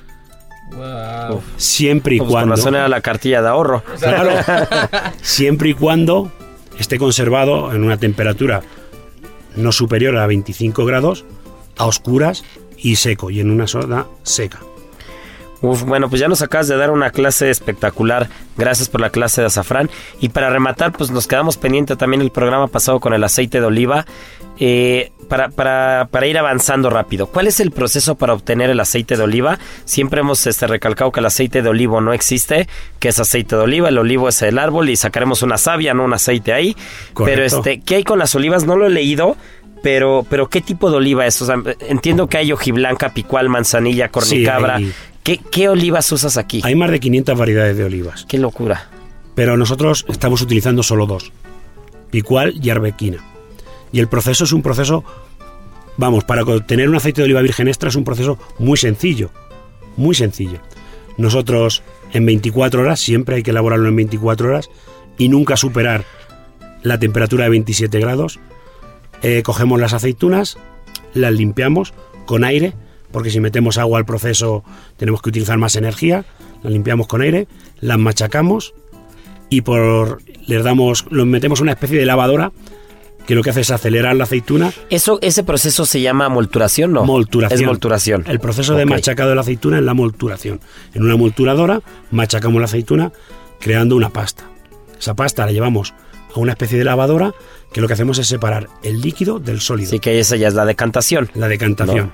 Wow. 0.76 1.42
Siempre 1.58 2.16
y 2.16 2.18
Pues 2.18 2.28
con 2.28 2.34
cuando... 2.34 2.56
razón 2.56 2.76
era 2.76 2.88
la 2.88 3.02
cartilla 3.02 3.42
de 3.42 3.48
ahorro. 3.50 3.84
Claro. 4.00 4.32
Siempre 5.22 5.70
y 5.70 5.74
cuando 5.74 6.32
esté 6.80 6.98
conservado 6.98 7.74
en 7.74 7.84
una 7.84 7.98
temperatura 7.98 8.62
no 9.56 9.72
superior 9.72 10.18
a 10.18 10.26
25 10.28 10.86
grados, 10.86 11.26
a 11.78 11.86
oscuras 11.86 12.44
y 12.78 12.96
seco, 12.96 13.30
y 13.30 13.40
en 13.40 13.52
una 13.52 13.68
zona 13.68 14.06
seca. 14.24 14.60
Uf, 15.64 15.84
bueno, 15.84 16.10
pues 16.10 16.20
ya 16.20 16.28
nos 16.28 16.42
acabas 16.42 16.68
de 16.68 16.76
dar 16.76 16.92
una 16.92 17.10
clase 17.10 17.50
espectacular. 17.50 18.28
Gracias 18.58 18.90
por 18.90 19.00
la 19.02 19.10
clase 19.10 19.40
de 19.42 19.48
azafrán. 19.48 19.90
Y 20.20 20.30
para 20.30 20.50
rematar, 20.50 20.92
pues 20.92 21.10
nos 21.10 21.26
quedamos 21.26 21.56
pendiente 21.58 21.96
también 21.96 22.22
el 22.22 22.32
programa 22.32 22.68
pasado 22.68 23.00
con 23.00 23.14
el 23.14 23.24
aceite 23.24 23.62
de 23.62 23.66
oliva. 23.66 24.06
Eh, 24.60 25.12
para, 25.30 25.50
para, 25.50 26.10
para 26.12 26.28
ir 26.28 26.38
avanzando 26.38 26.90
rápido, 26.90 27.28
¿cuál 27.28 27.48
es 27.48 27.60
el 27.62 27.72
proceso 27.72 28.16
para 28.16 28.34
obtener 28.34 28.70
el 28.70 28.80
aceite 28.80 29.16
de 29.18 29.24
oliva? 29.24 29.58
Siempre 29.86 30.20
hemos 30.20 30.46
este, 30.46 30.68
recalcado 30.68 31.12
que 31.14 31.22
el 31.22 31.26
aceite 31.26 31.62
de 31.62 31.70
olivo 31.70 32.02
no 32.02 32.12
existe, 32.14 32.68
que 33.00 33.08
es 33.08 33.20
aceite 33.20 33.56
de 33.56 33.62
oliva, 33.64 33.88
el 33.90 33.98
olivo 33.98 34.28
es 34.30 34.42
el 34.42 34.60
árbol 34.60 34.90
y 34.90 34.96
sacaremos 34.98 35.42
una 35.42 35.58
savia, 35.58 35.94
no 35.94 36.04
un 36.04 36.14
aceite 36.14 36.54
ahí. 36.54 36.76
Correcto. 37.14 37.24
Pero 37.26 37.46
este, 37.46 37.82
¿qué 37.82 37.96
hay 37.96 38.04
con 38.04 38.20
las 38.20 38.36
olivas? 38.36 38.66
No 38.66 38.76
lo 38.76 38.86
he 38.86 38.90
leído. 38.92 39.38
Pero, 39.82 40.26
pero 40.30 40.48
¿qué 40.50 40.62
tipo 40.62 40.90
de 40.90 40.96
oliva 40.98 41.26
es? 41.26 41.42
O 41.42 41.46
sea, 41.46 41.56
entiendo 41.82 42.28
que 42.28 42.38
hay 42.38 42.54
hojiblanca, 42.54 43.10
picual, 43.10 43.50
manzanilla, 43.50 44.10
cornicabra. 44.10 44.76
hay- 44.78 44.94
¿Qué, 45.24 45.38
¿Qué 45.38 45.70
olivas 45.70 46.12
usas 46.12 46.38
aquí? 46.38 46.62
Hay 46.64 46.76
más 46.76 46.92
de 46.92 47.00
500 47.00 47.38
variedades 47.38 47.78
de 47.78 47.84
olivas, 47.86 48.26
Qué 48.28 48.38
locura. 48.38 48.90
pero 49.36 49.58
nosotros 49.58 50.06
estamos 50.10 50.42
utilizando 50.42 50.84
solo 50.84 51.06
dos, 51.06 51.32
picual 52.12 52.54
y 52.62 52.70
arbequina. 52.70 53.24
Y 53.92 54.00
el 54.00 54.08
proceso 54.08 54.44
es 54.44 54.52
un 54.52 54.62
proceso, 54.62 55.04
vamos, 55.98 56.24
para 56.24 56.44
obtener 56.44 56.90
un 56.90 56.96
aceite 56.96 57.22
de 57.22 57.26
oliva 57.26 57.42
virgen 57.42 57.68
extra 57.68 57.90
es 57.90 57.96
un 57.96 58.04
proceso 58.04 58.38
muy 58.60 58.78
sencillo, 58.78 59.30
muy 59.96 60.16
sencillo. 60.16 60.60
Nosotros 61.18 61.84
en 62.12 62.26
24 62.26 62.82
horas, 62.82 63.00
siempre 63.00 63.36
hay 63.38 63.44
que 63.44 63.52
elaborarlo 63.52 63.88
en 63.88 63.96
24 63.96 64.50
horas 64.50 64.70
y 65.18 65.30
nunca 65.30 65.58
superar 65.58 66.06
la 66.82 67.00
temperatura 67.00 67.46
de 67.46 67.52
27 67.52 68.00
grados. 68.00 68.40
Eh, 69.22 69.42
cogemos 69.44 69.80
las 69.80 69.94
aceitunas, 69.94 70.58
las 71.14 71.34
limpiamos 71.34 71.94
con 72.26 72.44
aire, 72.44 72.74
porque 73.14 73.30
si 73.30 73.40
metemos 73.40 73.78
agua 73.78 74.00
al 74.00 74.06
proceso 74.06 74.66
tenemos 74.98 75.22
que 75.22 75.30
utilizar 75.30 75.58
más 75.58 75.78
energía. 75.78 76.26
Las 76.64 76.74
limpiamos 76.74 77.08
con 77.08 77.22
aire, 77.22 77.48
las 77.80 77.98
machacamos 77.98 78.74
y 79.50 79.62
por 79.62 80.22
les 80.48 80.64
damos, 80.64 81.06
los 81.10 81.26
metemos 81.26 81.62
una 81.62 81.72
especie 81.72 81.98
de 81.98 82.06
lavadora 82.06 82.52
que 83.26 83.36
lo 83.36 83.44
que 83.44 83.52
hace 83.52 83.62
es 83.62 83.72
acelerar 83.72 84.16
la 84.16 84.26
aceituna. 84.26 84.74
Eso, 84.90 85.20
ese 85.22 85.44
proceso 85.44 85.86
se 85.86 86.02
llama 86.02 86.28
molturación, 86.28 86.92
¿no? 86.92 87.06
Molturación. 87.06 87.62
Es 87.62 87.66
molturación. 87.66 88.24
El 88.28 88.40
proceso 88.40 88.76
de 88.76 88.86
machacado 88.86 89.30
de 89.30 89.36
la 89.36 89.42
aceituna 89.42 89.78
es 89.78 89.84
la 89.84 89.94
molturación. 89.94 90.60
En 90.94 91.04
una 91.04 91.16
molturadora 91.16 91.82
machacamos 92.12 92.60
la 92.60 92.66
aceituna 92.66 93.14
creando 93.60 93.96
una 93.96 94.10
pasta. 94.10 94.44
Esa 95.00 95.14
pasta 95.14 95.46
la 95.46 95.52
llevamos 95.52 95.94
a 96.36 96.40
una 96.40 96.54
especie 96.54 96.78
de 96.78 96.84
lavadora 96.84 97.34
que 97.72 97.82
lo 97.82 97.88
que 97.88 97.94
hacemos 97.94 98.18
es 98.20 98.28
separar 98.28 98.70
el 98.84 99.02
líquido 99.02 99.40
del 99.40 99.62
sólido. 99.62 99.90
Así 99.90 100.00
que 100.00 100.20
esa 100.20 100.36
ya 100.36 100.48
es 100.48 100.54
la 100.54 100.66
decantación. 100.66 101.30
La 101.34 101.48
decantación. 101.48 102.12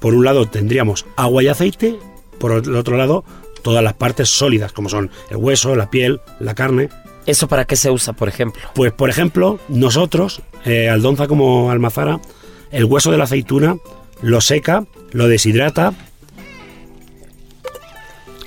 Por 0.00 0.14
un 0.14 0.24
lado 0.24 0.46
tendríamos 0.46 1.06
agua 1.16 1.42
y 1.42 1.48
aceite, 1.48 1.98
por 2.38 2.52
el 2.52 2.76
otro 2.76 2.96
lado 2.96 3.24
todas 3.62 3.82
las 3.82 3.94
partes 3.94 4.28
sólidas, 4.28 4.72
como 4.72 4.88
son 4.88 5.10
el 5.30 5.38
hueso, 5.38 5.74
la 5.74 5.90
piel, 5.90 6.20
la 6.38 6.54
carne. 6.54 6.88
¿Eso 7.26 7.48
para 7.48 7.64
qué 7.64 7.74
se 7.74 7.90
usa, 7.90 8.12
por 8.12 8.28
ejemplo? 8.28 8.62
Pues, 8.74 8.92
por 8.92 9.10
ejemplo, 9.10 9.58
nosotros, 9.68 10.40
eh, 10.64 10.88
Aldonza 10.88 11.26
como 11.26 11.70
Almazara, 11.72 12.20
el 12.70 12.84
hueso 12.84 13.10
de 13.10 13.18
la 13.18 13.24
aceituna 13.24 13.76
lo 14.22 14.40
seca, 14.40 14.86
lo 15.10 15.26
deshidrata 15.28 15.94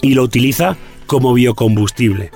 y 0.01 0.13
lo 0.13 0.23
utiliza 0.23 0.77
como 1.05 1.33
biocombustible. 1.33 2.31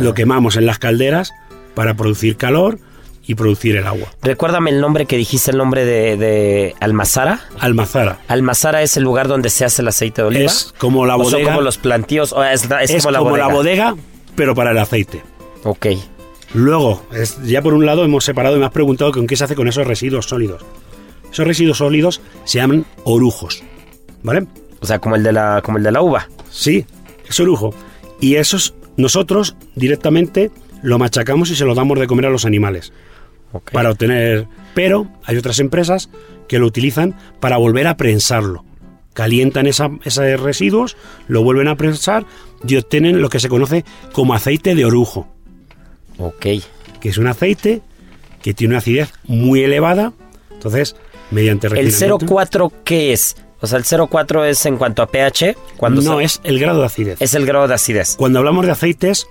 Lo 0.00 0.14
quemamos 0.14 0.56
en 0.56 0.66
las 0.66 0.78
calderas 0.78 1.32
para 1.74 1.94
producir 1.94 2.36
calor 2.36 2.78
y 3.26 3.34
producir 3.34 3.76
el 3.76 3.86
agua. 3.86 4.08
Recuérdame 4.22 4.70
el 4.70 4.80
nombre 4.80 5.06
que 5.06 5.16
dijiste, 5.16 5.50
el 5.50 5.56
nombre 5.58 5.84
de, 5.84 6.16
de 6.16 6.74
Almazara. 6.80 7.40
Almazara. 7.58 8.18
Almazara 8.28 8.82
es 8.82 8.96
el 8.96 9.02
lugar 9.04 9.28
donde 9.28 9.48
se 9.50 9.64
hace 9.64 9.82
el 9.82 9.88
aceite 9.88 10.22
de 10.22 10.28
oliva. 10.28 10.44
Es 10.46 10.74
como 10.78 11.06
la 11.06 11.16
¿O 11.16 11.24
son 11.24 11.32
bodega. 11.32 11.50
como 11.52 11.60
los 11.62 11.78
plantíos. 11.78 12.32
o 12.32 12.44
es, 12.44 12.64
es 12.82 12.90
es 12.90 13.02
como 13.04 13.36
la 13.36 13.48
bodega. 13.48 13.96
pero 14.36 14.54
para 14.54 14.72
el 14.72 14.78
aceite. 14.78 15.22
Ok. 15.62 15.86
Luego, 16.52 17.02
es- 17.12 17.38
ya 17.44 17.62
por 17.62 17.74
un 17.74 17.84
lado 17.86 18.04
hemos 18.04 18.24
separado 18.24 18.56
y 18.56 18.60
me 18.60 18.66
has 18.66 18.72
preguntado 18.72 19.10
con 19.12 19.26
qué 19.26 19.36
se 19.36 19.44
hace 19.44 19.54
con 19.54 19.68
esos 19.68 19.86
residuos 19.86 20.26
sólidos. 20.26 20.62
Esos 21.32 21.46
residuos 21.46 21.78
sólidos 21.78 22.20
se 22.44 22.58
llaman 22.58 22.84
orujos, 23.04 23.62
¿vale? 24.22 24.46
O 24.80 24.86
sea, 24.86 24.98
como 25.00 25.16
el 25.16 25.22
de 25.22 25.32
la, 25.32 25.62
como 25.64 25.78
el 25.78 25.84
de 25.84 25.90
la 25.90 26.00
uva. 26.02 26.28
Sí, 26.50 26.84
es 27.28 27.40
orujo. 27.40 27.74
Y 28.20 28.36
esos 28.36 28.74
nosotros 28.96 29.56
directamente 29.74 30.50
lo 30.82 30.98
machacamos 30.98 31.50
y 31.50 31.56
se 31.56 31.64
lo 31.64 31.74
damos 31.74 31.98
de 31.98 32.06
comer 32.06 32.26
a 32.26 32.30
los 32.30 32.44
animales 32.44 32.92
Para 33.72 33.90
obtener. 33.90 34.46
Pero 34.74 35.06
hay 35.24 35.36
otras 35.36 35.58
empresas 35.60 36.10
que 36.48 36.58
lo 36.58 36.66
utilizan 36.66 37.14
para 37.40 37.56
volver 37.56 37.86
a 37.86 37.96
prensarlo. 37.96 38.64
Calientan 39.12 39.66
esa- 39.66 39.90
esos 40.04 40.40
residuos, 40.40 40.96
lo 41.28 41.42
vuelven 41.44 41.68
a 41.68 41.76
prensar 41.76 42.26
y 42.66 42.76
obtienen 42.76 43.20
lo 43.22 43.28
que 43.28 43.38
se 43.40 43.48
conoce 43.48 43.84
como 44.12 44.34
aceite 44.34 44.74
de 44.74 44.84
orujo. 44.84 45.28
Ok. 46.18 46.46
que 47.00 47.10
es 47.10 47.18
un 47.18 47.26
aceite 47.26 47.82
que 48.40 48.54
tiene 48.54 48.72
una 48.72 48.78
acidez 48.78 49.12
muy 49.24 49.62
elevada. 49.62 50.14
Entonces, 50.52 50.96
mediante 51.30 51.66
¿El 51.66 51.72
refinamiento- 51.74 52.18
0,4 52.26 52.72
qué 52.82 53.12
es? 53.12 53.36
O 53.60 53.66
sea, 53.66 53.76
el 53.78 53.84
0,4 53.84 54.44
es 54.44 54.64
en 54.64 54.78
cuanto 54.78 55.02
a 55.02 55.06
pH. 55.10 55.54
Cuando 55.76 56.00
no 56.00 56.16
se- 56.18 56.24
es 56.24 56.40
el 56.44 56.58
grado 56.58 56.80
de 56.80 56.86
acidez. 56.86 57.20
es 57.20 57.34
el 57.34 57.44
grado 57.44 57.68
de 57.68 57.74
acidez. 57.74 58.16
Cuando 58.16 58.38
hablamos 58.38 58.64
de 58.64 58.72
aceites, 58.72 59.26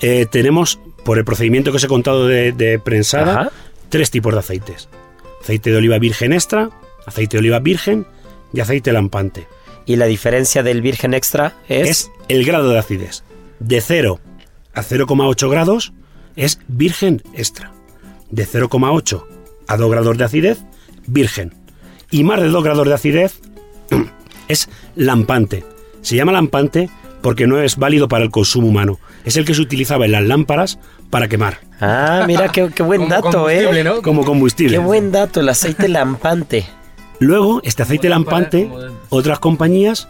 eh, 0.00 0.26
tenemos, 0.30 0.78
por 1.04 1.18
el 1.18 1.24
procedimiento 1.24 1.70
que 1.70 1.76
os 1.78 1.84
he 1.84 1.88
contado 1.88 2.26
de, 2.26 2.52
de 2.52 2.78
prensada, 2.78 3.32
Ajá. 3.40 3.50
tres 3.88 4.10
tipos 4.10 4.32
de 4.32 4.38
aceites. 4.40 4.88
Aceite 5.42 5.70
de 5.70 5.76
oliva 5.76 5.98
virgen 5.98 6.32
extra, 6.32 6.70
aceite 7.06 7.36
de 7.36 7.40
oliva 7.40 7.58
virgen 7.60 8.06
y 8.52 8.60
aceite 8.60 8.92
lampante. 8.92 9.46
Y 9.86 9.96
la 9.96 10.06
diferencia 10.06 10.62
del 10.62 10.82
virgen 10.82 11.14
extra 11.14 11.54
es. 11.68 11.88
Es 11.88 12.10
el 12.28 12.44
grado 12.44 12.70
de 12.70 12.78
acidez. 12.78 13.24
De 13.58 13.80
0 13.80 14.20
a 14.74 14.82
0,8 14.82 15.50
grados 15.50 15.92
es 16.36 16.60
virgen 16.68 17.22
extra. 17.34 17.72
De 18.30 18.46
0,8 18.46 19.24
a 19.66 19.76
2 19.76 19.90
grados 19.90 20.18
de 20.18 20.24
acidez, 20.24 20.58
virgen. 21.06 21.54
Y 22.10 22.24
más 22.24 22.40
de 22.40 22.48
2 22.48 22.62
grados 22.62 22.86
de 22.86 22.94
acidez 22.94 23.40
es 24.48 24.68
lampante. 24.94 25.64
Se 26.02 26.16
llama 26.16 26.32
lampante 26.32 26.88
porque 27.22 27.46
no 27.46 27.60
es 27.60 27.76
válido 27.76 28.08
para 28.08 28.24
el 28.24 28.30
consumo 28.30 28.68
humano. 28.68 28.98
Es 29.24 29.36
el 29.36 29.44
que 29.44 29.54
se 29.54 29.60
utilizaba 29.60 30.06
en 30.06 30.12
las 30.12 30.24
lámparas 30.24 30.78
para 31.10 31.28
quemar. 31.28 31.60
Ah, 31.80 32.24
mira 32.26 32.48
qué, 32.48 32.70
qué 32.74 32.82
buen 32.82 33.08
dato, 33.08 33.48
¿eh? 33.50 33.84
Como 34.02 34.24
combustible. 34.24 34.76
Qué 34.76 34.82
buen 34.82 35.12
dato, 35.12 35.40
el 35.40 35.48
aceite 35.48 35.88
lampante. 35.88 36.66
Luego, 37.18 37.60
este 37.64 37.82
aceite 37.82 38.08
lampante, 38.08 38.70
otras 39.10 39.38
compañías 39.38 40.08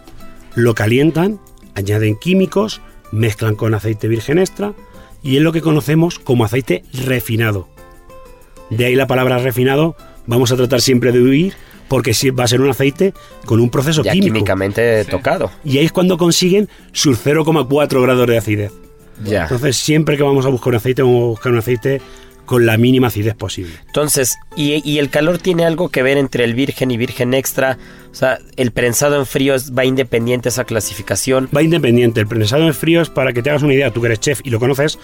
lo 0.55 0.75
calientan, 0.75 1.41
añaden 1.75 2.17
químicos, 2.17 2.81
mezclan 3.11 3.57
con 3.57 3.75
aceite 3.75 4.09
virgen 4.09 4.39
extra 4.39 4.75
y 5.23 5.37
es 5.37 5.43
lo 5.43 5.53
que 5.53 5.61
conocemos 5.61 6.19
como 6.19 6.45
aceite 6.45 6.85
refinado. 6.93 7.69
De 8.71 8.85
ahí 8.85 8.95
la 8.95 9.09
palabra 9.09 9.39
refinado, 9.39 9.97
vamos 10.27 10.53
a 10.53 10.57
tratar 10.57 10.81
siempre 10.81 11.11
de 11.11 11.21
huir 11.21 11.55
porque 11.91 12.12
va 12.30 12.45
a 12.45 12.47
ser 12.47 12.61
un 12.61 12.70
aceite 12.70 13.12
con 13.45 13.59
un 13.59 13.68
proceso 13.68 14.05
Ya 14.05 14.12
químico. 14.12 14.32
químicamente 14.34 15.05
tocado. 15.07 15.51
Y 15.64 15.78
ahí 15.78 15.84
es 15.86 15.93
cuando 15.93 16.16
consiguen 16.16 16.68
sus 16.93 17.18
0,4 17.26 18.01
grados 18.01 18.28
de 18.28 18.38
acidez. 18.38 18.72
Ya. 19.24 19.43
Entonces, 19.43 19.76
siempre 19.76 20.16
que 20.16 20.22
vamos 20.22 20.47
a 20.47 20.51
buscar 20.51 20.68
un 20.68 20.76
aceite, 20.76 21.03
vamos 21.03 21.22
a 21.22 21.26
buscar 21.26 21.51
un 21.53 21.59
aceite 21.59 22.01
con 22.47 22.64
la 22.64 22.76
mínima 22.78 23.09
acidez 23.09 23.34
posible. 23.34 23.72
Entonces, 23.86 24.38
¿y, 24.57 24.88
y 24.88 24.99
el 25.01 25.11
calor 25.11 25.38
tiene 25.38 25.64
algo 25.64 25.88
que 25.88 26.05
ver 26.05 26.16
entre 26.16 26.45
el 26.45 26.55
virgen 26.55 26.93
y 26.93 26.97
virgen 26.97 27.34
extra? 27.34 27.76
O 28.12 28.14
sea, 28.14 28.38
¿el 28.57 28.70
prensado 28.70 29.16
en 29.18 29.26
frío 29.26 29.57
va 29.76 29.84
independiente 29.84 30.49
a 30.49 30.51
esa 30.51 30.64
clasificación? 30.64 31.49
Va 31.55 31.61
independiente. 31.62 32.20
El 32.20 32.28
prensado 32.28 32.66
en 32.68 32.72
frío 32.74 33.03
es 33.03 33.11
para 33.11 33.32
que 33.32 33.43
te 33.43 33.51
hagas 33.51 33.62
una 33.64 33.74
idea, 33.74 33.91
tú 33.93 34.01
que 34.01 34.07
eres 34.07 34.20
chef 34.20 34.41
y 34.45 34.51
lo 34.51 34.61
conoces. 34.61 34.97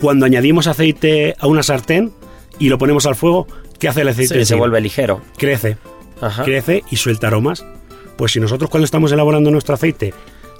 Cuando 0.00 0.26
añadimos 0.26 0.66
aceite 0.66 1.36
a 1.38 1.46
una 1.46 1.62
sartén 1.62 2.12
y 2.58 2.68
lo 2.70 2.76
ponemos 2.78 3.06
al 3.06 3.14
fuego, 3.14 3.46
¿qué 3.78 3.88
hace 3.88 4.00
el 4.00 4.08
aceite? 4.08 4.40
Sí, 4.40 4.44
se 4.44 4.56
vuelve 4.56 4.80
ligero. 4.80 5.22
Crece. 5.38 5.76
Ajá. 6.26 6.44
Crece 6.44 6.82
y 6.90 6.96
suelta 6.96 7.26
aromas. 7.28 7.64
Pues 8.16 8.32
si 8.32 8.40
nosotros 8.40 8.70
cuando 8.70 8.84
estamos 8.84 9.10
elaborando 9.12 9.50
nuestro 9.50 9.74
aceite 9.74 10.14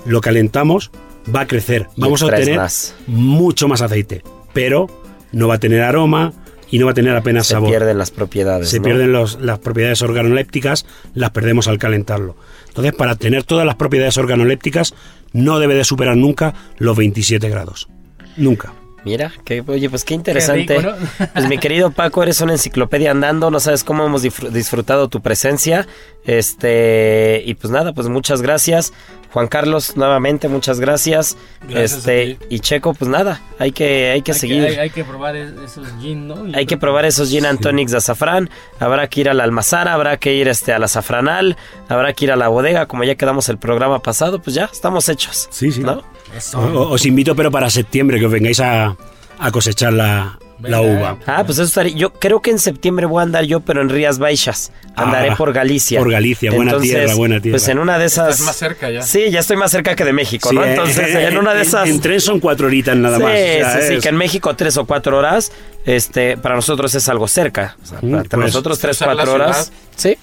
lo 0.06 0.20
calentamos, 0.20 0.90
va 1.34 1.40
a 1.42 1.46
crecer. 1.46 1.88
Vamos 1.96 2.22
a 2.22 2.26
obtener 2.26 2.56
más. 2.56 2.94
mucho 3.06 3.68
más 3.68 3.80
aceite. 3.80 4.22
Pero 4.52 4.86
no 5.32 5.48
va 5.48 5.54
a 5.54 5.58
tener 5.58 5.82
aroma 5.82 6.32
y 6.70 6.78
no 6.78 6.86
va 6.86 6.92
a 6.92 6.94
tener 6.94 7.14
apenas 7.16 7.46
Se 7.46 7.54
sabor. 7.54 7.70
pierden 7.70 7.98
las 7.98 8.10
propiedades. 8.10 8.68
Se 8.68 8.78
¿no? 8.78 8.84
pierden 8.84 9.12
los- 9.12 9.40
las 9.40 9.58
propiedades 9.60 10.02
organolépticas, 10.02 10.86
las 11.14 11.30
perdemos 11.30 11.68
al 11.68 11.78
calentarlo. 11.78 12.36
Entonces, 12.68 12.92
para 12.92 13.14
tener 13.14 13.44
todas 13.44 13.64
las 13.64 13.76
propiedades 13.76 14.18
organolépticas, 14.18 14.94
no 15.32 15.58
debe 15.60 15.74
de 15.74 15.84
superar 15.84 16.16
nunca 16.16 16.54
los 16.78 16.96
27 16.96 17.48
grados. 17.48 17.88
Nunca. 18.36 18.72
Mira, 19.04 19.32
que, 19.44 19.62
oye, 19.66 19.90
pues 19.90 20.02
qué 20.04 20.14
interesante. 20.14 20.78
rico, 20.78 20.90
¿no? 20.90 21.26
Pues 21.34 21.48
mi 21.48 21.58
querido 21.58 21.90
Paco, 21.90 22.22
eres 22.22 22.40
una 22.40 22.52
enciclopedia 22.52 23.10
andando, 23.10 23.50
no 23.50 23.60
sabes 23.60 23.84
cómo 23.84 24.06
hemos 24.06 24.24
disfr- 24.24 24.48
disfrutado 24.50 25.08
tu 25.08 25.20
presencia. 25.20 25.86
Este, 26.24 27.42
y 27.44 27.54
pues 27.54 27.70
nada, 27.70 27.92
pues 27.92 28.08
muchas 28.08 28.42
gracias. 28.42 28.92
Juan 29.32 29.48
Carlos, 29.48 29.96
nuevamente, 29.96 30.48
muchas 30.48 30.78
gracias. 30.78 31.36
Gracias 31.68 31.98
este, 31.98 32.38
y 32.50 32.60
Checo, 32.60 32.94
pues 32.94 33.10
nada, 33.10 33.40
hay 33.58 33.72
que, 33.72 34.10
hay 34.12 34.22
que 34.22 34.30
Hay 34.32 34.38
seguir. 34.38 34.64
hay, 34.64 34.76
hay 34.76 34.90
que 34.90 35.04
probar 35.04 35.34
es- 35.36 35.52
esos 35.64 35.86
gin, 36.00 36.28
¿no? 36.28 36.46
Hay 36.54 36.66
que 36.66 36.76
probar 36.76 37.04
esos 37.04 37.30
gin 37.30 37.44
and 37.44 37.60
tonics 37.60 37.90
de 37.90 37.98
azafrán. 37.98 38.48
Habrá 38.78 39.08
que 39.08 39.20
ir 39.22 39.28
a 39.28 39.34
la 39.34 39.42
almazara, 39.44 39.92
habrá 39.92 40.16
que 40.18 40.34
ir 40.34 40.46
este, 40.48 40.72
a 40.72 40.78
la 40.78 40.84
azafranal, 40.86 41.56
habrá 41.88 42.12
que 42.12 42.26
ir 42.26 42.32
a 42.32 42.36
la 42.36 42.48
bodega, 42.48 42.86
como 42.86 43.02
ya 43.04 43.16
quedamos 43.16 43.48
el 43.48 43.58
programa 43.58 43.98
pasado, 44.00 44.40
pues 44.40 44.54
ya 44.54 44.70
estamos 44.72 45.08
hechos. 45.08 45.48
Sí, 45.50 45.72
sí. 45.72 45.80
¿No? 45.80 46.02
Eso. 46.36 46.58
O- 46.58 46.82
o- 46.82 46.90
os 46.92 47.06
invito, 47.06 47.34
pero 47.36 47.50
para 47.50 47.70
septiembre, 47.70 48.18
que 48.18 48.26
os 48.26 48.32
vengáis 48.32 48.60
a, 48.60 48.96
a 49.38 49.50
cosechar 49.52 49.92
la, 49.92 50.38
la 50.62 50.80
uva. 50.80 51.18
Ah, 51.26 51.42
pues 51.44 51.58
eso 51.58 51.64
estaría. 51.68 51.94
Yo 51.94 52.12
creo 52.12 52.40
que 52.40 52.50
en 52.50 52.58
septiembre 52.58 53.06
voy 53.06 53.20
a 53.20 53.22
andar 53.22 53.44
yo, 53.44 53.60
pero 53.60 53.82
en 53.82 53.88
Rías 53.88 54.18
Baixas. 54.18 54.72
Andaré 54.96 55.30
Ah, 55.30 55.36
por 55.36 55.52
Galicia. 55.52 55.98
por 55.98 56.10
Galicia, 56.10 56.52
buena 56.52 56.70
Entonces, 56.72 56.94
tierra, 56.94 57.14
buena 57.16 57.40
tierra. 57.40 57.54
Pues 57.54 57.66
en 57.68 57.78
una 57.80 57.98
de 57.98 58.04
esas. 58.06 58.30
Estás 58.30 58.46
más 58.46 58.56
cerca 58.56 58.90
ya. 58.90 59.02
Sí, 59.02 59.30
ya 59.30 59.40
estoy 59.40 59.56
más 59.56 59.70
cerca 59.72 59.96
que 59.96 60.04
de 60.04 60.12
México, 60.12 60.50
Sí, 60.50 60.54
¿no? 60.54 60.64
eh, 60.64 60.70
Entonces, 60.70 61.14
eh, 61.14 61.26
en 61.26 61.36
una 61.38 61.52
de 61.54 61.62
esas. 61.62 61.88
En, 61.88 62.00
tren 62.00 62.20
son 62.20 62.38
cuatro 62.40 62.68
horitas 62.68 62.96
nada 62.96 63.16
sí, 63.16 63.22
más. 63.24 63.32
o 63.32 63.78
sea, 63.78 63.88
sí, 63.88 63.98
que 64.00 64.08
en 64.08 64.16
México 64.16 64.54
tres 64.54 64.76
o 64.76 64.84
cuatro 64.86 65.18
horas, 65.18 65.50
este, 65.84 66.36
para 66.36 66.54
nosotros 66.54 66.94
es 66.94 67.08
algo 67.08 67.26
cerca. 67.26 67.76
O 67.82 67.86
sea, 67.86 68.00
para 68.00 68.22
pues, 68.22 68.38
nosotros 68.38 68.78
tres, 68.78 69.00
la 69.00 69.14
cuatro 69.14 69.34
horas. 69.34 69.72
Sí. 69.96 70.16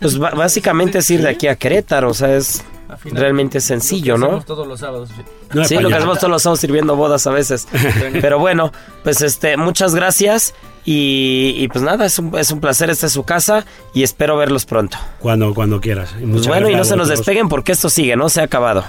Pues 0.00 0.16
básicamente 0.18 0.98
es 0.98 1.10
ir 1.10 1.20
de 1.22 1.28
aquí 1.28 1.48
a 1.48 1.56
Querétaro, 1.56 2.10
o 2.10 2.14
sea, 2.14 2.34
es 2.36 2.62
final, 2.96 3.20
realmente 3.22 3.60
sencillo, 3.60 4.16
lo 4.16 4.18
que 4.18 4.20
¿no? 4.20 4.26
hacemos 4.26 4.46
todos 4.46 4.66
los 4.66 4.80
sábados. 4.80 5.10
no 5.52 5.62
es 5.62 5.68
Sí, 5.68 5.76
lo 5.76 5.88
que 5.88 5.94
hacemos 5.94 6.18
todos 6.18 6.30
los 6.30 6.42
sábados 6.42 6.60
sirviendo 6.60 6.96
bodas 6.96 7.26
a 7.26 7.30
veces. 7.30 7.66
Pero 8.20 8.38
bueno, 8.38 8.72
pues 9.02 9.20
este, 9.22 9.56
muchas 9.56 9.94
gracias. 9.94 10.54
Y, 10.86 11.54
y 11.56 11.68
pues 11.68 11.82
nada, 11.82 12.04
es 12.04 12.18
un, 12.18 12.36
es 12.38 12.50
un 12.50 12.60
placer, 12.60 12.90
esta 12.90 13.06
es 13.06 13.12
su 13.12 13.24
casa 13.24 13.64
y 13.94 14.02
espero 14.02 14.36
verlos 14.36 14.66
pronto. 14.66 14.98
Cuando, 15.18 15.54
cuando 15.54 15.80
quieras. 15.80 16.14
Y 16.20 16.26
Pues 16.26 16.46
bueno, 16.46 16.68
y 16.68 16.74
no 16.74 16.84
se 16.84 16.96
nos 16.96 17.08
despeguen 17.08 17.48
porque 17.48 17.72
esto 17.72 17.88
sigue, 17.88 18.16
no 18.16 18.28
se 18.28 18.40
ha 18.42 18.44
acabado. 18.44 18.84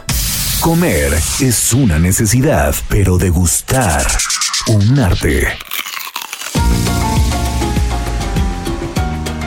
Comer 0.59 1.13
es 1.39 1.73
una 1.73 1.97
necesidad, 1.99 2.75
pero 2.89 3.17
degustar 3.17 4.05
un 4.67 4.99
arte. 4.99 5.47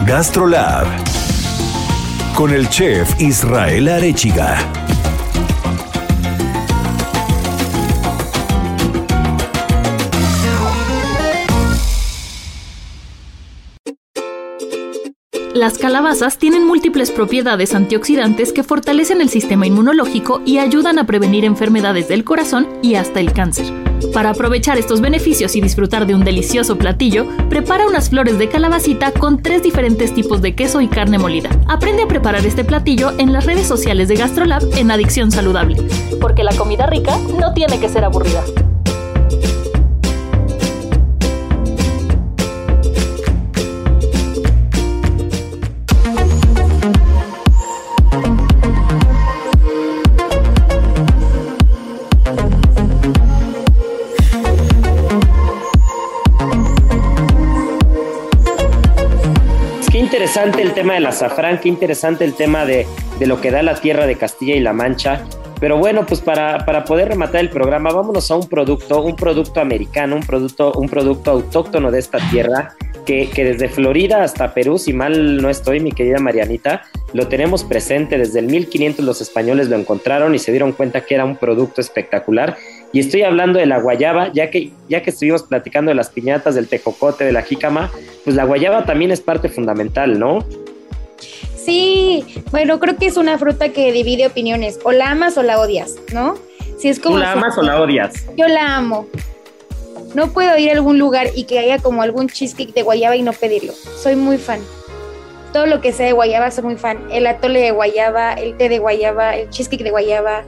Gastrolab 0.06 0.86
con 2.38 2.52
el 2.52 2.68
chef 2.68 3.20
Israel 3.20 3.88
Arechiga. 3.88 4.56
Las 15.52 15.78
calabazas 15.78 16.38
tienen 16.38 16.64
múltiples 16.64 17.10
propiedades 17.10 17.74
antioxidantes 17.74 18.52
que 18.52 18.62
fortalecen 18.62 19.20
el 19.20 19.30
sistema 19.30 19.66
inmunológico 19.66 20.40
y 20.46 20.58
ayudan 20.58 21.00
a 21.00 21.06
prevenir 21.06 21.44
enfermedades 21.44 22.06
del 22.06 22.22
corazón 22.22 22.68
y 22.82 22.94
hasta 22.94 23.18
el 23.18 23.32
cáncer. 23.32 23.87
Para 24.12 24.30
aprovechar 24.30 24.78
estos 24.78 25.00
beneficios 25.00 25.54
y 25.56 25.60
disfrutar 25.60 26.06
de 26.06 26.14
un 26.14 26.24
delicioso 26.24 26.76
platillo, 26.76 27.26
prepara 27.48 27.86
unas 27.86 28.10
flores 28.10 28.38
de 28.38 28.48
calabacita 28.48 29.12
con 29.12 29.42
tres 29.42 29.62
diferentes 29.62 30.14
tipos 30.14 30.40
de 30.42 30.54
queso 30.54 30.80
y 30.80 30.88
carne 30.88 31.18
molida. 31.18 31.50
Aprende 31.66 32.02
a 32.02 32.08
preparar 32.08 32.44
este 32.46 32.64
platillo 32.64 33.12
en 33.18 33.32
las 33.32 33.46
redes 33.46 33.66
sociales 33.66 34.08
de 34.08 34.16
GastroLab 34.16 34.62
en 34.76 34.90
Adicción 34.90 35.30
Saludable, 35.30 35.76
porque 36.20 36.44
la 36.44 36.54
comida 36.54 36.86
rica 36.86 37.18
no 37.38 37.52
tiene 37.54 37.78
que 37.80 37.88
ser 37.88 38.04
aburrida. 38.04 38.44
Interesante 60.28 60.60
el 60.60 60.74
tema 60.74 60.92
del 60.92 61.06
azafrán, 61.06 61.58
qué 61.58 61.70
interesante 61.70 62.22
el 62.22 62.34
tema 62.34 62.66
de, 62.66 62.86
de 63.18 63.26
lo 63.26 63.40
que 63.40 63.50
da 63.50 63.62
la 63.62 63.80
tierra 63.80 64.06
de 64.06 64.16
Castilla 64.16 64.54
y 64.56 64.60
La 64.60 64.74
Mancha. 64.74 65.24
Pero 65.58 65.78
bueno, 65.78 66.04
pues 66.04 66.20
para, 66.20 66.66
para 66.66 66.84
poder 66.84 67.08
rematar 67.08 67.40
el 67.40 67.48
programa, 67.48 67.90
vámonos 67.92 68.30
a 68.30 68.36
un 68.36 68.46
producto, 68.46 69.02
un 69.02 69.16
producto 69.16 69.58
americano, 69.58 70.16
un 70.16 70.22
producto, 70.22 70.74
un 70.74 70.86
producto 70.86 71.30
autóctono 71.30 71.90
de 71.90 72.00
esta 72.00 72.18
tierra, 72.28 72.74
que, 73.06 73.30
que 73.30 73.42
desde 73.42 73.70
Florida 73.70 74.22
hasta 74.22 74.52
Perú, 74.52 74.76
si 74.76 74.92
mal 74.92 75.38
no 75.38 75.48
estoy, 75.48 75.80
mi 75.80 75.92
querida 75.92 76.18
Marianita, 76.18 76.82
lo 77.14 77.26
tenemos 77.28 77.64
presente. 77.64 78.18
Desde 78.18 78.40
el 78.40 78.48
1500 78.48 79.02
los 79.06 79.22
españoles 79.22 79.70
lo 79.70 79.76
encontraron 79.76 80.34
y 80.34 80.38
se 80.38 80.50
dieron 80.50 80.72
cuenta 80.72 81.00
que 81.00 81.14
era 81.14 81.24
un 81.24 81.38
producto 81.38 81.80
espectacular. 81.80 82.58
Y 82.92 83.00
estoy 83.00 83.22
hablando 83.22 83.58
de 83.58 83.66
la 83.66 83.78
guayaba, 83.78 84.32
ya 84.32 84.50
que, 84.50 84.72
ya 84.88 85.02
que 85.02 85.10
estuvimos 85.10 85.42
platicando 85.42 85.90
de 85.90 85.94
las 85.94 86.08
piñatas, 86.08 86.54
del 86.54 86.68
tejocote, 86.68 87.24
de 87.24 87.32
la 87.32 87.42
jícama, 87.42 87.90
pues 88.24 88.34
la 88.34 88.44
guayaba 88.44 88.86
también 88.86 89.10
es 89.10 89.20
parte 89.20 89.48
fundamental, 89.48 90.18
¿no? 90.18 90.44
Sí, 91.56 92.24
bueno, 92.50 92.80
creo 92.80 92.96
que 92.96 93.06
es 93.06 93.18
una 93.18 93.36
fruta 93.36 93.68
que 93.70 93.92
divide 93.92 94.26
opiniones. 94.26 94.78
O 94.84 94.92
la 94.92 95.10
amas 95.10 95.36
o 95.36 95.42
la 95.42 95.60
odias, 95.60 95.96
¿no? 96.14 96.36
Si 96.78 96.88
es 96.88 96.98
como 96.98 97.16
¿Tú 97.16 97.20
la 97.20 97.32
amas 97.32 97.58
o 97.58 97.62
la 97.62 97.80
odias? 97.80 98.24
Yo 98.36 98.48
la 98.48 98.76
amo. 98.76 99.06
No 100.14 100.28
puedo 100.32 100.56
ir 100.56 100.70
a 100.70 100.72
algún 100.72 100.98
lugar 100.98 101.26
y 101.34 101.44
que 101.44 101.58
haya 101.58 101.78
como 101.78 102.02
algún 102.02 102.28
cheesecake 102.28 102.72
de 102.72 102.82
guayaba 102.82 103.16
y 103.16 103.22
no 103.22 103.34
pedirlo. 103.34 103.74
Soy 103.74 104.16
muy 104.16 104.38
fan. 104.38 104.60
Todo 105.52 105.66
lo 105.66 105.82
que 105.82 105.92
sea 105.92 106.06
de 106.06 106.12
guayaba 106.12 106.50
soy 106.50 106.64
muy 106.64 106.76
fan. 106.76 106.98
El 107.10 107.26
atole 107.26 107.60
de 107.60 107.70
guayaba, 107.70 108.32
el 108.32 108.56
té 108.56 108.70
de 108.70 108.78
guayaba, 108.78 109.36
el 109.36 109.50
cheesecake 109.50 109.82
de 109.82 109.90
guayaba. 109.90 110.44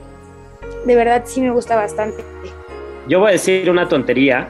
De 0.85 0.95
verdad 0.95 1.23
sí 1.25 1.41
me 1.41 1.51
gusta 1.51 1.75
bastante. 1.75 2.23
Yo 3.07 3.19
voy 3.19 3.29
a 3.29 3.31
decir 3.33 3.69
una 3.69 3.87
tontería, 3.87 4.47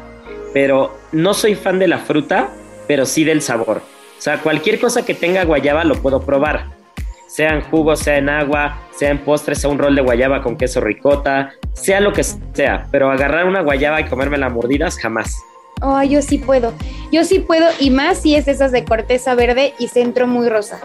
pero 0.53 0.97
no 1.11 1.33
soy 1.33 1.55
fan 1.55 1.79
de 1.79 1.87
la 1.87 1.99
fruta, 1.99 2.49
pero 2.87 3.05
sí 3.05 3.23
del 3.23 3.41
sabor. 3.41 3.77
O 3.77 4.21
sea, 4.21 4.37
cualquier 4.39 4.79
cosa 4.79 5.03
que 5.03 5.13
tenga 5.13 5.43
guayaba 5.45 5.83
lo 5.83 5.95
puedo 5.95 6.21
probar. 6.21 6.65
Sea 7.27 7.53
en 7.53 7.61
jugo, 7.61 7.95
sea 7.95 8.17
en 8.17 8.29
agua, 8.29 8.79
sea 8.93 9.09
en 9.09 9.19
postre, 9.19 9.55
sea 9.55 9.69
un 9.69 9.79
rol 9.79 9.95
de 9.95 10.01
guayaba 10.01 10.41
con 10.43 10.57
queso 10.57 10.81
ricota, 10.81 11.53
sea 11.73 12.01
lo 12.01 12.11
que 12.11 12.23
sea, 12.23 12.87
pero 12.91 13.09
agarrar 13.09 13.45
una 13.45 13.61
guayaba 13.61 14.01
y 14.01 14.05
comérmela 14.05 14.49
mordidas, 14.49 14.97
jamás. 14.99 15.35
Oh, 15.81 16.03
yo 16.03 16.21
sí 16.21 16.37
puedo. 16.37 16.73
Yo 17.11 17.23
sí 17.23 17.39
puedo 17.39 17.67
y 17.79 17.89
más 17.89 18.21
si 18.21 18.35
es 18.35 18.47
esas 18.47 18.71
de 18.71 18.85
corteza 18.85 19.33
verde 19.33 19.73
y 19.79 19.87
centro 19.87 20.27
muy 20.27 20.49
rosa. 20.49 20.81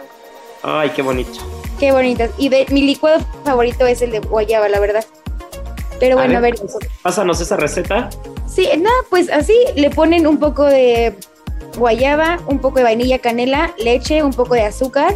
Ay, 0.63 0.91
qué 0.91 1.03
bonito. 1.03 1.41
Qué 1.79 1.93
bonitas. 1.93 2.31
Y 2.39 2.49
de 2.49 2.67
mi 2.71 2.83
licuado 2.83 3.21
favorito 3.45 3.87
es 3.87 4.03
el 4.03 4.11
de 4.11 4.21
guayaba, 4.21 4.69
la 4.69 4.81
verdad. 4.81 5.05
Pero 6.01 6.17
bueno, 6.17 6.39
a 6.39 6.41
ver. 6.41 6.55
Pásanos 7.03 7.41
esa 7.41 7.57
receta. 7.57 8.11
Sí, 8.47 8.69
nada, 8.79 8.97
pues 9.11 9.31
así 9.31 9.55
le 9.75 9.91
ponen 9.91 10.27
un 10.27 10.39
poco 10.39 10.65
de 10.65 11.15
guayaba, 11.77 12.39
un 12.47 12.59
poco 12.59 12.79
de 12.79 12.85
vainilla, 12.85 13.19
canela, 13.19 13.75
leche, 13.79 14.23
un 14.23 14.33
poco 14.33 14.55
de 14.55 14.63
azúcar 14.63 15.15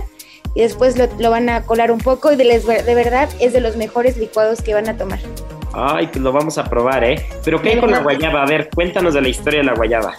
y 0.54 0.62
después 0.62 0.96
lo, 1.18 1.30
van 1.30 1.48
a 1.48 1.62
colar 1.62 1.92
un 1.92 1.98
poco 1.98 2.32
y 2.32 2.36
de, 2.36 2.44
de, 2.44 2.94
verdad 2.94 3.28
es 3.40 3.52
de 3.52 3.61
los 3.61 3.76
mejores 3.76 4.16
licuados 4.16 4.62
que 4.62 4.74
van 4.74 4.88
a 4.88 4.96
tomar. 4.96 5.20
Ay, 5.72 6.08
pues 6.08 6.18
lo 6.18 6.32
vamos 6.32 6.58
a 6.58 6.64
probar, 6.64 7.04
¿eh? 7.04 7.24
Pero 7.44 7.62
¿qué 7.62 7.70
hay 7.70 7.80
con 7.80 7.90
la 7.90 8.00
guayaba? 8.00 8.42
A 8.42 8.46
ver, 8.46 8.68
cuéntanos 8.74 9.14
de 9.14 9.20
la 9.20 9.28
historia 9.28 9.61
de 9.61 9.66
la 9.66 9.74
guayaba. 9.74 10.14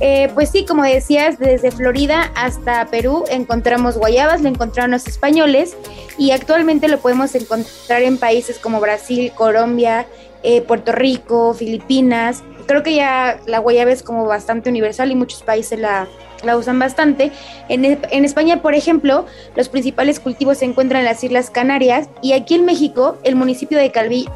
Eh, 0.00 0.30
pues 0.34 0.50
sí, 0.50 0.64
como 0.64 0.84
decías, 0.84 1.38
desde 1.38 1.70
Florida 1.70 2.30
hasta 2.36 2.86
Perú 2.86 3.24
encontramos 3.30 3.96
guayabas, 3.96 4.40
lo 4.42 4.48
encontraron 4.48 4.92
los 4.92 5.06
españoles 5.06 5.76
y 6.16 6.30
actualmente 6.30 6.88
lo 6.88 6.98
podemos 6.98 7.34
encontrar 7.34 8.02
en 8.02 8.18
países 8.18 8.58
como 8.58 8.80
Brasil, 8.80 9.32
Colombia, 9.34 10.06
eh, 10.42 10.60
Puerto 10.60 10.92
Rico, 10.92 11.52
Filipinas. 11.52 12.44
Creo 12.66 12.82
que 12.82 12.94
ya 12.94 13.40
la 13.46 13.58
guayaba 13.58 13.90
es 13.90 14.02
como 14.02 14.26
bastante 14.26 14.70
universal 14.70 15.10
y 15.10 15.16
muchos 15.16 15.42
países 15.42 15.80
la, 15.80 16.06
la 16.44 16.56
usan 16.56 16.78
bastante. 16.78 17.32
En, 17.68 17.84
en, 17.84 18.24
España, 18.24 18.62
por 18.62 18.74
ejemplo, 18.74 19.26
los 19.56 19.68
principales 19.68 20.20
cultivos 20.20 20.58
se 20.58 20.66
encuentran 20.66 21.00
en 21.00 21.06
las 21.06 21.24
Islas 21.24 21.50
Canarias 21.50 22.08
y 22.22 22.34
aquí 22.34 22.54
en 22.54 22.66
México 22.66 23.18
el 23.24 23.34
municipio 23.34 23.78
de, 23.78 23.90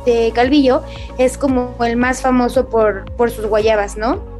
de 0.06 0.32
Calvillo 0.34 0.82
es 1.18 1.38
como 1.38 1.76
el 1.84 1.96
más 1.96 2.20
famoso 2.20 2.68
por, 2.68 3.04
por 3.16 3.30
sus 3.30 3.46
guayabas, 3.46 3.96
¿no? 3.96 4.32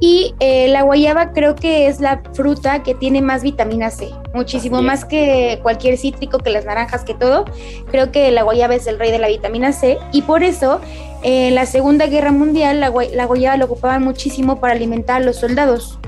Y 0.00 0.34
eh, 0.40 0.68
la 0.68 0.82
guayaba 0.82 1.32
creo 1.32 1.54
que 1.54 1.86
es 1.86 2.00
la 2.00 2.22
fruta 2.32 2.82
que 2.82 2.94
tiene 2.94 3.20
más 3.20 3.42
vitamina 3.42 3.90
C, 3.90 4.08
muchísimo 4.34 4.80
más 4.80 5.04
que 5.04 5.58
cualquier 5.62 5.98
cítrico, 5.98 6.38
que 6.38 6.48
las 6.48 6.64
naranjas, 6.64 7.04
que 7.04 7.12
todo. 7.12 7.44
Creo 7.90 8.10
que 8.10 8.30
la 8.30 8.42
guayaba 8.42 8.74
es 8.74 8.86
el 8.86 8.98
rey 8.98 9.10
de 9.10 9.18
la 9.18 9.28
vitamina 9.28 9.72
C 9.72 9.98
y 10.12 10.22
por 10.22 10.42
eso 10.42 10.80
en 11.22 11.54
la 11.54 11.66
Segunda 11.66 12.06
Guerra 12.06 12.32
Mundial 12.32 12.80
la, 12.80 12.90
la 13.12 13.26
guayaba 13.26 13.58
lo 13.58 13.66
ocupaban 13.66 14.02
muchísimo 14.02 14.58
para 14.58 14.72
alimentar 14.72 15.20
a 15.20 15.24
los 15.24 15.36
soldados. 15.36 15.98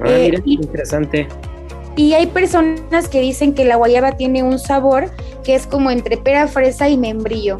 Ah, 0.00 0.08
mira, 0.08 0.38
eh, 0.38 0.42
interesante. 0.46 1.28
Y 1.94 2.14
hay 2.14 2.26
personas 2.26 3.08
que 3.08 3.20
dicen 3.20 3.52
que 3.52 3.64
la 3.66 3.76
guayaba 3.76 4.16
tiene 4.16 4.42
un 4.42 4.58
sabor 4.58 5.10
que 5.44 5.54
es 5.54 5.66
como 5.66 5.90
entre 5.90 6.16
pera, 6.16 6.48
fresa 6.48 6.88
y 6.88 6.96
membrillo. 6.96 7.58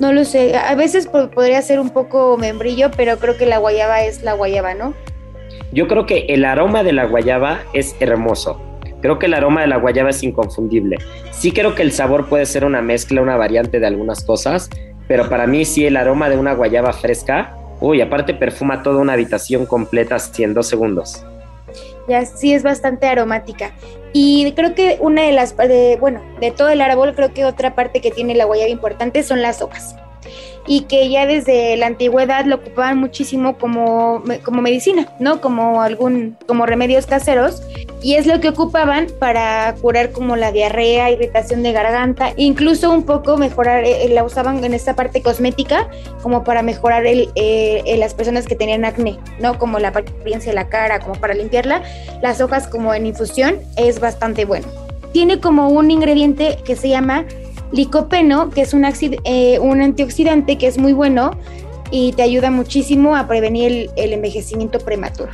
No 0.00 0.14
lo 0.14 0.24
sé, 0.24 0.56
a 0.56 0.74
veces 0.76 1.06
podría 1.06 1.60
ser 1.60 1.78
un 1.78 1.90
poco 1.90 2.38
membrillo, 2.38 2.90
pero 2.96 3.18
creo 3.18 3.36
que 3.36 3.44
la 3.44 3.58
guayaba 3.58 4.02
es 4.02 4.22
la 4.22 4.32
guayaba, 4.32 4.72
¿no? 4.72 4.94
Yo 5.72 5.88
creo 5.88 6.06
que 6.06 6.24
el 6.30 6.46
aroma 6.46 6.82
de 6.82 6.94
la 6.94 7.04
guayaba 7.04 7.60
es 7.74 7.94
hermoso. 8.00 8.58
Creo 9.02 9.18
que 9.18 9.26
el 9.26 9.34
aroma 9.34 9.60
de 9.60 9.66
la 9.66 9.76
guayaba 9.76 10.08
es 10.08 10.22
inconfundible. 10.22 10.96
Sí 11.32 11.52
creo 11.52 11.74
que 11.74 11.82
el 11.82 11.92
sabor 11.92 12.30
puede 12.30 12.46
ser 12.46 12.64
una 12.64 12.80
mezcla, 12.80 13.20
una 13.20 13.36
variante 13.36 13.78
de 13.78 13.86
algunas 13.86 14.24
cosas, 14.24 14.70
pero 15.06 15.28
para 15.28 15.46
mí 15.46 15.66
sí 15.66 15.84
el 15.84 15.98
aroma 15.98 16.30
de 16.30 16.38
una 16.38 16.54
guayaba 16.54 16.94
fresca, 16.94 17.54
uy, 17.82 18.00
aparte 18.00 18.32
perfuma 18.32 18.82
toda 18.82 19.02
una 19.02 19.12
habitación 19.12 19.66
completa 19.66 20.16
en 20.38 20.54
dos 20.54 20.66
segundos. 20.66 21.26
Sí 22.24 22.52
es 22.52 22.62
bastante 22.62 23.06
aromática. 23.06 23.72
Y 24.12 24.52
creo 24.52 24.74
que 24.74 24.98
una 25.00 25.22
de 25.22 25.32
las, 25.32 25.56
de, 25.56 25.96
bueno, 26.00 26.22
de 26.40 26.50
todo 26.50 26.68
el 26.68 26.80
árbol, 26.80 27.14
creo 27.14 27.32
que 27.32 27.44
otra 27.44 27.74
parte 27.74 28.00
que 28.00 28.10
tiene 28.10 28.34
la 28.34 28.44
guayaba 28.44 28.70
importante 28.70 29.22
son 29.22 29.42
las 29.42 29.62
hojas 29.62 29.96
y 30.66 30.82
que 30.82 31.08
ya 31.08 31.26
desde 31.26 31.76
la 31.76 31.86
antigüedad 31.86 32.44
lo 32.44 32.56
ocupaban 32.56 32.98
muchísimo 32.98 33.58
como, 33.58 34.22
como 34.44 34.62
medicina, 34.62 35.08
¿no? 35.18 35.40
Como 35.40 35.82
algún, 35.82 36.36
como 36.46 36.66
remedios 36.66 37.06
caseros, 37.06 37.62
y 38.02 38.14
es 38.14 38.26
lo 38.26 38.40
que 38.40 38.48
ocupaban 38.48 39.08
para 39.18 39.74
curar 39.80 40.12
como 40.12 40.36
la 40.36 40.52
diarrea, 40.52 41.10
irritación 41.10 41.62
de 41.62 41.72
garganta, 41.72 42.32
incluso 42.36 42.90
un 42.90 43.04
poco 43.04 43.36
mejorar, 43.36 43.84
eh, 43.84 44.08
la 44.10 44.24
usaban 44.24 44.62
en 44.64 44.74
esta 44.74 44.94
parte 44.94 45.22
cosmética, 45.22 45.88
como 46.22 46.44
para 46.44 46.62
mejorar 46.62 47.06
el, 47.06 47.30
eh, 47.34 47.96
las 47.98 48.14
personas 48.14 48.46
que 48.46 48.56
tenían 48.56 48.84
acné, 48.84 49.18
¿no? 49.40 49.58
Como 49.58 49.78
la 49.78 49.88
apariencia 49.88 50.52
de 50.52 50.54
la 50.54 50.68
cara, 50.68 51.00
como 51.00 51.14
para 51.14 51.34
limpiarla, 51.34 51.82
las 52.22 52.40
hojas 52.40 52.68
como 52.68 52.94
en 52.94 53.06
infusión 53.06 53.56
es 53.76 54.00
bastante 54.00 54.44
bueno. 54.44 54.66
Tiene 55.12 55.40
como 55.40 55.68
un 55.68 55.90
ingrediente 55.90 56.58
que 56.64 56.76
se 56.76 56.88
llama 56.88 57.24
licopeno, 57.72 58.50
que 58.50 58.62
es 58.62 58.74
un, 58.74 58.84
eh, 59.24 59.58
un 59.58 59.80
antioxidante 59.80 60.58
que 60.58 60.66
es 60.66 60.78
muy 60.78 60.92
bueno 60.92 61.32
y 61.90 62.12
te 62.12 62.22
ayuda 62.22 62.50
muchísimo 62.50 63.16
a 63.16 63.26
prevenir 63.26 63.90
el, 63.96 64.12
envejecimiento 64.12 64.78
prematuro. 64.78 65.32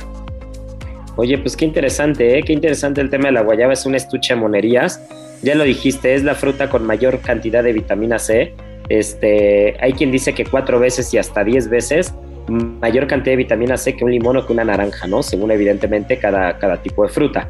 Oye, 1.15 1.37
pues 1.37 1.57
qué 1.57 1.65
interesante, 1.65 2.37
¿eh? 2.37 2.43
qué 2.43 2.53
interesante 2.53 3.01
el 3.01 3.09
tema 3.09 3.25
de 3.25 3.33
la 3.33 3.41
guayaba, 3.41 3.73
es 3.73 3.85
un 3.85 3.95
estuche 3.95 4.33
de 4.33 4.39
monerías. 4.39 5.01
Ya 5.41 5.55
lo 5.55 5.63
dijiste, 5.63 6.15
es 6.15 6.23
la 6.23 6.35
fruta 6.35 6.69
con 6.69 6.85
mayor 6.85 7.19
cantidad 7.19 7.63
de 7.63 7.73
vitamina 7.73 8.19
C. 8.19 8.53
Este, 8.89 9.75
hay 9.79 9.93
quien 9.93 10.11
dice 10.11 10.33
que 10.33 10.45
cuatro 10.45 10.79
veces 10.79 11.13
y 11.13 11.17
hasta 11.17 11.43
diez 11.43 11.69
veces 11.69 12.13
mayor 12.47 13.07
cantidad 13.07 13.33
de 13.33 13.37
vitamina 13.37 13.75
C 13.75 13.95
que 13.95 14.05
un 14.05 14.11
limón 14.11 14.37
o 14.37 14.45
que 14.45 14.53
una 14.53 14.63
naranja, 14.63 15.05
¿no? 15.07 15.21
Según 15.21 15.51
evidentemente 15.51 16.17
cada, 16.17 16.57
cada 16.57 16.81
tipo 16.81 17.03
de 17.03 17.09
fruta 17.09 17.49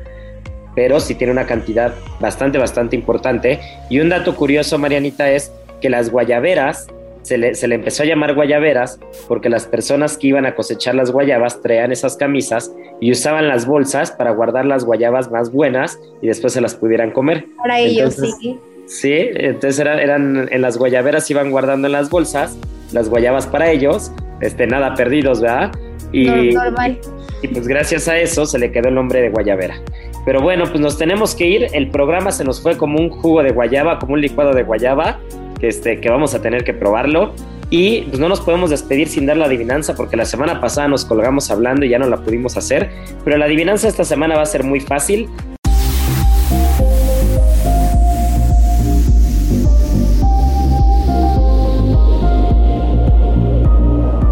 pero 0.77 0.99
sí 0.99 1.15
tiene 1.15 1.33
una 1.33 1.47
cantidad 1.47 1.91
bastante, 2.19 2.59
bastante 2.59 2.95
importante. 2.95 3.59
Y 3.89 3.99
un 3.99 4.09
dato 4.09 4.35
curioso, 4.35 4.77
Marianita, 4.77 5.31
es 5.31 5.51
que 5.81 5.89
las 5.89 6.11
guayaberas, 6.11 6.85
se 7.23 7.39
le, 7.39 7.55
se 7.55 7.67
le, 7.67 7.73
empezó 7.73 8.03
a 8.03 8.05
llamar 8.05 8.35
guayaberas 8.35 8.99
porque 9.27 9.49
las 9.49 9.65
personas 9.65 10.19
que 10.19 10.27
iban 10.27 10.45
a 10.45 10.53
cosechar 10.53 10.93
las 10.93 11.09
guayabas 11.09 11.63
traían 11.63 11.91
esas 11.91 12.15
camisas 12.15 12.71
y 13.01 13.11
usaban 13.11 13.47
las 13.47 13.65
bolsas 13.65 14.11
para 14.11 14.29
guardar 14.29 14.67
las 14.67 14.85
guayabas 14.85 15.31
más 15.31 15.51
buenas 15.51 15.99
y 16.21 16.27
después 16.27 16.53
se 16.53 16.61
las 16.61 16.75
pudieran 16.75 17.09
comer. 17.09 17.47
Para 17.57 17.79
ellos, 17.79 18.13
sí. 18.13 18.59
Sí, 18.85 19.29
entonces 19.33 19.79
eran, 19.79 19.97
eran, 19.97 20.47
en 20.51 20.61
las 20.61 20.77
guayaberas 20.77 21.27
iban 21.31 21.49
guardando 21.49 21.87
en 21.87 21.93
las 21.93 22.11
bolsas 22.11 22.55
las 22.91 23.09
guayabas 23.09 23.47
para 23.47 23.71
ellos, 23.71 24.11
este, 24.41 24.67
nada 24.67 24.93
perdidos, 24.93 25.41
¿verdad? 25.41 25.71
Y, 26.11 26.51
Normal. 26.53 26.99
y 27.41 27.47
pues 27.47 27.67
gracias 27.67 28.07
a 28.07 28.17
eso 28.19 28.45
se 28.45 28.59
le 28.59 28.71
quedó 28.71 28.89
el 28.89 28.95
nombre 28.95 29.21
de 29.21 29.29
guayabera. 29.29 29.81
Pero 30.27 30.41
bueno, 30.41 30.65
pues 30.65 30.81
nos 30.81 30.97
tenemos 30.97 31.33
que 31.35 31.47
ir. 31.47 31.67
El 31.71 31.89
programa 31.89 32.33
se 32.33 32.43
nos 32.43 32.61
fue 32.61 32.75
como 32.75 32.99
un 32.99 33.09
jugo 33.09 33.43
de 33.43 33.51
guayaba, 33.51 33.97
como 33.97 34.15
un 34.15 34.19
licuado 34.19 34.51
de 34.51 34.63
guayaba, 34.63 35.21
que, 35.57 35.69
este, 35.69 36.01
que 36.01 36.09
vamos 36.09 36.35
a 36.35 36.41
tener 36.41 36.65
que 36.65 36.73
probarlo. 36.73 37.33
Y 37.69 38.01
pues 38.01 38.19
no 38.19 38.27
nos 38.27 38.41
podemos 38.41 38.69
despedir 38.69 39.07
sin 39.07 39.25
dar 39.25 39.37
la 39.37 39.45
adivinanza 39.45 39.95
porque 39.95 40.17
la 40.17 40.25
semana 40.25 40.59
pasada 40.59 40.89
nos 40.89 41.05
colgamos 41.05 41.49
hablando 41.49 41.85
y 41.85 41.89
ya 41.91 41.97
no 41.97 42.09
la 42.09 42.17
pudimos 42.17 42.57
hacer. 42.57 42.89
Pero 43.23 43.37
la 43.37 43.45
adivinanza 43.45 43.87
esta 43.87 44.03
semana 44.03 44.35
va 44.35 44.41
a 44.41 44.45
ser 44.45 44.65
muy 44.65 44.81
fácil. 44.81 45.29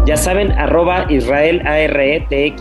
Ya 0.04 0.18
saben, 0.18 0.52
arroba 0.52 1.06
Israel 1.08 1.62
A 1.64 1.80
R 1.80 2.26
E 2.30 2.54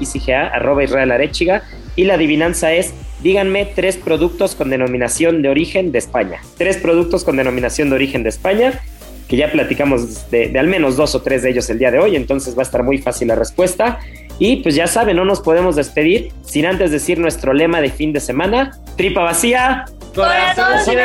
arroba 0.54 0.86
Israel 0.86 1.12
Arechiga. 1.12 1.64
Y 1.98 2.06
la 2.06 2.14
adivinanza 2.16 2.74
es 2.74 2.94
díganme 3.26 3.66
tres 3.66 3.98
productos 3.98 4.54
con 4.54 4.70
denominación 4.70 5.42
de 5.42 5.50
origen 5.50 5.92
de 5.92 5.98
España. 5.98 6.42
Tres 6.60 6.78
productos 6.78 7.24
con 7.24 7.38
denominación 7.38 7.90
de 7.90 7.96
origen 7.96 8.22
de 8.22 8.30
España, 8.30 8.80
que 9.28 9.36
ya 9.36 9.52
platicamos 9.52 10.30
de, 10.30 10.54
al 10.60 10.68
menos 10.68 10.96
dos 10.96 11.16
o 11.16 11.24
tres 11.24 11.42
de 11.42 11.50
ellos 11.50 11.68
el 11.72 11.80
día 11.80 11.90
de 11.90 11.98
hoy, 11.98 12.16
entonces 12.16 12.56
va 12.56 12.60
a 12.60 12.66
estar 12.66 12.84
muy 12.84 13.00
fácil 13.00 13.30
la 13.30 13.36
respuesta. 13.36 13.98
Y 14.38 14.58
pues 14.58 14.76
ya 14.76 14.86
saben, 14.86 15.16
no 15.16 15.26
nos 15.26 15.42
podemos 15.42 15.76
despedir 15.76 16.34
sin 16.44 16.68
antes 16.68 16.92
decir 16.92 17.18
nuestro 17.18 17.52
lema 17.52 17.82
de 17.82 17.90
fin 17.90 18.14
de 18.14 18.20
semana, 18.20 18.80
tripa 18.96 19.24
vacía, 19.24 19.86
corazón 20.14 20.96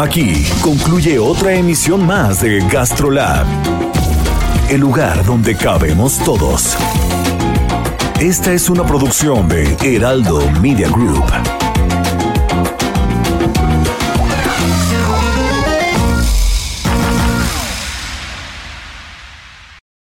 Aquí 0.00 0.44
concluye 0.60 1.20
otra 1.20 1.54
emisión 1.54 2.04
más 2.04 2.42
de 2.42 2.58
GastroLab, 2.68 3.46
el 4.70 4.80
lugar 4.80 5.24
donde 5.24 5.54
cabemos 5.54 6.18
todos. 6.24 6.76
Esta 8.24 8.54
es 8.54 8.70
una 8.70 8.86
producción 8.86 9.48
de 9.48 9.76
Heraldo 9.82 10.50
Media 10.52 10.88
Group. 10.88 11.63